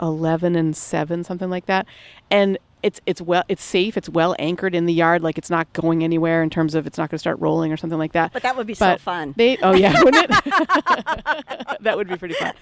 eleven 0.01 0.55
and 0.55 0.75
seven, 0.75 1.23
something 1.23 1.49
like 1.49 1.67
that. 1.67 1.85
And 2.31 2.57
it's 2.85 3.01
it's 3.07 3.19
well 3.19 3.43
it's 3.49 3.63
safe. 3.63 3.97
It's 3.97 4.07
well 4.07 4.35
anchored 4.37 4.75
in 4.75 4.85
the 4.85 4.93
yard, 4.93 5.23
like 5.23 5.39
it's 5.39 5.49
not 5.49 5.71
going 5.73 6.03
anywhere 6.03 6.43
in 6.43 6.51
terms 6.51 6.75
of 6.75 6.85
it's 6.85 6.99
not 6.99 7.09
going 7.09 7.15
to 7.15 7.19
start 7.19 7.39
rolling 7.39 7.73
or 7.73 7.77
something 7.77 7.97
like 7.97 8.11
that. 8.11 8.31
But 8.31 8.43
that 8.43 8.55
would 8.55 8.67
be 8.67 8.75
so 8.75 8.97
fun. 8.97 9.33
They 9.35 9.57
oh 9.57 9.73
yeah, 9.73 9.99
wouldn't 10.03 10.25
it? 10.29 10.29
that 11.81 11.93
would 11.97 12.07
be 12.07 12.15
pretty 12.15 12.35
fun. 12.35 12.53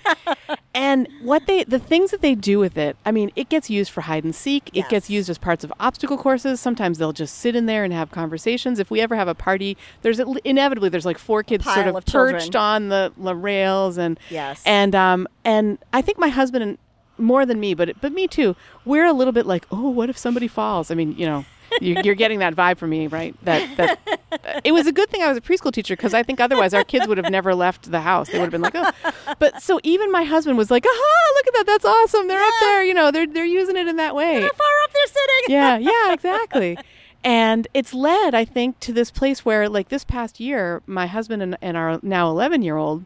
And 0.73 1.09
what 1.21 1.45
they 1.45 1.65
the 1.65 1.77
things 1.77 2.11
that 2.11 2.21
they 2.21 2.35
do 2.35 2.57
with 2.57 2.77
it, 2.77 2.95
I 3.05 3.11
mean, 3.11 3.31
it 3.35 3.49
gets 3.49 3.69
used 3.69 3.91
for 3.91 3.99
hide 3.99 4.23
and 4.23 4.33
seek. 4.33 4.69
It 4.73 4.87
gets 4.87 5.09
used 5.09 5.29
as 5.29 5.37
parts 5.37 5.65
of 5.65 5.73
obstacle 5.77 6.17
courses. 6.17 6.61
Sometimes 6.61 6.99
they'll 6.99 7.11
just 7.11 7.37
sit 7.39 7.53
in 7.53 7.65
there 7.65 7.83
and 7.83 7.91
have 7.91 8.09
conversations. 8.09 8.79
If 8.79 8.89
we 8.89 9.01
ever 9.01 9.17
have 9.17 9.27
a 9.27 9.35
party, 9.35 9.77
there's 10.03 10.21
inevitably 10.45 10.87
there's 10.87 11.05
like 11.05 11.17
four 11.17 11.43
kids 11.43 11.65
sort 11.65 11.87
of, 11.87 11.97
of 11.97 12.05
perched 12.05 12.55
on 12.55 12.87
the, 12.87 13.11
the 13.17 13.35
rails 13.35 13.97
and 13.97 14.17
Yes. 14.29 14.63
and 14.65 14.95
um 14.95 15.27
and 15.43 15.79
I 15.91 16.01
think 16.01 16.17
my 16.17 16.29
husband 16.29 16.63
and 16.63 16.77
more 17.17 17.45
than 17.45 17.59
me, 17.59 17.73
but 17.73 17.99
but 18.01 18.11
me 18.11 18.27
too. 18.27 18.55
We're 18.85 19.05
a 19.05 19.13
little 19.13 19.33
bit 19.33 19.45
like, 19.45 19.65
oh, 19.71 19.89
what 19.89 20.09
if 20.09 20.17
somebody 20.17 20.47
falls? 20.47 20.91
I 20.91 20.95
mean, 20.95 21.15
you 21.17 21.25
know, 21.25 21.45
you, 21.81 21.97
you're 22.03 22.15
getting 22.15 22.39
that 22.39 22.55
vibe 22.55 22.77
from 22.77 22.89
me, 22.89 23.07
right? 23.07 23.35
That 23.45 23.77
that 23.77 24.61
it 24.63 24.71
was 24.71 24.87
a 24.87 24.91
good 24.91 25.09
thing 25.09 25.21
I 25.21 25.27
was 25.29 25.37
a 25.37 25.41
preschool 25.41 25.71
teacher 25.71 25.95
because 25.95 26.13
I 26.13 26.23
think 26.23 26.39
otherwise 26.39 26.73
our 26.73 26.83
kids 26.83 27.07
would 27.07 27.17
have 27.17 27.29
never 27.29 27.55
left 27.55 27.91
the 27.91 28.01
house. 28.01 28.29
They 28.29 28.39
would 28.39 28.51
have 28.51 28.51
been 28.51 28.61
like, 28.61 28.75
oh. 28.75 29.33
But 29.39 29.61
so 29.61 29.79
even 29.83 30.11
my 30.11 30.23
husband 30.23 30.57
was 30.57 30.71
like, 30.71 30.85
aha, 30.85 31.33
look 31.35 31.47
at 31.47 31.53
that, 31.53 31.65
that's 31.67 31.85
awesome. 31.85 32.27
They're 32.27 32.41
up 32.41 32.53
there, 32.61 32.83
you 32.83 32.93
know, 32.93 33.11
they're 33.11 33.27
they're 33.27 33.45
using 33.45 33.77
it 33.77 33.87
in 33.87 33.97
that 33.97 34.15
way. 34.15 34.41
How 34.41 34.49
far 34.49 34.83
up 34.83 34.91
they're 34.93 35.07
sitting. 35.07 35.55
Yeah, 35.55 35.77
yeah, 36.07 36.13
exactly. 36.13 36.77
And 37.23 37.67
it's 37.73 37.93
led, 37.93 38.35
I 38.35 38.43
think, 38.43 38.79
to 38.81 38.91
this 38.91 39.09
place 39.09 39.45
where, 39.45 39.69
like 39.69 39.87
this 39.89 40.03
past 40.03 40.41
year, 40.41 40.81
my 40.85 41.07
husband 41.07 41.41
and, 41.41 41.57
and 41.61 41.77
our 41.77 41.99
now 42.03 42.29
11 42.29 42.63
year 42.63 42.75
old 42.75 43.05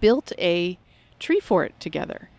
built 0.00 0.32
a 0.38 0.78
tree 1.20 1.40
fort 1.40 1.78
together. 1.78 2.30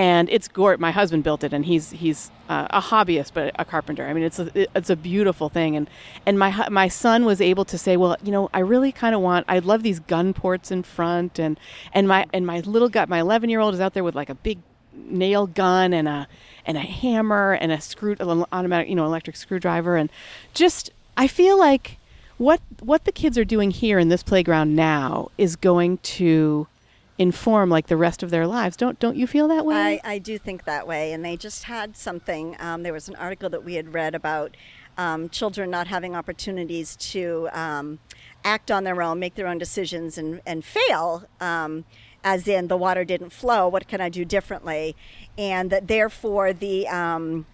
And 0.00 0.30
it's 0.30 0.48
gore. 0.48 0.78
My 0.78 0.92
husband 0.92 1.24
built 1.24 1.44
it, 1.44 1.52
and 1.52 1.62
he's 1.62 1.90
he's 1.90 2.30
uh, 2.48 2.68
a 2.70 2.80
hobbyist, 2.80 3.32
but 3.34 3.54
a 3.58 3.66
carpenter. 3.66 4.06
I 4.06 4.14
mean, 4.14 4.24
it's 4.24 4.38
a, 4.38 4.66
it's 4.74 4.88
a 4.88 4.96
beautiful 4.96 5.50
thing. 5.50 5.76
And 5.76 5.90
and 6.24 6.38
my 6.38 6.66
my 6.70 6.88
son 6.88 7.26
was 7.26 7.42
able 7.42 7.66
to 7.66 7.76
say, 7.76 7.98
well, 7.98 8.16
you 8.24 8.32
know, 8.32 8.48
I 8.54 8.60
really 8.60 8.92
kind 8.92 9.14
of 9.14 9.20
want. 9.20 9.44
I 9.46 9.58
love 9.58 9.82
these 9.82 10.00
gun 10.00 10.32
ports 10.32 10.70
in 10.70 10.84
front, 10.84 11.38
and 11.38 11.60
and 11.92 12.08
my 12.08 12.24
and 12.32 12.46
my 12.46 12.60
little 12.60 12.88
guy, 12.88 13.04
my 13.04 13.20
11 13.20 13.50
year 13.50 13.60
old, 13.60 13.74
is 13.74 13.80
out 13.80 13.92
there 13.92 14.02
with 14.02 14.14
like 14.14 14.30
a 14.30 14.34
big 14.34 14.60
nail 14.94 15.46
gun 15.46 15.92
and 15.92 16.08
a 16.08 16.26
and 16.64 16.78
a 16.78 16.80
hammer 16.80 17.52
and 17.52 17.70
a 17.70 17.78
screw 17.78 18.16
an 18.20 18.46
automatic 18.52 18.88
you 18.88 18.94
know 18.94 19.04
electric 19.04 19.36
screwdriver 19.36 19.96
and 19.96 20.10
just 20.54 20.88
I 21.18 21.26
feel 21.26 21.58
like 21.58 21.98
what 22.38 22.62
what 22.80 23.04
the 23.04 23.12
kids 23.12 23.36
are 23.36 23.44
doing 23.44 23.70
here 23.70 23.98
in 23.98 24.08
this 24.08 24.22
playground 24.22 24.74
now 24.74 25.30
is 25.36 25.56
going 25.56 25.98
to 25.98 26.68
inform 27.20 27.68
like 27.68 27.88
the 27.88 27.98
rest 27.98 28.22
of 28.22 28.30
their 28.30 28.46
lives. 28.46 28.76
Don't 28.78 28.98
don't 28.98 29.14
you 29.14 29.26
feel 29.26 29.46
that 29.48 29.66
way? 29.66 30.00
I, 30.02 30.14
I 30.14 30.18
do 30.18 30.38
think 30.38 30.64
that 30.64 30.86
way. 30.86 31.12
And 31.12 31.22
they 31.22 31.36
just 31.36 31.64
had 31.64 31.94
something. 31.94 32.56
Um, 32.58 32.82
there 32.82 32.94
was 32.94 33.08
an 33.08 33.16
article 33.16 33.50
that 33.50 33.62
we 33.62 33.74
had 33.74 33.92
read 33.92 34.14
about 34.14 34.56
um, 34.96 35.28
children 35.28 35.70
not 35.70 35.86
having 35.86 36.16
opportunities 36.16 36.96
to 36.96 37.50
um, 37.52 37.98
act 38.42 38.70
on 38.70 38.84
their 38.84 39.02
own, 39.02 39.18
make 39.18 39.34
their 39.34 39.46
own 39.46 39.58
decisions, 39.58 40.16
and, 40.16 40.40
and 40.46 40.64
fail. 40.64 41.24
Um, 41.40 41.84
as 42.24 42.48
in, 42.48 42.68
the 42.68 42.76
water 42.76 43.04
didn't 43.04 43.30
flow. 43.30 43.68
What 43.68 43.86
can 43.86 44.00
I 44.00 44.08
do 44.08 44.24
differently? 44.24 44.96
And 45.36 45.70
that 45.70 45.88
therefore, 45.88 46.54
the 46.54 46.88
um, 46.88 47.44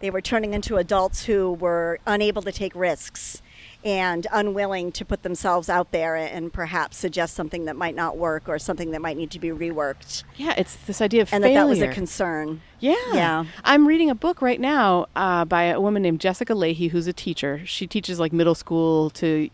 they 0.00 0.10
were 0.10 0.20
turning 0.20 0.52
into 0.52 0.76
adults 0.76 1.24
who 1.24 1.52
were 1.54 1.98
unable 2.06 2.42
to 2.42 2.52
take 2.52 2.74
risks 2.74 3.40
and 3.84 4.26
unwilling 4.32 4.90
to 4.90 5.04
put 5.04 5.22
themselves 5.22 5.68
out 5.68 5.92
there 5.92 6.16
and 6.16 6.52
perhaps 6.52 6.96
suggest 6.96 7.34
something 7.34 7.66
that 7.66 7.76
might 7.76 7.94
not 7.94 8.16
work 8.16 8.48
or 8.48 8.58
something 8.58 8.90
that 8.92 9.02
might 9.02 9.16
need 9.16 9.30
to 9.30 9.38
be 9.38 9.50
reworked 9.50 10.24
yeah, 10.36 10.54
it's 10.56 10.76
this 10.76 11.00
idea 11.00 11.22
of 11.22 11.32
and 11.32 11.44
failure. 11.44 11.58
that 11.58 11.64
that 11.64 11.68
was 11.68 11.80
a 11.80 11.88
concern. 11.88 12.60
Yeah. 12.80 12.94
Yeah. 13.12 13.44
I'm 13.62 13.86
reading 13.86 14.10
a 14.10 14.14
book 14.14 14.42
right 14.42 14.60
now 14.60 15.06
uh, 15.14 15.44
by 15.44 15.64
a 15.64 15.80
woman 15.80 16.02
named 16.02 16.20
Jessica 16.20 16.54
Lahey, 16.54 16.90
who's 16.90 17.06
a 17.06 17.12
teacher. 17.12 17.62
She 17.64 17.86
teaches 17.86 18.18
like 18.18 18.32
middle 18.32 18.54
school 18.54 19.10
to, 19.10 19.48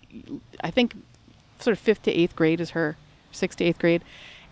I 0.62 0.70
think, 0.70 0.94
sort 1.58 1.72
of 1.72 1.78
fifth 1.78 2.02
to 2.02 2.12
eighth 2.12 2.34
grade 2.34 2.60
is 2.60 2.70
her, 2.70 2.96
sixth 3.30 3.58
to 3.58 3.64
eighth 3.64 3.78
grade. 3.78 4.02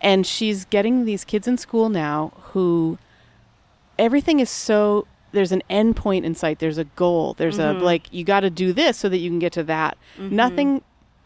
And 0.01 0.25
she's 0.25 0.65
getting 0.65 1.05
these 1.05 1.25
kids 1.25 1.47
in 1.47 1.57
school 1.57 1.89
now 1.89 2.31
who 2.53 2.97
everything 3.97 4.39
is 4.39 4.49
so 4.49 5.07
there's 5.31 5.51
an 5.51 5.61
end 5.69 5.95
point 5.95 6.25
in 6.25 6.35
sight. 6.35 6.59
There's 6.59 6.77
a 6.77 6.83
goal. 6.83 7.35
There's 7.35 7.59
a 7.59 7.63
mm-hmm. 7.63 7.83
like 7.83 8.11
you 8.11 8.23
got 8.23 8.41
to 8.41 8.49
do 8.49 8.73
this 8.73 8.97
so 8.97 9.09
that 9.09 9.17
you 9.17 9.29
can 9.29 9.39
get 9.39 9.53
to 9.53 9.63
that. 9.63 9.97
Mm-hmm. 10.17 10.35
Nothing 10.35 10.81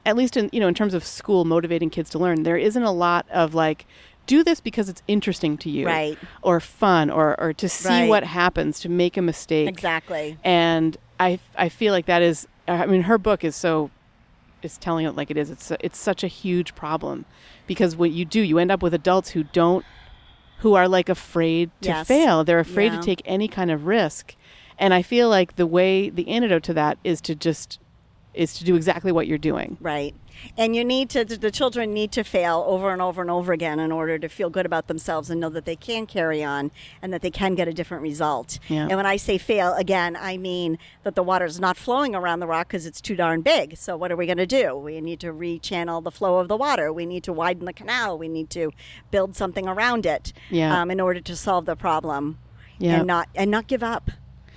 at 0.05 0.15
least 0.15 0.35
in 0.37 0.49
you 0.51 0.59
know 0.59 0.67
in 0.67 0.73
terms 0.73 0.93
of 0.93 1.05
school 1.05 1.45
motivating 1.45 1.89
kids 1.89 2.09
to 2.09 2.19
learn 2.19 2.43
there 2.43 2.57
isn't 2.57 2.83
a 2.83 2.91
lot 2.91 3.25
of 3.31 3.53
like 3.53 3.85
do 4.25 4.43
this 4.43 4.59
because 4.59 4.89
it's 4.89 5.01
interesting 5.07 5.57
to 5.57 5.69
you 5.69 5.85
Right. 5.85 6.17
or 6.41 6.59
fun 6.59 7.09
or 7.09 7.39
or 7.39 7.53
to 7.53 7.69
see 7.69 7.87
Right. 7.87 8.09
what 8.09 8.23
happens 8.25 8.79
to 8.81 8.89
make 8.89 9.15
a 9.15 9.21
mistake. 9.21 9.69
Exactly. 9.69 10.37
and 10.43 10.97
i 11.19 11.39
i 11.55 11.69
feel 11.69 11.93
like 11.93 12.05
that 12.07 12.21
is 12.21 12.47
uh, 12.67 12.71
i 12.71 12.85
mean 12.85 13.03
her 13.03 13.17
book 13.17 13.43
is 13.43 13.55
so 13.55 13.91
is 14.63 14.77
telling 14.77 15.05
it 15.05 15.15
like 15.15 15.29
it 15.29 15.37
is. 15.37 15.49
It's 15.49 15.71
it's 15.79 15.97
such 15.97 16.23
a 16.23 16.27
huge 16.27 16.75
problem 16.75 17.25
because 17.67 17.95
what 17.95 18.11
you 18.11 18.25
do 18.25 18.41
you 18.41 18.57
end 18.59 18.71
up 18.71 18.81
with 18.81 18.93
adults 18.93 19.31
who 19.31 19.43
don't 19.43 19.85
who 20.63 20.73
are 20.73 20.87
like 20.87 21.07
afraid 21.09 21.69
to 21.81 21.89
Yes. 21.89 22.07
fail 22.07 22.43
they're 22.43 22.59
afraid 22.59 22.91
Yeah. 22.91 22.99
to 22.99 23.05
take 23.05 23.21
any 23.25 23.47
kind 23.47 23.69
of 23.69 23.85
risk 23.85 24.35
and 24.79 24.93
i 24.93 25.01
feel 25.01 25.29
like 25.29 25.55
the 25.55 25.67
way 25.67 26.09
the 26.09 26.27
antidote 26.27 26.63
to 26.63 26.73
that 26.73 26.97
is 27.03 27.21
to 27.21 27.35
just 27.35 27.79
is 28.33 28.53
to 28.55 28.63
do 28.63 28.75
exactly 28.75 29.11
what 29.11 29.27
you're 29.27 29.37
doing. 29.37 29.77
Right. 29.79 30.15
And 30.57 30.75
you 30.75 30.83
need 30.83 31.09
to, 31.11 31.23
the 31.25 31.51
children 31.51 31.93
need 31.93 32.11
to 32.13 32.23
fail 32.23 32.63
over 32.67 32.91
and 32.91 33.01
over 33.01 33.21
and 33.21 33.31
over 33.31 33.53
again 33.53 33.79
in 33.79 33.91
order 33.91 34.19
to 34.19 34.27
feel 34.29 34.49
good 34.49 34.65
about 34.65 34.87
themselves 34.87 35.29
and 35.29 35.39
know 35.39 35.49
that 35.49 35.65
they 35.65 35.75
can 35.75 36.05
carry 36.05 36.43
on 36.43 36.71
and 37.01 37.13
that 37.13 37.21
they 37.21 37.31
can 37.31 37.55
get 37.55 37.67
a 37.67 37.73
different 37.73 38.03
result. 38.03 38.59
Yeah. 38.67 38.87
And 38.87 38.95
when 38.97 39.05
I 39.05 39.17
say 39.17 39.37
fail, 39.37 39.73
again, 39.73 40.15
I 40.15 40.37
mean 40.37 40.77
that 41.03 41.15
the 41.15 41.23
water 41.23 41.45
is 41.45 41.59
not 41.59 41.77
flowing 41.77 42.13
around 42.15 42.39
the 42.39 42.47
rock 42.47 42.67
because 42.67 42.85
it's 42.85 43.01
too 43.01 43.15
darn 43.15 43.41
big. 43.41 43.77
So 43.77 43.95
what 43.97 44.11
are 44.11 44.15
we 44.15 44.25
going 44.25 44.37
to 44.37 44.45
do? 44.45 44.75
We 44.75 44.99
need 45.01 45.19
to 45.21 45.33
rechannel 45.33 46.03
the 46.03 46.11
flow 46.11 46.39
of 46.39 46.47
the 46.47 46.57
water. 46.57 46.91
We 46.91 47.05
need 47.05 47.23
to 47.23 47.33
widen 47.33 47.65
the 47.65 47.73
canal. 47.73 48.17
We 48.17 48.27
need 48.27 48.49
to 48.51 48.71
build 49.11 49.35
something 49.35 49.67
around 49.67 50.05
it 50.05 50.33
Yeah. 50.49 50.81
um, 50.81 50.91
in 50.91 50.99
order 50.99 51.21
to 51.21 51.35
solve 51.35 51.65
the 51.65 51.75
problem 51.75 52.37
Yeah. 52.77 52.97
and 52.97 53.07
not 53.07 53.29
and 53.35 53.49
not 53.51 53.67
give 53.67 53.83
up. 53.83 54.11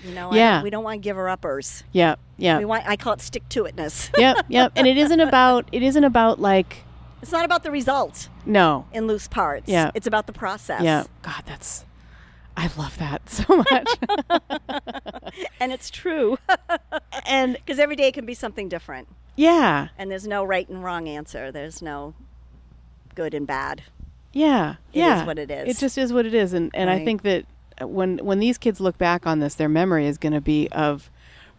You 0.04 0.14
know, 0.14 0.30
I 0.32 0.36
Yeah. 0.36 0.62
we 0.62 0.70
don't 0.70 0.84
want 0.84 1.00
giver 1.02 1.28
uppers. 1.28 1.82
Yeah, 1.92 2.16
yeah, 2.36 2.58
We 2.58 2.64
want 2.64 2.84
I 2.86 2.96
call 2.96 3.14
it 3.14 3.20
stick 3.20 3.48
to 3.50 3.64
itness. 3.64 4.10
yep, 4.18 4.44
yep. 4.48 4.72
And 4.76 4.86
it 4.86 4.96
isn't 4.96 5.20
about 5.20 5.68
it 5.72 5.82
isn't 5.82 6.04
about 6.04 6.40
like 6.40 6.84
it's 7.22 7.32
not 7.32 7.44
about 7.44 7.62
the 7.62 7.70
result. 7.70 8.28
no, 8.44 8.86
in 8.92 9.06
loose 9.06 9.26
parts. 9.28 9.68
Yeah. 9.68 9.90
It's 9.94 10.06
about 10.06 10.26
the 10.26 10.32
process. 10.32 10.82
yeah. 10.82 11.04
God, 11.22 11.42
that's 11.46 11.84
I 12.56 12.70
love 12.76 12.96
that 12.98 13.28
so 13.30 13.56
much. 13.56 13.88
And 15.60 15.72
it's 15.72 15.90
true. 15.90 16.38
and 17.26 17.54
Because 17.54 17.78
every 17.78 17.96
day 17.96 18.12
can 18.12 18.24
be 18.26 18.34
something 18.34 18.68
different. 18.68 19.08
yeah, 19.36 19.88
And 19.98 20.10
there's 20.10 20.26
no 20.26 20.44
right 20.44 20.68
and 20.68 20.82
wrong 20.84 21.08
answer. 21.08 21.50
There's 21.52 21.82
no 21.82 22.14
good 23.14 23.34
and 23.34 23.46
bad. 23.46 23.82
yeah, 24.32 24.72
It 24.92 24.98
is 25.00 25.04
yeah. 25.04 25.26
what 25.26 25.38
it 25.38 25.50
is. 25.50 25.76
It 25.76 25.80
just 25.80 25.98
is 25.98 26.12
what 26.12 26.26
it 26.26 26.34
is, 26.34 26.52
and 26.52 26.70
and 26.74 26.88
I 26.90 27.04
think 27.04 27.22
that 27.22 27.44
when 27.80 28.18
when 28.18 28.38
these 28.38 28.58
kids 28.58 28.80
look 28.80 28.98
back 28.98 29.26
on 29.26 29.40
this, 29.40 29.54
their 29.54 29.68
memory 29.68 30.06
is 30.06 30.18
going 30.18 30.32
to 30.32 30.40
be 30.40 30.68
of 30.72 31.10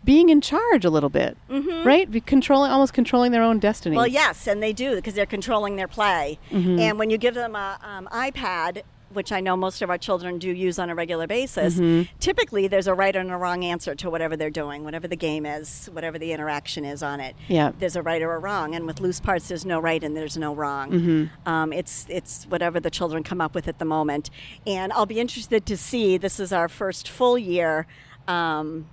being 0.03 0.30
in 0.30 0.41
charge 0.41 0.86
a 0.86 0.89
little 0.89 1.09
bit, 1.09 1.38
mm-hmm. 1.49 1.86
right? 1.86 2.09
Be 2.09 2.22
controlling, 2.22 2.72
almost 2.72 2.93
controlling 2.93 3.32
their 3.32 3.43
own 3.43 3.59
destiny. 3.59 3.95
Well, 3.95 4.07
yes, 4.07 4.47
and 4.47 4.61
they 4.61 4.74
do 4.74 4.95
because 4.95 5.15
they're 5.15 5.26
controlling 5.26 5.76
their 5.76 5.88
play. 5.88 6.39
Mm-hmm. 6.51 6.80
And 6.80 6.99
when 6.99 7.09
you 7.09 7.18
give 7.18 7.34
them 7.34 7.55
a 7.55 7.80
um, 7.82 8.07
iPad, 8.11 8.84
which 9.14 9.32
I 9.32 9.39
know 9.39 9.55
most 9.55 9.82
of 9.82 9.89
our 9.89 9.97
children 9.97 10.38
do 10.38 10.49
use 10.51 10.78
on 10.80 10.89
a 10.89 10.95
regular 10.95 11.28
basis, 11.28 11.76
Mm-hmm. 11.76 12.12
typically 12.20 12.68
there's 12.68 12.88
a 12.88 12.93
right 12.93 13.16
and 13.16 13.32
a 13.32 13.38
wrong 13.38 13.64
answer 13.64 13.95
to 13.95 14.10
whatever 14.10 14.36
they're 14.36 14.49
doing, 14.49 14.84
whatever 14.84 15.08
the 15.08 15.16
game 15.16 15.45
is, 15.45 15.89
whatever 15.93 16.20
the 16.20 16.32
interaction 16.34 16.86
is 16.86 17.01
on 17.01 17.20
it. 17.20 17.36
Yeah. 17.47 17.72
There's 17.80 17.95
a 17.95 18.01
right 18.01 18.22
or 18.22 18.34
a 18.34 18.39
wrong, 18.39 18.76
and 18.76 18.86
with 18.86 18.99
loose 18.99 19.20
parts, 19.20 19.47
there's 19.47 19.66
no 19.66 19.80
right 19.80 20.03
and 20.03 20.16
there's 20.16 20.38
no 20.38 20.53
wrong. 20.53 20.91
Mm-hmm. 20.91 21.49
Um, 21.49 21.74
it's 21.74 22.05
it's 22.10 22.45
whatever 22.45 22.80
the 22.80 22.89
children 22.89 23.24
come 23.24 23.41
up 23.41 23.55
with 23.55 23.68
at 23.68 23.80
the 23.80 23.86
moment. 23.86 24.30
And 24.66 24.91
I'll 24.93 25.05
be 25.05 25.20
interested 25.20 25.66
to 25.66 25.78
see. 25.78 26.18
This 26.18 26.39
is 26.39 26.51
our 26.51 26.68
first 26.68 27.08
full 27.10 27.38
year. 27.38 27.88
Um, 28.28 28.88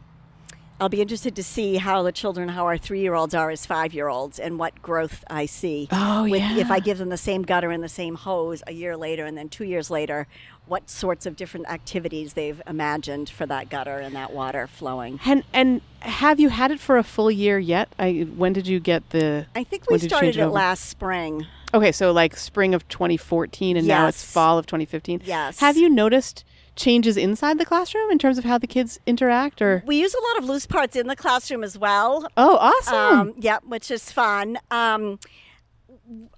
I'll 0.85 0.91
be 0.91 1.01
interested 1.01 1.35
to 1.37 1.43
see 1.43 1.77
how 1.77 2.03
the 2.03 2.13
children, 2.13 2.51
how 2.51 2.67
our 2.67 2.77
three-year-olds 2.77 3.35
are 3.35 3.49
as 3.49 3.65
five-year-olds, 3.65 4.39
and 4.39 4.59
what 4.59 4.83
growth 4.83 5.25
I 5.31 5.47
see. 5.47 5.89
Oh, 5.91 6.25
with, 6.25 6.43
yeah. 6.43 6.59
If 6.59 6.71
I 6.71 6.79
give 6.79 6.99
them 6.99 7.09
the 7.09 7.17
same 7.17 7.41
gutter 7.41 7.71
and 7.71 7.83
the 7.83 7.89
same 7.89 8.17
hose 8.17 8.63
a 8.67 8.73
year 8.75 8.95
later, 8.95 9.25
and 9.25 9.35
then 9.35 9.49
two 9.49 9.65
years 9.65 9.91
later, 9.91 10.27
what 10.67 10.91
sorts 10.91 11.25
of 11.25 11.37
different 11.37 11.71
activities 11.71 12.35
they've 12.35 12.61
imagined 12.67 13.31
for 13.31 13.47
that 13.47 13.71
gutter 13.71 13.97
and 13.97 14.15
that 14.15 14.35
water 14.35 14.67
flowing. 14.67 15.21
and 15.25 15.43
and 15.55 15.81
have 16.01 16.39
you 16.39 16.51
had 16.51 16.71
it 16.71 16.81
for 16.81 16.99
a 16.99 17.03
full 17.03 17.31
year 17.31 17.59
yet? 17.59 17.89
I 17.99 18.29
when 18.37 18.53
did 18.53 18.67
you 18.67 18.79
get 18.79 19.09
the? 19.09 19.47
I 19.55 19.65
think 19.65 19.89
we 19.89 19.95
when 19.95 20.01
did 20.01 20.05
you 20.05 20.09
started 20.11 20.35
change 20.35 20.37
it 20.37 20.49
last 20.49 20.85
spring. 20.85 21.47
Okay, 21.73 21.93
so 21.93 22.13
like 22.13 22.37
spring 22.37 22.75
of 22.75 22.87
2014, 22.89 23.79
and 23.79 23.89
now 23.89 24.07
it's 24.07 24.23
fall 24.23 24.59
of 24.59 24.67
2015. 24.67 25.23
Yes. 25.25 25.61
Have 25.61 25.79
you 25.79 25.89
noticed 25.89 26.45
changes 26.77 27.17
inside 27.17 27.59
the 27.59 27.65
classroom 27.65 28.11
in 28.11 28.19
terms 28.19 28.39
of 28.39 28.45
how 28.45 28.59
the 28.59 28.67
kids 28.67 28.99
interact, 29.07 29.63
or? 29.63 29.83
We 29.87 30.01
use 30.01 30.15
a 30.15 30.21
lot 30.35 30.43
of 30.43 30.49
loose 30.49 30.67
parts 30.67 30.97
in 30.97 31.07
the 31.07 31.17
classroom 31.17 31.63
as 31.65 31.79
well. 31.79 32.29
Oh, 32.37 32.57
awesome! 32.57 33.19
Um, 33.29 33.35
yeah, 33.39 33.59
which 33.67 33.91
is 33.91 34.11
fun. 34.13 34.59
Um, 34.71 35.19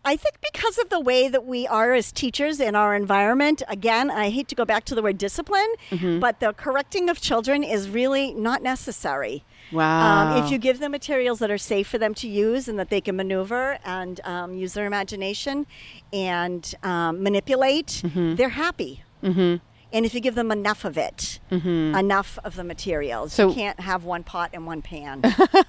I 0.05 0.15
think 0.17 0.37
because 0.53 0.79
of 0.79 0.91
the 0.91 1.01
way 1.01 1.27
that 1.29 1.45
we 1.45 1.67
are 1.67 1.93
as 1.93 2.13
teachers 2.13 2.61
in 2.61 2.77
our 2.77 2.95
environment, 2.95 3.63
again, 3.67 4.11
I 4.13 4.31
hate 4.31 4.47
to 4.49 4.55
go 4.55 4.65
back 4.65 4.85
to 4.85 4.95
the 4.95 5.03
word 5.03 5.19
discipline, 5.19 5.67
Mm-hmm. 5.91 6.21
but 6.21 6.39
the 6.39 6.53
correcting 6.53 7.09
of 7.11 7.21
children 7.21 7.65
is 7.65 7.91
really 7.91 8.33
not 8.33 8.63
necessary. 8.63 9.43
wow. 9.73 10.37
Um, 10.37 10.45
if 10.45 10.53
you 10.53 10.59
give 10.59 10.79
them 10.79 10.93
materials 10.93 11.41
that 11.41 11.51
are 11.51 11.59
safe 11.59 11.89
for 11.89 11.99
them 11.99 12.15
to 12.15 12.29
use 12.29 12.69
and 12.69 12.79
that 12.79 12.91
they 12.91 13.01
can 13.01 13.17
maneuver 13.17 13.79
and 13.85 14.21
um, 14.25 14.55
use 14.55 14.75
their 14.75 14.87
imagination 14.87 15.67
and 16.13 16.73
um, 16.85 17.23
manipulate, 17.25 18.03
Mm-hmm. 18.05 18.37
they're 18.37 18.51
happy. 18.51 19.03
Mm-hmm. 19.25 19.57
And 19.93 20.05
if 20.05 20.15
you 20.15 20.21
give 20.21 20.35
them 20.35 20.51
enough 20.51 20.85
of 20.85 20.99
it, 20.99 21.39
enough 21.51 22.39
of 22.45 22.57
the 22.57 22.65
materials, 22.65 23.33
Mm-hmm. 23.33 23.37
So- 23.37 23.49
you 23.49 23.55
can't 23.55 23.81
have 23.81 24.05
one 24.05 24.25
pot 24.25 24.51
and 24.53 24.67
one 24.67 24.83
pan. 24.83 25.23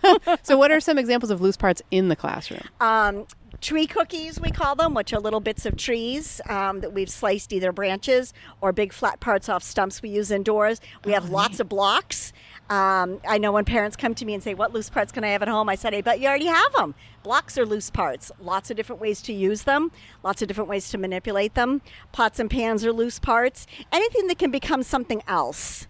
so, 0.43 0.57
what 0.57 0.71
are 0.71 0.79
some 0.79 0.97
examples 0.97 1.29
of 1.31 1.39
loose 1.41 1.57
parts 1.57 1.81
in 1.91 2.07
the 2.09 2.15
classroom? 2.15 2.61
um, 2.81 3.27
tree 3.61 3.87
cookies, 3.87 4.39
we 4.39 4.51
call 4.51 4.75
them, 4.75 4.93
which 4.93 5.11
are 5.13 5.19
little 5.19 5.39
bits 5.39 5.65
of 5.65 5.75
trees 5.77 6.39
um, 6.47 6.81
that 6.81 6.93
we've 6.93 7.09
sliced 7.09 7.51
either 7.51 7.71
branches 7.71 8.31
or 8.61 8.71
big 8.71 8.93
flat 8.93 9.19
parts 9.19 9.49
off 9.49 9.63
stumps 9.63 10.01
we 10.01 10.09
use 10.09 10.29
indoors. 10.29 10.79
We 11.05 11.13
have 11.13 11.29
lots 11.31 11.59
of 11.59 11.67
blocks. 11.67 12.33
Um, 12.69 13.21
I 13.25 13.37
know 13.37 13.53
when 13.53 13.63
parents 13.63 13.95
come 13.95 14.13
to 14.15 14.25
me 14.25 14.33
and 14.33 14.43
say, 14.43 14.53
What 14.53 14.73
loose 14.73 14.89
parts 14.89 15.11
can 15.11 15.23
I 15.23 15.29
have 15.29 15.41
at 15.41 15.47
home? 15.47 15.69
I 15.69 15.75
said, 15.75 15.93
I 15.93 16.01
bet 16.01 16.19
you 16.19 16.27
already 16.27 16.47
have 16.47 16.73
them. 16.73 16.95
Blocks 17.23 17.57
are 17.57 17.65
loose 17.65 17.89
parts. 17.89 18.31
Lots 18.41 18.69
of 18.69 18.77
different 18.77 19.01
ways 19.01 19.21
to 19.23 19.33
use 19.33 19.63
them, 19.63 19.91
lots 20.23 20.41
of 20.41 20.47
different 20.47 20.69
ways 20.69 20.89
to 20.89 20.97
manipulate 20.97 21.53
them. 21.53 21.81
Pots 22.11 22.39
and 22.39 22.49
pans 22.49 22.85
are 22.85 22.91
loose 22.91 23.19
parts. 23.19 23.67
Anything 23.91 24.27
that 24.27 24.37
can 24.37 24.51
become 24.51 24.83
something 24.83 25.23
else. 25.27 25.87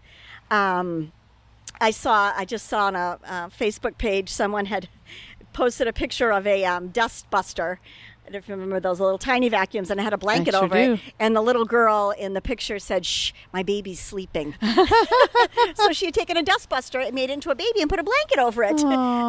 Um, 0.51 1.11
I 1.79 1.91
saw, 1.91 2.33
I 2.35 2.45
just 2.45 2.67
saw 2.67 2.87
on 2.87 2.95
a 2.95 3.19
Facebook 3.57 3.97
page, 3.97 4.29
someone 4.29 4.65
had 4.65 4.89
posted 5.53 5.87
a 5.87 5.93
picture 5.93 6.31
of 6.31 6.45
a 6.45 6.63
um, 6.65 6.89
dust 6.89 7.29
buster. 7.29 7.79
I 8.27 8.29
don't 8.29 8.39
if 8.39 8.49
you 8.49 8.55
remember 8.55 8.81
those 8.81 8.99
little 8.99 9.17
tiny 9.17 9.47
vacuums, 9.47 9.89
and 9.89 10.01
I 10.01 10.03
had 10.03 10.11
a 10.11 10.17
blanket 10.17 10.53
sure 10.53 10.65
over 10.65 10.75
do. 10.75 10.93
it. 10.93 10.99
And 11.17 11.33
the 11.33 11.39
little 11.39 11.63
girl 11.63 12.13
in 12.17 12.33
the 12.33 12.41
picture 12.41 12.77
said, 12.77 13.05
"Shh, 13.05 13.31
my 13.53 13.63
baby's 13.63 14.01
sleeping." 14.01 14.53
so 15.75 15.93
she 15.93 16.07
had 16.07 16.13
taken 16.13 16.35
a 16.35 16.43
dust 16.43 16.67
buster, 16.67 16.99
made 17.13 17.29
it 17.29 17.33
into 17.33 17.51
a 17.51 17.55
baby, 17.55 17.79
and 17.79 17.89
put 17.89 17.99
a 17.99 18.03
blanket 18.03 18.39
over 18.39 18.63
it. 18.63 18.77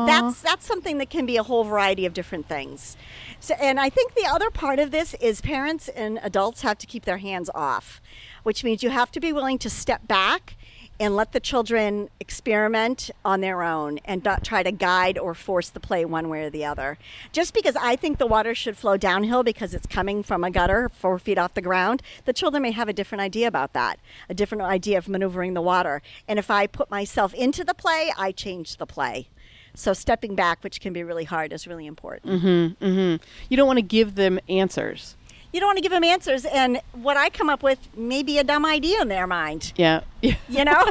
That's 0.09 0.41
that's 0.41 0.67
something 0.67 0.99
that 0.99 1.11
can 1.11 1.27
be 1.27 1.37
a 1.37 1.45
whole 1.45 1.63
variety 1.63 2.07
of 2.07 2.15
different 2.15 2.49
things. 2.49 2.97
So, 3.39 3.55
and 3.61 3.79
I 3.79 3.89
think 3.89 4.15
the 4.15 4.27
other 4.27 4.51
part 4.51 4.81
of 4.81 4.91
this 4.91 5.15
is 5.15 5.41
parents 5.41 5.89
and 5.89 6.19
adults 6.25 6.63
have 6.63 6.77
to 6.79 6.87
keep 6.87 7.05
their 7.05 7.19
hands 7.19 7.49
off, 7.55 8.01
which 8.43 8.65
means 8.65 8.83
you 8.83 8.91
have 8.91 9.13
to 9.13 9.21
be 9.21 9.33
willing 9.33 9.59
to 9.59 9.71
step 9.71 10.09
back 10.09 10.57
and 11.01 11.15
let 11.15 11.33
the 11.33 11.41
children 11.41 12.09
experiment 12.19 13.11
on 13.25 13.41
their 13.41 13.63
own 13.63 13.99
and 14.05 14.25
not 14.25 14.45
try 14.45 14.63
to 14.63 14.73
guide 14.73 15.17
or 15.17 15.35
force 15.35 15.69
the 15.71 15.81
play 15.81 16.05
one 16.05 16.29
way 16.29 16.43
or 16.43 16.51
the 16.51 16.65
other. 16.65 16.99
Just 17.33 17.55
because 17.55 17.77
I 17.77 17.97
think 17.97 18.19
the 18.19 18.27
water 18.27 18.55
should 18.55 18.77
flow 18.77 18.97
downhill 18.97 19.43
because 19.43 19.75
it's 19.75 19.87
coming 19.87 20.23
from 20.23 20.43
a 20.43 20.51
gutter 20.51 20.89
four 20.89 21.19
feet 21.19 21.39
off 21.39 21.55
the 21.55 21.63
ground, 21.63 22.03
the 22.25 22.33
children 22.33 22.63
may 22.63 22.73
have 22.73 22.89
a 22.89 22.93
different 22.93 23.23
idea 23.23 23.47
about 23.47 23.73
that, 23.75 24.01
a 24.29 24.35
different 24.35 24.63
idea 24.63 24.99
of 24.99 25.09
maneuvering 25.09 25.55
the 25.55 25.63
water. 25.63 26.03
And 26.27 26.39
if 26.39 26.51
I 26.51 26.67
put 26.67 26.91
myself 26.91 27.33
into 27.35 27.65
the 27.65 27.75
play, 27.75 28.13
I 28.17 28.33
change 28.33 28.77
the 28.77 28.87
play. 28.87 29.29
So 29.75 29.93
stepping 29.93 30.35
back, 30.35 30.65
which 30.65 30.81
can 30.81 30.93
be 30.93 31.05
really 31.05 31.25
hard, 31.25 31.53
is 31.53 31.69
really 31.69 31.87
important. 31.87 32.43
Mm-hmm, 32.43 32.85
mm-hmm. 32.85 33.25
You 33.49 33.57
don't 33.57 33.67
want 33.69 33.77
to 33.77 33.83
give 33.83 34.17
them 34.17 34.41
answers. 34.49 35.15
You 35.53 35.61
don't 35.61 35.69
want 35.69 35.79
to 35.79 35.83
give 35.83 35.93
them 35.93 36.05
answers, 36.05 36.45
and 36.45 36.81
what 36.93 37.17
I 37.17 37.31
come 37.31 37.49
up 37.49 37.63
with 37.63 37.79
may 37.97 38.23
be 38.23 38.39
a 38.39 38.45
dumb 38.45 38.67
idea 38.67 39.01
in 39.01 39.09
their 39.09 39.27
mind. 39.27 39.73
Yeah. 39.77 40.03
Yeah. 40.21 40.35
You 40.49 40.65
know, 40.65 40.91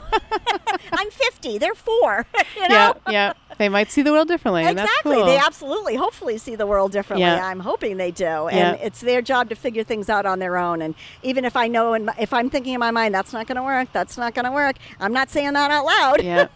I'm 0.94 1.10
50; 1.12 1.58
they're 1.58 1.76
four. 1.76 2.26
You 2.56 2.68
know, 2.70 2.96
Yeah. 3.08 3.12
Yeah. 3.12 3.34
They 3.58 3.70
might 3.70 3.90
see 3.92 4.02
the 4.04 4.12
world 4.12 4.28
differently. 4.28 4.64
and 4.64 4.78
that's 4.78 4.90
exactly. 4.90 5.16
cool. 5.16 5.26
They 5.26 5.38
absolutely, 5.38 5.96
hopefully, 5.96 6.38
see 6.38 6.56
the 6.56 6.68
world 6.68 6.92
differently. 6.92 7.26
Yeah. 7.26 7.46
I'm 7.46 7.60
hoping 7.60 7.98
they 7.98 8.12
do, 8.12 8.48
and 8.48 8.78
Yeah. 8.78 8.86
it's 8.86 9.02
their 9.02 9.22
job 9.22 9.50
to 9.50 9.56
figure 9.56 9.84
things 9.84 10.10
out 10.10 10.26
on 10.26 10.40
their 10.40 10.58
own. 10.58 10.82
And 10.82 10.96
even 11.24 11.44
if 11.46 11.56
I 11.56 11.68
know, 11.68 11.94
and 11.94 12.10
if 12.20 12.34
I'm 12.34 12.50
thinking 12.50 12.74
in 12.74 12.80
my 12.80 12.92
mind, 12.92 13.14
that's 13.16 13.34
not 13.34 13.48
going 13.48 13.56
to 13.58 13.64
work, 13.64 13.90
that's 13.94 14.18
not 14.18 14.34
going 14.36 14.46
to 14.46 14.52
work. 14.52 14.76
I'm 15.00 15.14
not 15.14 15.30
saying 15.30 15.54
that 15.54 15.72
out 15.72 15.86
loud. 15.86 16.24
yeah. 16.24 16.48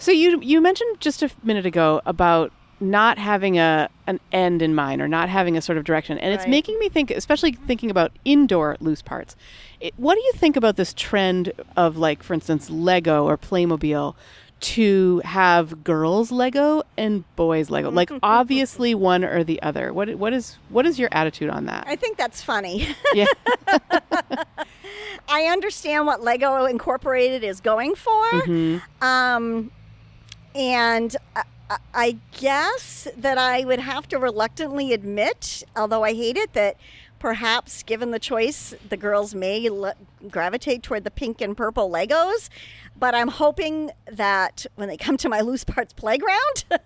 So 0.00 0.10
you 0.12 0.40
you 0.40 0.60
mentioned 0.60 1.00
just 1.00 1.22
a 1.22 1.30
minute 1.42 1.66
ago 1.66 2.00
about 2.06 2.52
not 2.80 3.18
having 3.18 3.58
a 3.58 3.88
an 4.06 4.20
end 4.32 4.62
in 4.62 4.74
mind 4.74 5.00
or 5.00 5.08
not 5.08 5.28
having 5.28 5.56
a 5.56 5.62
sort 5.62 5.78
of 5.78 5.84
direction, 5.84 6.18
and 6.18 6.34
it's 6.34 6.46
making 6.46 6.78
me 6.78 6.88
think, 6.88 7.10
especially 7.10 7.52
thinking 7.52 7.90
about 7.90 8.12
indoor 8.24 8.76
loose 8.80 9.02
parts. 9.02 9.36
It, 9.80 9.94
what 9.96 10.14
do 10.14 10.20
you 10.20 10.32
think 10.34 10.56
about 10.56 10.76
this 10.76 10.94
trend 10.94 11.52
of, 11.76 11.96
like, 11.96 12.22
for 12.22 12.34
instance, 12.34 12.70
Lego 12.70 13.24
or 13.26 13.36
Playmobil? 13.36 14.14
To 14.58 15.20
have 15.22 15.84
girls 15.84 16.32
Lego 16.32 16.82
and 16.96 17.24
boys 17.36 17.68
Lego, 17.68 17.90
like 17.90 18.10
obviously 18.22 18.94
one 18.94 19.22
or 19.22 19.44
the 19.44 19.60
other. 19.60 19.92
What 19.92 20.14
what 20.14 20.32
is 20.32 20.56
what 20.70 20.86
is 20.86 20.98
your 20.98 21.10
attitude 21.12 21.50
on 21.50 21.66
that? 21.66 21.84
I 21.86 21.94
think 21.94 22.16
that's 22.16 22.40
funny. 22.40 22.88
yeah, 23.14 23.26
I 25.28 25.44
understand 25.50 26.06
what 26.06 26.22
Lego 26.22 26.64
Incorporated 26.64 27.44
is 27.44 27.60
going 27.60 27.96
for. 27.96 28.24
Mm-hmm. 28.32 29.04
Um, 29.04 29.70
and 30.54 31.14
I, 31.94 32.18
guess 32.38 33.08
that 33.16 33.38
I 33.38 33.64
would 33.64 33.80
have 33.80 34.08
to 34.08 34.18
reluctantly 34.18 34.92
admit, 34.92 35.64
although 35.74 36.04
I 36.04 36.14
hate 36.14 36.36
it, 36.36 36.52
that 36.52 36.76
perhaps 37.18 37.82
given 37.82 38.10
the 38.10 38.18
choice, 38.18 38.74
the 38.88 38.96
girls 38.96 39.34
may 39.34 39.68
le- 39.70 39.94
gravitate 40.30 40.82
toward 40.82 41.04
the 41.04 41.10
pink 41.10 41.40
and 41.40 41.56
purple 41.56 41.90
Legos. 41.90 42.48
But 42.98 43.14
I'm 43.14 43.28
hoping 43.28 43.90
that 44.10 44.64
when 44.76 44.88
they 44.88 44.96
come 44.96 45.18
to 45.18 45.28
my 45.28 45.42
loose 45.42 45.64
parts 45.64 45.92
playground, 45.92 46.64
That 46.70 46.80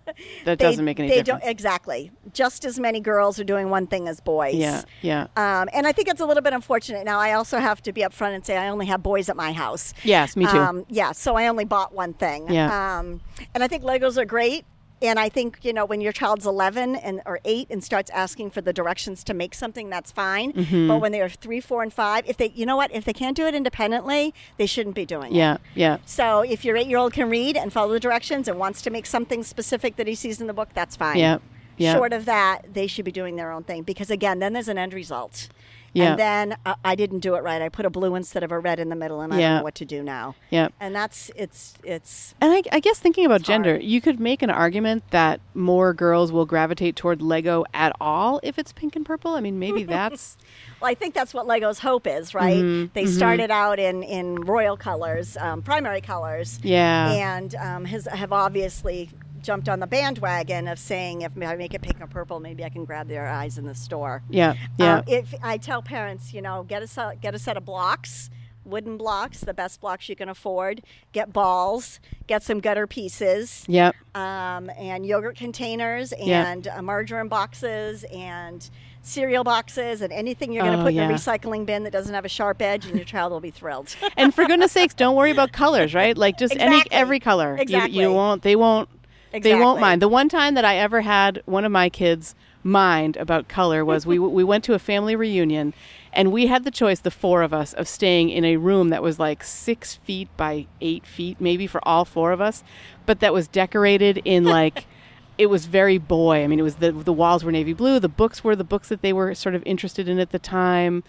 they- 0.44 0.56
doesn't 0.56 0.84
make 0.84 0.98
any 0.98 1.08
they 1.08 1.22
difference. 1.22 1.44
Don't, 1.44 1.50
exactly. 1.50 2.10
Just 2.32 2.64
as 2.64 2.80
many 2.80 2.98
girls 3.00 3.38
are 3.38 3.44
doing 3.44 3.70
one 3.70 3.86
thing 3.86 4.08
as 4.08 4.20
boys. 4.20 4.54
Yeah, 4.56 4.82
yeah. 5.02 5.28
Um, 5.36 5.68
and 5.72 5.86
I 5.86 5.92
think 5.92 6.08
it's 6.08 6.20
a 6.20 6.26
little 6.26 6.42
bit 6.42 6.52
unfortunate. 6.52 7.04
Now, 7.04 7.20
I 7.20 7.34
also 7.34 7.58
have 7.58 7.80
to 7.82 7.92
be 7.92 8.00
upfront 8.00 8.34
and 8.34 8.44
say 8.44 8.56
I 8.56 8.68
only 8.68 8.86
have 8.86 9.04
boys 9.04 9.28
at 9.28 9.36
my 9.36 9.52
house. 9.52 9.94
Yes, 10.02 10.34
me 10.36 10.46
too. 10.46 10.58
Um, 10.58 10.84
yeah, 10.88 11.12
so 11.12 11.36
I 11.36 11.46
only 11.46 11.64
bought 11.64 11.94
one 11.94 12.12
thing. 12.14 12.52
Yeah. 12.52 12.98
Um, 12.98 13.20
and 13.54 13.62
I 13.62 13.68
think 13.68 13.84
Legos 13.84 14.16
are 14.16 14.24
great. 14.24 14.64
And 15.02 15.18
I 15.18 15.28
think 15.28 15.58
you 15.62 15.72
know 15.72 15.84
when 15.84 16.00
your 16.00 16.12
child's 16.12 16.46
11 16.46 16.96
and 16.96 17.22
or 17.26 17.40
8 17.44 17.68
and 17.70 17.82
starts 17.82 18.10
asking 18.10 18.50
for 18.50 18.60
the 18.60 18.72
directions 18.72 19.24
to 19.24 19.34
make 19.34 19.54
something, 19.54 19.90
that's 19.90 20.10
fine. 20.10 20.52
Mm-hmm. 20.52 20.88
But 20.88 21.00
when 21.00 21.12
they 21.12 21.20
are 21.20 21.28
three, 21.28 21.60
four, 21.60 21.82
and 21.82 21.92
five, 21.92 22.28
if 22.28 22.36
they, 22.36 22.50
you 22.54 22.66
know 22.66 22.76
what, 22.76 22.92
if 22.92 23.04
they 23.04 23.12
can't 23.12 23.36
do 23.36 23.46
it 23.46 23.54
independently, 23.54 24.34
they 24.56 24.66
shouldn't 24.66 24.94
be 24.94 25.06
doing 25.06 25.32
it. 25.32 25.38
yeah, 25.38 25.56
yeah. 25.74 25.98
So 26.04 26.40
if 26.40 26.64
your 26.64 26.76
eight-year-old 26.76 27.12
can 27.12 27.30
read 27.30 27.56
and 27.56 27.72
follow 27.72 27.92
the 27.92 28.00
directions 28.00 28.48
and 28.48 28.58
wants 28.58 28.82
to 28.82 28.90
make 28.90 29.06
something 29.06 29.42
specific 29.42 29.96
that 29.96 30.06
he 30.06 30.14
sees 30.14 30.40
in 30.40 30.46
the 30.46 30.52
book, 30.52 30.70
that's 30.74 30.96
fine. 30.96 31.18
Yeah, 31.18 31.38
yeah. 31.76 31.94
Short 31.94 32.12
of 32.12 32.26
that, 32.26 32.74
they 32.74 32.86
should 32.86 33.04
be 33.04 33.12
doing 33.12 33.36
their 33.36 33.50
own 33.50 33.64
thing 33.64 33.82
because 33.82 34.10
again, 34.10 34.38
then 34.38 34.52
there's 34.52 34.68
an 34.68 34.78
end 34.78 34.92
result. 34.92 35.48
Yeah. 35.92 36.10
And 36.10 36.18
then 36.18 36.56
uh, 36.64 36.74
I 36.84 36.94
didn't 36.94 37.20
do 37.20 37.34
it 37.34 37.42
right. 37.42 37.60
I 37.60 37.68
put 37.68 37.84
a 37.84 37.90
blue 37.90 38.14
instead 38.14 38.42
of 38.42 38.52
a 38.52 38.58
red 38.58 38.78
in 38.78 38.88
the 38.88 38.96
middle, 38.96 39.20
and 39.20 39.32
I 39.32 39.40
don't 39.40 39.56
know 39.58 39.62
what 39.64 39.74
to 39.76 39.84
do 39.84 40.02
now. 40.02 40.34
Yeah. 40.50 40.68
And 40.78 40.94
that's 40.94 41.30
it's 41.34 41.74
it's 41.82 42.34
And 42.40 42.52
I, 42.52 42.62
I 42.72 42.80
guess 42.80 42.98
thinking 42.98 43.26
about 43.26 43.42
gender, 43.42 43.72
hard. 43.72 43.82
you 43.84 44.00
could 44.00 44.20
make 44.20 44.42
an 44.42 44.50
argument 44.50 45.02
that 45.10 45.40
more 45.54 45.92
girls 45.92 46.30
will 46.32 46.46
gravitate 46.46 46.96
toward 46.96 47.22
Lego 47.22 47.64
at 47.74 47.92
all 48.00 48.40
if 48.42 48.58
it's 48.58 48.72
pink 48.72 48.96
and 48.96 49.04
purple. 49.04 49.34
I 49.34 49.40
mean, 49.40 49.58
maybe 49.58 49.82
that's 49.96 50.36
Well, 50.80 50.90
I 50.90 50.94
think 50.94 51.14
that's 51.14 51.34
what 51.34 51.46
Lego's 51.46 51.78
hope 51.80 52.06
is, 52.06 52.34
right? 52.34 52.56
Mm-hmm, 52.56 52.92
They 52.94 53.06
started 53.06 53.50
out 53.50 53.78
in, 53.78 54.02
in 54.02 54.36
royal 54.36 54.76
colors, 54.76 55.36
um, 55.36 55.62
primary 55.62 56.00
colors, 56.00 56.60
yeah, 56.62 57.10
and 57.12 57.54
um, 57.56 57.84
has, 57.84 58.06
have 58.06 58.32
obviously 58.32 59.10
jumped 59.42 59.68
on 59.68 59.80
the 59.80 59.86
bandwagon 59.86 60.68
of 60.68 60.78
saying 60.78 61.22
if 61.22 61.32
I 61.40 61.56
make 61.56 61.74
it 61.74 61.82
pink 61.82 62.00
or 62.00 62.06
purple, 62.06 62.40
maybe 62.40 62.64
I 62.64 62.68
can 62.68 62.84
grab 62.84 63.08
their 63.08 63.28
eyes 63.28 63.58
in 63.58 63.66
the 63.66 63.74
store. 63.74 64.22
yeah, 64.30 64.54
yeah, 64.78 64.98
Um, 64.98 65.04
if 65.06 65.34
I 65.42 65.56
tell 65.56 65.82
parents, 65.82 66.32
you 66.32 66.42
know, 66.42 66.62
get 66.64 66.82
a 66.82 66.86
set, 66.86 67.20
get 67.20 67.34
a 67.34 67.38
set 67.38 67.56
of 67.56 67.64
blocks, 67.64 68.30
wooden 68.64 68.96
blocks, 68.98 69.40
the 69.40 69.54
best 69.54 69.80
blocks 69.80 70.08
you 70.08 70.14
can 70.16 70.28
afford. 70.28 70.82
Get 71.12 71.32
balls, 71.32 71.98
get 72.26 72.42
some 72.42 72.60
gutter 72.60 72.86
pieces, 72.86 73.64
yep, 73.66 73.94
um, 74.14 74.70
and 74.78 75.04
yogurt 75.06 75.36
containers, 75.36 76.12
and 76.12 76.68
uh, 76.68 76.80
margarine 76.82 77.28
boxes, 77.28 78.04
and 78.12 78.68
cereal 79.02 79.42
boxes, 79.44 80.02
and 80.02 80.12
anything 80.12 80.52
you're 80.52 80.62
going 80.62 80.74
to 80.74 80.80
Oh, 80.80 80.84
put 80.84 80.90
in 80.90 80.96
yeah. 80.96 81.08
the 81.08 81.14
recycling 81.14 81.64
bin 81.64 81.84
that 81.84 81.90
doesn't 81.90 82.12
have 82.14 82.26
a 82.26 82.28
sharp 82.28 82.60
edge, 82.60 82.84
and 82.84 82.96
your 82.96 83.04
child 83.06 83.32
will 83.32 83.40
be 83.40 83.50
thrilled. 83.50 83.96
and 84.16 84.34
for 84.34 84.44
goodness 84.44 84.72
sakes, 84.72 84.92
don't 84.92 85.16
worry 85.16 85.30
about 85.30 85.52
colors, 85.52 85.94
right? 85.94 86.16
Like 86.16 86.38
just 86.38 86.54
any 86.56 86.82
every 86.90 87.18
color. 87.18 87.56
You- 87.56 87.62
Exactly. 87.62 88.02
You, 88.02 88.12
won't. 88.12 88.42
They 88.42 88.56
won't. 88.56 88.90
They 89.32 89.54
won't 89.54 89.80
mind. 89.80 90.02
The 90.02 90.08
one 90.08 90.28
time 90.28 90.54
that 90.54 90.64
I 90.64 90.76
ever 90.76 91.02
had 91.02 91.42
one 91.46 91.64
of 91.64 91.72
my 91.72 91.88
kids 91.88 92.34
mind 92.62 93.16
about 93.16 93.48
color 93.48 93.84
was 93.84 94.06
we 94.06 94.18
we 94.18 94.44
went 94.44 94.64
to 94.64 94.74
a 94.74 94.78
family 94.78 95.16
reunion, 95.16 95.72
and 96.12 96.32
we 96.32 96.46
had 96.46 96.64
the 96.64 96.70
choice, 96.70 97.00
the 97.00 97.10
four 97.10 97.42
of 97.42 97.54
us, 97.54 97.72
of 97.72 97.88
staying 97.88 98.30
in 98.30 98.44
a 98.44 98.56
room 98.56 98.88
that 98.90 99.02
was 99.02 99.18
like 99.18 99.42
six 99.44 99.96
feet 99.96 100.28
by 100.36 100.66
eight 100.80 101.06
feet, 101.06 101.40
maybe 101.40 101.66
for 101.66 101.80
all 101.86 102.04
four 102.04 102.32
of 102.32 102.40
us, 102.40 102.62
but 103.06 103.20
that 103.20 103.32
was 103.32 103.48
decorated 103.48 104.20
in 104.24 104.44
like. 104.44 104.86
It 105.38 105.48
was 105.48 105.64
very 105.64 105.96
boy. 105.96 106.44
I 106.44 106.46
mean, 106.48 106.58
it 106.58 106.62
was 106.62 106.76
the 106.76 106.92
the 106.92 107.14
walls 107.14 107.44
were 107.44 107.50
navy 107.50 107.72
blue. 107.72 107.98
The 107.98 108.10
books 108.10 108.44
were 108.44 108.54
the 108.54 108.62
books 108.62 108.90
that 108.90 109.00
they 109.00 109.14
were 109.14 109.34
sort 109.34 109.54
of 109.54 109.62
interested 109.64 110.06
in 110.06 110.18
at 110.18 110.32
the 110.32 110.38
time. 110.38 111.02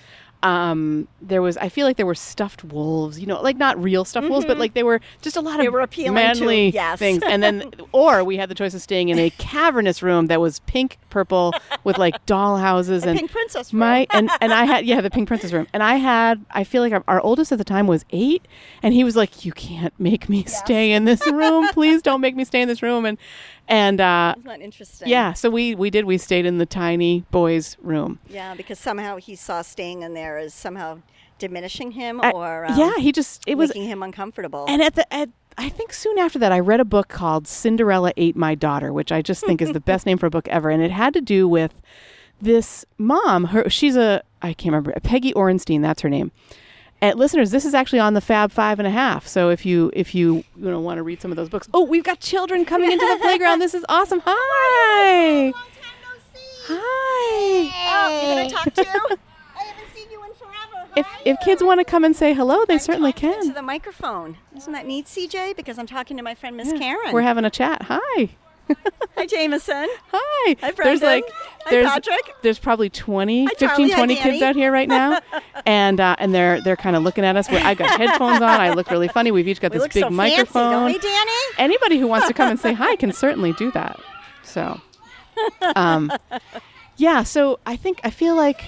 Um, 0.44 1.08
there 1.22 1.42
was, 1.42 1.56
I 1.58 1.70
feel 1.70 1.86
like 1.86 1.98
there 1.98 2.06
were 2.06 2.16
stuffed 2.16 2.64
wolves. 2.64 3.20
You 3.20 3.28
know, 3.28 3.42
like 3.42 3.58
not 3.58 3.82
real 3.82 4.04
stuffed 4.06 4.30
wolves, 4.30 4.46
but 4.46 4.58
like 4.58 4.74
they 4.74 4.84
were 4.84 5.00
just 5.22 5.38
a 5.38 5.42
lot 5.42 5.58
They 5.60 5.68
of 5.68 5.74
appealing 5.76 6.16
to- 6.16 6.24
manly 6.42 6.70
yes. 6.70 6.98
things. 7.00 7.22
And 7.24 7.44
then, 7.44 7.72
or 7.92 8.24
we 8.24 8.38
had 8.38 8.50
the 8.50 8.56
choice 8.56 8.74
of 8.74 8.82
staying 8.82 9.10
in 9.10 9.20
a 9.20 9.30
cavernous 9.32 10.02
room 10.02 10.28
that 10.28 10.42
was 10.42 10.60
pink, 10.62 10.98
purple, 11.10 11.54
with 11.84 11.98
like 11.98 12.26
doll 12.26 12.58
houses 12.58 13.06
and 13.06 13.18
Pink 13.20 13.32
Princess 13.32 13.74
room. 13.74 13.80
My 13.82 14.08
and 14.12 14.30
and 14.42 14.52
I 14.54 14.66
had 14.66 14.86
yeah 14.86 15.02
the 15.02 15.10
pink 15.10 15.28
princess 15.28 15.52
room, 15.54 15.68
and 15.74 15.84
I 15.84 15.96
had 15.96 16.44
I 16.52 16.64
feel 16.64 16.82
like 16.82 16.94
our, 16.94 17.04
our 17.08 17.22
oldest 17.22 17.52
at 17.52 17.58
the 17.58 17.64
time 17.64 17.86
was 17.88 18.04
eight, 18.12 18.46
and 18.82 18.94
he 18.94 19.04
was 19.04 19.16
like, 19.16 19.46
"You 19.46 19.52
can't 19.52 19.94
make 20.00 20.28
me 20.30 20.44
stay 20.46 20.92
in 20.92 21.06
this 21.06 21.26
room. 21.28 21.68
Please 21.70 22.02
don't 22.02 22.22
make 22.22 22.36
me 22.36 22.46
stay 22.46 22.62
in 22.62 22.68
this 22.68 22.82
room." 22.82 23.06
And 23.06 23.18
and 23.72 24.02
uh, 24.02 24.36
that 24.44 24.62
interesting? 24.62 25.08
yeah, 25.08 25.34
so 25.34 25.50
we 25.50 25.76
we 25.76 25.90
did. 25.90 26.06
We 26.06 26.18
stayed 26.18 26.46
in 26.46 26.58
the 26.58 26.66
tiny 26.66 27.26
boys' 27.32 27.78
room. 27.82 28.20
Yeah, 28.30 28.54
because 28.54 28.80
somehow 28.80 29.18
he 29.18 29.36
saw 29.36 29.62
staying 29.62 30.02
in 30.04 30.14
there 30.14 30.38
as 30.38 30.54
somehow 30.54 31.00
diminishing 31.40 31.92
him 31.92 32.22
or 32.34 32.66
um, 32.66 32.78
yeah, 32.78 32.98
he 32.98 33.12
just 33.12 33.42
it 33.48 33.58
was 33.58 33.70
making 33.70 33.86
him 33.90 34.04
uncomfortable. 34.04 34.66
And 34.68 34.82
at 34.82 34.96
the 34.96 35.12
at, 35.14 35.30
I 35.58 35.70
think 35.70 35.94
soon 35.94 36.18
after 36.18 36.38
that, 36.40 36.52
I 36.52 36.60
read 36.60 36.80
a 36.80 36.86
book 36.86 37.08
called 37.08 37.48
Cinderella 37.48 38.14
Ate 38.18 38.36
My 38.36 38.56
Daughter, 38.56 38.94
which 38.94 39.12
I 39.12 39.22
just 39.22 39.46
think 39.46 39.62
is 39.62 39.72
the 39.72 39.80
best 39.92 40.06
name 40.06 40.18
for 40.18 40.28
a 40.28 40.30
book 40.32 40.48
ever, 40.50 40.70
and 40.70 40.84
it 40.84 40.92
had 40.92 41.14
to 41.14 41.22
do 41.22 41.48
with 41.48 41.82
this 42.42 42.86
mom. 42.98 43.46
Her 43.46 43.70
she's 43.70 43.96
a 43.96 44.22
I 44.42 44.54
can't 44.54 44.74
remember 44.74 44.94
Peggy 45.02 45.34
Orenstein. 45.34 45.82
That's 45.82 46.02
her 46.02 46.10
name. 46.10 46.32
And 47.04 47.18
listeners, 47.18 47.50
this 47.50 47.66
is 47.66 47.74
actually 47.74 48.00
on 48.00 48.14
the 48.14 48.22
Fab 48.22 48.52
Five 48.52 48.78
and 48.80 48.88
a 48.88 48.92
Half. 48.92 49.26
So 49.28 49.50
if 49.50 49.66
you 49.66 49.90
if 49.94 50.14
you 50.14 50.44
you 50.56 50.70
know 50.70 50.80
want 50.80 50.98
to 51.00 51.04
read 51.04 51.20
some 51.20 51.32
of 51.32 51.36
those 51.38 51.50
books, 51.50 51.68
oh, 51.74 51.84
we've 51.84 52.04
got 52.04 52.20
children 52.20 52.64
coming 52.64 52.92
into 52.92 53.06
the 53.06 53.18
playground. 53.22 53.60
This 53.60 53.74
is 53.74 53.84
awesome. 53.90 54.22
Hi. 54.24 55.52
Hi. 56.68 57.72
Oh, 57.94 58.22
you 58.22 58.36
gonna 58.36 58.50
talk 58.50 58.74
to? 58.76 58.82
I 59.58 59.64
haven't 59.64 59.96
seen 59.96 60.12
you 60.12 60.24
in 60.24 60.32
forever. 60.36 60.90
If 60.96 61.06
Hi. 61.08 61.22
if 61.26 61.38
kids 61.44 61.64
want 61.64 61.80
to 61.80 61.86
come 61.86 62.04
and 62.04 62.16
say 62.16 62.34
hello, 62.36 62.66
they 62.66 62.78
certainly 62.78 63.14
can. 63.14 63.48
To 63.48 63.54
the 63.54 63.64
microphone. 63.64 64.38
Isn't 64.56 64.74
that 64.74 64.86
neat, 64.86 65.08
CJ? 65.08 65.56
Because 65.56 65.80
I'm 65.80 65.88
talking 65.88 66.18
to 66.18 66.24
my 66.24 66.36
friend 66.36 66.56
Miss 66.56 66.72
Karen. 66.74 67.14
We're 67.14 67.24
having 67.24 67.46
a 67.46 67.50
chat. 67.50 67.82
Hi. 67.90 68.30
Hi, 69.18 69.26
Jameson. 69.26 69.88
Hi. 70.12 70.56
Hi, 70.62 70.72
there's 70.72 70.76
Brendan. 70.76 71.08
like 71.10 71.24
Hi, 71.30 71.70
there's 71.72 71.88
Patrick. 71.88 72.34
there's 72.42 72.60
probably 72.60 72.90
20, 72.90 73.46
Hi, 73.46 73.50
15, 73.58 73.68
Charlie. 73.68 73.90
Hi, 73.92 73.98
20 73.98 74.16
kids 74.16 74.42
out 74.42 74.56
here 74.56 74.72
right 74.72 74.88
now. 74.88 75.20
and 75.66 76.00
uh, 76.00 76.16
and 76.20 76.34
they're 76.34 76.62
they're 76.62 76.76
kind 76.76 76.96
of 76.96 77.04
looking 77.04 77.24
at 77.24 77.36
us. 77.36 77.50
We're, 77.50 77.60
I 77.60 77.74
got 77.74 78.00
headphones 78.00 78.42
on. 78.42 78.62
I 78.62 78.74
look 78.74 78.90
really 78.90 79.08
funny. 79.10 79.32
We've 79.32 79.48
each 79.48 79.62
got 79.62 79.72
We 79.72 79.80
this 79.80 79.88
big 79.94 80.04
so 80.04 80.10
microphone. 80.10 80.72
fancy, 80.72 80.74
don't 80.74 80.86
we, 80.86 81.00
Danny? 81.00 81.32
Anybody 81.58 82.00
who 82.00 82.08
wants 82.08 82.28
to 82.28 82.34
come 82.34 82.50
and 82.50 82.60
say 82.60 82.74
hi 82.82 82.96
can 82.96 83.12
certainly 83.12 83.54
do 83.54 83.72
that. 83.72 84.00
So 84.44 84.80
um 85.76 86.12
yeah, 86.98 87.24
so 87.24 87.60
I 87.66 87.76
think 87.76 88.00
I 88.04 88.10
feel 88.10 88.36
like 88.36 88.64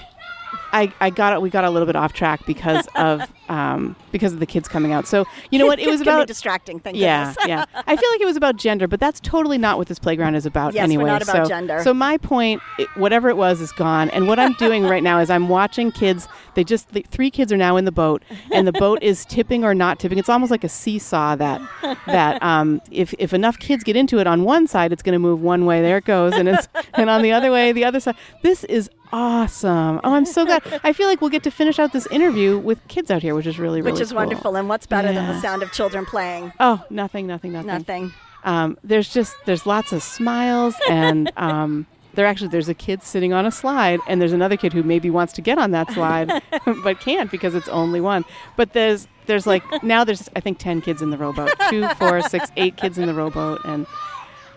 I, 0.73 0.91
I 0.99 1.11
got 1.11 1.33
it. 1.33 1.41
We 1.41 1.49
got 1.49 1.63
a 1.63 1.69
little 1.69 1.85
bit 1.85 1.95
off 1.95 2.13
track 2.13 2.45
because 2.47 2.87
of 2.95 3.21
um, 3.47 3.95
because 4.11 4.33
of 4.33 4.39
the 4.39 4.45
kids 4.45 4.67
coming 4.67 4.91
out. 4.91 5.07
So 5.07 5.25
you 5.51 5.59
know 5.59 5.67
what? 5.67 5.79
It 5.79 5.87
was 5.91 6.01
about 6.01 6.27
distracting. 6.27 6.79
Thank 6.79 6.97
yeah, 6.97 7.33
yeah. 7.45 7.65
I 7.75 7.95
feel 7.95 8.09
like 8.11 8.21
it 8.21 8.25
was 8.25 8.35
about 8.35 8.55
gender, 8.55 8.87
but 8.87 8.99
that's 8.99 9.19
totally 9.19 9.59
not 9.59 9.77
what 9.77 9.87
this 9.87 9.99
playground 9.99 10.35
is 10.35 10.45
about 10.45 10.73
Yes, 10.73 10.81
we're 10.81 10.93
anyway. 10.93 11.09
not 11.09 11.21
about 11.21 11.45
so, 11.45 11.45
gender. 11.45 11.81
So 11.83 11.93
my 11.93 12.17
point, 12.17 12.61
it, 12.79 12.87
whatever 12.95 13.29
it 13.29 13.37
was, 13.37 13.61
is 13.61 13.71
gone. 13.71 14.09
And 14.09 14.27
what 14.27 14.39
I'm 14.39 14.53
doing 14.53 14.83
right 14.83 15.03
now 15.03 15.19
is 15.19 15.29
I'm 15.29 15.47
watching 15.47 15.91
kids. 15.91 16.27
They 16.55 16.63
just 16.63 16.89
the, 16.89 17.05
three 17.09 17.29
kids 17.29 17.51
are 17.51 17.57
now 17.57 17.77
in 17.77 17.85
the 17.85 17.91
boat, 17.91 18.23
and 18.51 18.67
the 18.67 18.71
boat 18.71 19.01
is 19.03 19.25
tipping 19.25 19.63
or 19.63 19.75
not 19.75 19.99
tipping. 19.99 20.17
It's 20.17 20.29
almost 20.29 20.49
like 20.49 20.63
a 20.63 20.69
seesaw 20.69 21.35
that 21.35 21.61
that 22.07 22.41
um, 22.41 22.81
if 22.89 23.13
if 23.19 23.33
enough 23.33 23.59
kids 23.59 23.83
get 23.83 23.95
into 23.95 24.17
it 24.17 24.25
on 24.25 24.43
one 24.43 24.65
side, 24.65 24.91
it's 24.91 25.03
going 25.03 25.13
to 25.13 25.19
move 25.19 25.41
one 25.41 25.65
way. 25.65 25.83
There 25.83 25.97
it 25.97 26.05
goes, 26.05 26.33
and 26.33 26.49
it's 26.49 26.67
and 26.95 27.11
on 27.11 27.21
the 27.21 27.31
other 27.31 27.51
way, 27.51 27.71
the 27.71 27.85
other 27.85 27.99
side. 27.99 28.15
This 28.41 28.63
is 28.63 28.89
awesome. 29.13 30.01
Oh, 30.03 30.13
I'm 30.13 30.25
so 30.25 30.43
glad. 30.45 30.61
I 30.83 30.91
feel 30.91 31.07
like 31.07 31.21
we'll 31.21 31.29
get 31.29 31.43
to 31.43 31.51
finish 31.51 31.79
out 31.79 31.93
this 31.93 32.07
interview 32.07 32.57
with 32.57 32.85
kids 32.87 33.09
out 33.11 33.21
here, 33.21 33.35
which 33.35 33.47
is 33.47 33.57
really 33.59 33.81
really 33.81 33.93
Which 33.93 34.01
is 34.01 34.09
cool. 34.09 34.17
wonderful. 34.17 34.55
And 34.57 34.67
what's 34.67 34.87
better 34.87 35.13
than 35.13 35.27
the 35.27 35.39
sound 35.39 35.63
of 35.63 35.71
children 35.71 36.05
playing? 36.05 36.51
Oh, 36.59 36.83
nothing, 36.89 37.27
nothing, 37.27 37.53
nothing. 37.53 37.67
Nothing. 37.67 38.13
Um, 38.43 38.77
there's 38.83 39.13
just 39.13 39.35
there's 39.45 39.65
lots 39.65 39.93
of 39.93 40.03
smiles 40.03 40.75
and 40.89 41.31
um, 41.37 41.85
there 42.13 42.25
actually 42.25 42.49
there's 42.49 42.67
a 42.67 42.73
kid 42.73 43.01
sitting 43.03 43.31
on 43.31 43.45
a 43.45 43.51
slide 43.51 43.99
and 44.07 44.19
there's 44.19 44.33
another 44.33 44.57
kid 44.57 44.73
who 44.73 44.83
maybe 44.83 45.09
wants 45.09 45.31
to 45.33 45.41
get 45.41 45.57
on 45.57 45.71
that 45.71 45.89
slide 45.91 46.29
but 46.83 46.99
can't 46.99 47.31
because 47.31 47.55
it's 47.55 47.69
only 47.69 48.01
one. 48.01 48.25
But 48.57 48.73
there's 48.73 49.07
there's 49.27 49.47
like 49.47 49.63
now 49.83 50.03
there's 50.03 50.27
I 50.35 50.39
think 50.41 50.57
ten 50.57 50.81
kids 50.81 51.01
in 51.01 51.09
the 51.11 51.17
rowboat. 51.17 51.53
Two, 51.69 51.87
four, 51.99 52.21
six, 52.21 52.49
eight 52.57 52.75
kids 52.77 52.97
in 52.97 53.07
the 53.07 53.13
rowboat 53.13 53.61
and 53.63 53.85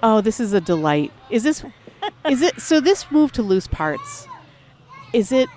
oh 0.03 0.21
this 0.21 0.41
is 0.41 0.53
a 0.53 0.61
delight. 0.61 1.13
Is 1.31 1.43
this 1.45 1.63
is 2.29 2.43
it 2.43 2.61
so 2.61 2.81
this 2.81 3.11
move 3.13 3.33
to 3.33 3.43
loose 3.43 3.67
parts 3.67 4.27
is 5.13 5.33
it 5.33 5.49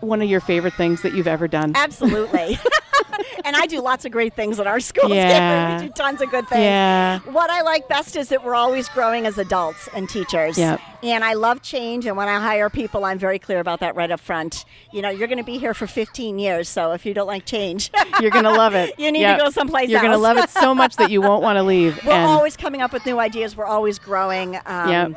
one 0.00 0.20
of 0.20 0.28
your 0.28 0.40
favorite 0.40 0.74
things 0.74 1.02
that 1.02 1.14
you've 1.14 1.28
ever 1.28 1.48
done? 1.48 1.72
Absolutely. 1.74 2.58
and 3.44 3.56
I 3.56 3.66
do 3.66 3.80
lots 3.80 4.04
of 4.04 4.12
great 4.12 4.34
things 4.34 4.58
at 4.60 4.66
our 4.66 4.80
school. 4.80 5.10
Yeah. 5.10 5.80
we 5.80 5.86
do 5.88 5.92
tons 5.92 6.20
of 6.20 6.30
good 6.30 6.48
things. 6.48 6.60
Yeah. 6.62 7.20
What 7.20 7.50
I 7.50 7.62
like 7.62 7.88
best 7.88 8.16
is 8.16 8.28
that 8.30 8.44
we're 8.44 8.54
always 8.54 8.88
growing 8.88 9.26
as 9.26 9.38
adults 9.38 9.88
and 9.94 10.08
teachers. 10.08 10.58
Yep. 10.58 10.80
And 11.02 11.24
I 11.24 11.34
love 11.34 11.62
change. 11.62 12.06
And 12.06 12.16
when 12.16 12.28
I 12.28 12.40
hire 12.40 12.70
people, 12.70 13.04
I'm 13.04 13.18
very 13.18 13.38
clear 13.38 13.60
about 13.60 13.80
that 13.80 13.94
right 13.94 14.10
up 14.10 14.20
front. 14.20 14.64
You 14.92 15.02
know, 15.02 15.10
you're 15.10 15.28
going 15.28 15.38
to 15.38 15.44
be 15.44 15.58
here 15.58 15.74
for 15.74 15.86
15 15.86 16.38
years. 16.38 16.68
So 16.68 16.92
if 16.92 17.04
you 17.04 17.14
don't 17.14 17.26
like 17.26 17.44
change, 17.44 17.90
You're 18.20 18.30
gonna 18.30 18.50
love 18.50 18.74
it. 18.74 18.98
You 18.98 19.10
need 19.10 19.20
Yep. 19.20 19.38
to 19.38 19.44
go 19.44 19.50
someplace 19.50 19.88
You're 19.88 20.02
gonna 20.02 20.18
love 20.18 20.36
it 20.36 20.50
so 20.50 20.74
much 20.74 20.96
that 20.96 21.10
you 21.10 21.20
won't 21.20 21.42
want 21.42 21.56
to 21.56 21.62
leave. 21.62 21.98
we're 22.04 22.12
and 22.12 22.26
always 22.26 22.56
coming 22.56 22.80
up 22.80 22.92
with 22.92 23.04
new 23.06 23.18
ideas. 23.18 23.56
We're 23.56 23.64
always 23.64 23.98
growing. 23.98 24.56
Um, 24.66 24.88
Yep. 24.90 25.12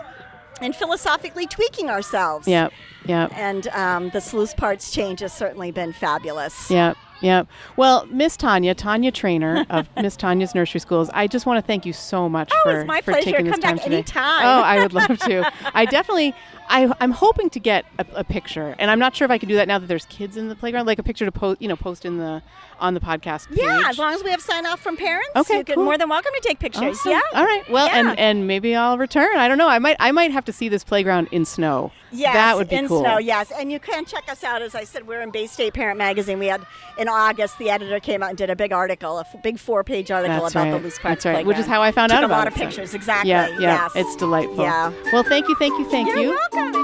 And 0.62 0.76
philosophically 0.76 1.48
tweaking 1.48 1.90
ourselves. 1.90 2.48
Yep. 2.48 2.72
Yep. 3.06 3.32
And 3.36 3.68
um, 3.68 4.10
the 4.12 4.22
sluice 4.22 4.54
parts 4.54 4.92
change 4.92 5.20
has 5.20 5.34
certainly 5.34 5.72
been 5.72 5.92
fabulous. 5.94 6.70
Yep. 6.72 6.98
Yep. 7.22 7.48
Well, 7.78 8.06
Miss 8.08 8.36
Tanya, 8.38 8.76
Tanya 8.76 9.12
Trainor 9.12 9.66
of 9.70 9.88
Miss 10.02 10.16
Tanya's 10.16 10.54
Nursery 10.54 10.80
Schools, 10.80 11.10
I 11.14 11.28
just 11.28 11.46
want 11.46 11.58
to 11.58 11.66
thank 11.66 11.86
you 11.86 11.94
so 11.94 12.28
much 12.30 12.52
for 12.52 12.56
the 12.66 12.72
channel. 12.72 12.72
Oh, 12.72 12.76
for, 12.76 12.80
it's 12.82 12.88
my 12.88 13.02
for 13.02 13.12
pleasure. 13.12 13.32
taking 13.32 13.46
Come 13.46 13.56
this 13.56 13.60
time 13.60 13.76
back 13.76 13.84
today. 13.84 13.96
anytime. 13.98 14.46
Oh, 14.46 14.62
I 14.62 14.80
would 14.80 14.94
love 14.94 15.18
to. 15.20 15.52
I 15.74 15.86
definitely. 15.86 16.34
I, 16.70 16.92
I'm 17.00 17.12
hoping 17.12 17.50
to 17.52 17.60
get 17.60 17.86
a, 18.00 18.06
a 18.16 18.24
picture, 18.24 18.76
and 18.80 18.90
I'm 18.90 19.00
not 19.00 19.16
sure 19.16 19.26
if 19.26 19.32
I 19.32 19.38
can 19.38 19.48
do 19.50 19.56
that 19.56 19.68
now 19.68 19.80
that 19.80 19.88
there's 19.88 20.06
kids 20.06 20.36
in 20.38 20.50
the 20.50 20.56
playground, 20.56 20.86
like 20.86 21.00
a 21.00 21.04
picture 21.04 21.26
to 21.26 21.32
post, 21.32 21.62
you 21.62 21.68
know, 21.68 21.76
post 21.76 22.06
in 22.06 22.18
the 22.18 22.42
on 22.80 22.94
the 22.94 23.00
podcast. 23.00 23.48
Yeah, 23.52 23.84
as 23.88 23.98
long 23.98 24.14
as 24.14 24.24
we 24.24 24.32
have 24.32 24.42
sign 24.42 24.66
off 24.66 24.82
from 24.82 24.98
parents, 24.98 25.30
Okay, 25.36 25.60
you 25.60 25.64
can 25.64 25.76
cool. 25.76 25.86
more 25.86 25.98
than 25.98 26.10
welcome 26.10 26.32
to 26.36 26.42
take 26.48 26.60
pictures. 26.60 26.98
Awesome. 27.00 27.12
Yeah. 27.14 27.22
All 27.34 27.46
right. 27.46 27.64
Well, 27.70 27.88
Yeah. 27.88 28.00
and 28.12 28.20
and 28.20 28.48
maybe 28.48 28.76
I'll 28.76 28.98
return. 28.98 29.38
I 29.38 29.48
don't 29.48 29.58
know. 29.58 29.70
I 29.70 29.80
might 29.80 29.96
I 30.00 30.12
might 30.12 30.32
have 30.32 30.46
to 30.46 30.54
see 30.54 30.68
this 30.70 30.84
playground 30.84 31.30
in 31.32 31.46
snow. 31.46 31.92
Yes, 32.12 32.34
that 32.34 32.56
would 32.56 32.70
be 32.70 32.76
cool. 32.76 32.80
in 32.84 32.88
cool. 32.88 33.00
snow, 33.02 33.18
yes. 33.18 33.52
And 33.52 33.70
you 33.72 33.80
can 33.80 34.06
check 34.06 34.30
us 34.30 34.44
out. 34.44 34.62
As 34.62 34.74
I 34.74 34.86
said, 34.86 35.06
we're 35.06 35.22
in 35.22 35.32
Bay 35.32 35.48
State 35.48 35.74
Parent 35.74 35.98
Magazine. 35.98 36.40
We 36.40 36.46
had, 36.46 36.66
in 36.98 37.10
August, 37.10 37.58
the 37.58 37.70
editor 37.70 38.00
came 38.00 38.24
out 38.24 38.30
and 38.30 38.38
did 38.38 38.50
a 38.50 38.56
big 38.56 38.72
article, 38.72 39.18
a 39.18 39.26
big 39.44 39.60
four 39.60 39.84
page 39.84 40.12
article 40.12 40.40
That's 40.42 40.54
about 40.54 40.64
right. 40.64 40.72
the 40.72 40.80
Loose 40.80 40.98
Parts 40.98 41.24
That's 41.26 41.36
right. 41.36 41.46
Which 41.46 41.58
is 41.58 41.66
how 41.66 41.82
I 41.82 41.92
found 41.92 42.12
Took 42.12 42.20
out 42.20 42.24
about 42.24 42.36
a 42.36 42.38
lot 42.38 42.48
it, 42.48 42.54
of 42.54 42.58
so. 42.58 42.66
pictures, 42.66 42.94
exactly. 42.94 43.32
Yeah, 43.32 43.50
yeah. 43.60 43.60
Yes. 43.60 43.92
It's 43.96 44.16
delightful. 44.16 44.64
Yeah. 44.64 44.94
Well, 45.12 45.24
thank 45.24 45.50
you, 45.50 45.56
thank 45.56 45.78
you, 45.78 45.90
thank 45.90 46.08
You're 46.08 46.20
you. 46.20 46.30
welcome 46.30 46.55
Thank 46.56 46.76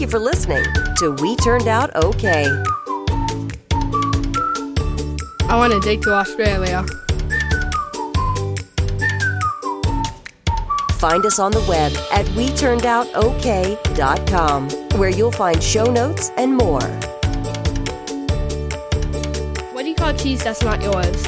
you 0.00 0.06
for 0.06 0.20
listening 0.20 0.62
to 0.98 1.16
We 1.20 1.34
Turned 1.36 1.66
Out 1.66 1.92
Okay. 1.96 2.44
I 5.48 5.56
want 5.56 5.72
to 5.72 5.80
dig 5.80 6.02
to 6.02 6.12
Australia. 6.12 6.84
Find 11.00 11.26
us 11.26 11.40
on 11.40 11.50
the 11.50 11.64
web 11.68 11.90
at 12.12 12.26
WeTurnedOutOK.com, 12.36 14.70
where 15.00 15.10
you'll 15.10 15.32
find 15.32 15.60
show 15.60 15.90
notes 15.90 16.30
and 16.36 16.56
more. 16.56 17.11
What 20.12 20.20
do 20.20 20.28
you 20.28 20.36
call 20.36 20.44
cheese 20.44 20.44
that's 20.44 20.62
not 20.62 20.82
yours? 20.82 21.26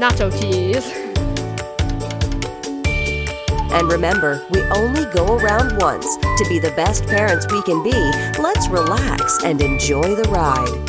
Nacho 0.00 0.30
cheese. 0.40 0.90
And 3.70 3.92
remember, 3.92 4.46
we 4.50 4.62
only 4.70 5.04
go 5.12 5.36
around 5.36 5.76
once. 5.76 6.16
To 6.16 6.46
be 6.48 6.58
the 6.58 6.70
best 6.74 7.06
parents 7.06 7.46
we 7.52 7.62
can 7.64 7.82
be, 7.82 7.92
let's 8.40 8.66
relax 8.68 9.44
and 9.44 9.60
enjoy 9.60 10.14
the 10.14 10.22
ride. 10.30 10.88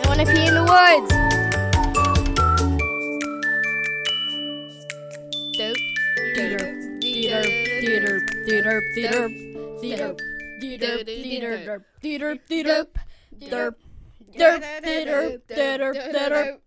I 0.00 0.08
want 0.08 0.18
to 0.18 0.26
pee 0.26 0.46
in 0.48 0.54
the 0.54 0.64
woods. 0.64 1.14
Dope. 5.56 5.76
Theater. 6.34 6.58
Theater. 7.00 7.42
Theater. 8.42 8.82
Theater. 8.94 10.16
Theater. 12.00 12.90
Theater. 13.38 13.76
Theater. 14.36 14.58
Theater. 14.60 14.82
Theater. 14.82 15.40
Theater. 15.48 15.94
Theater. 15.94 15.94
Theater. 15.94 16.12
Theater. 16.12 16.58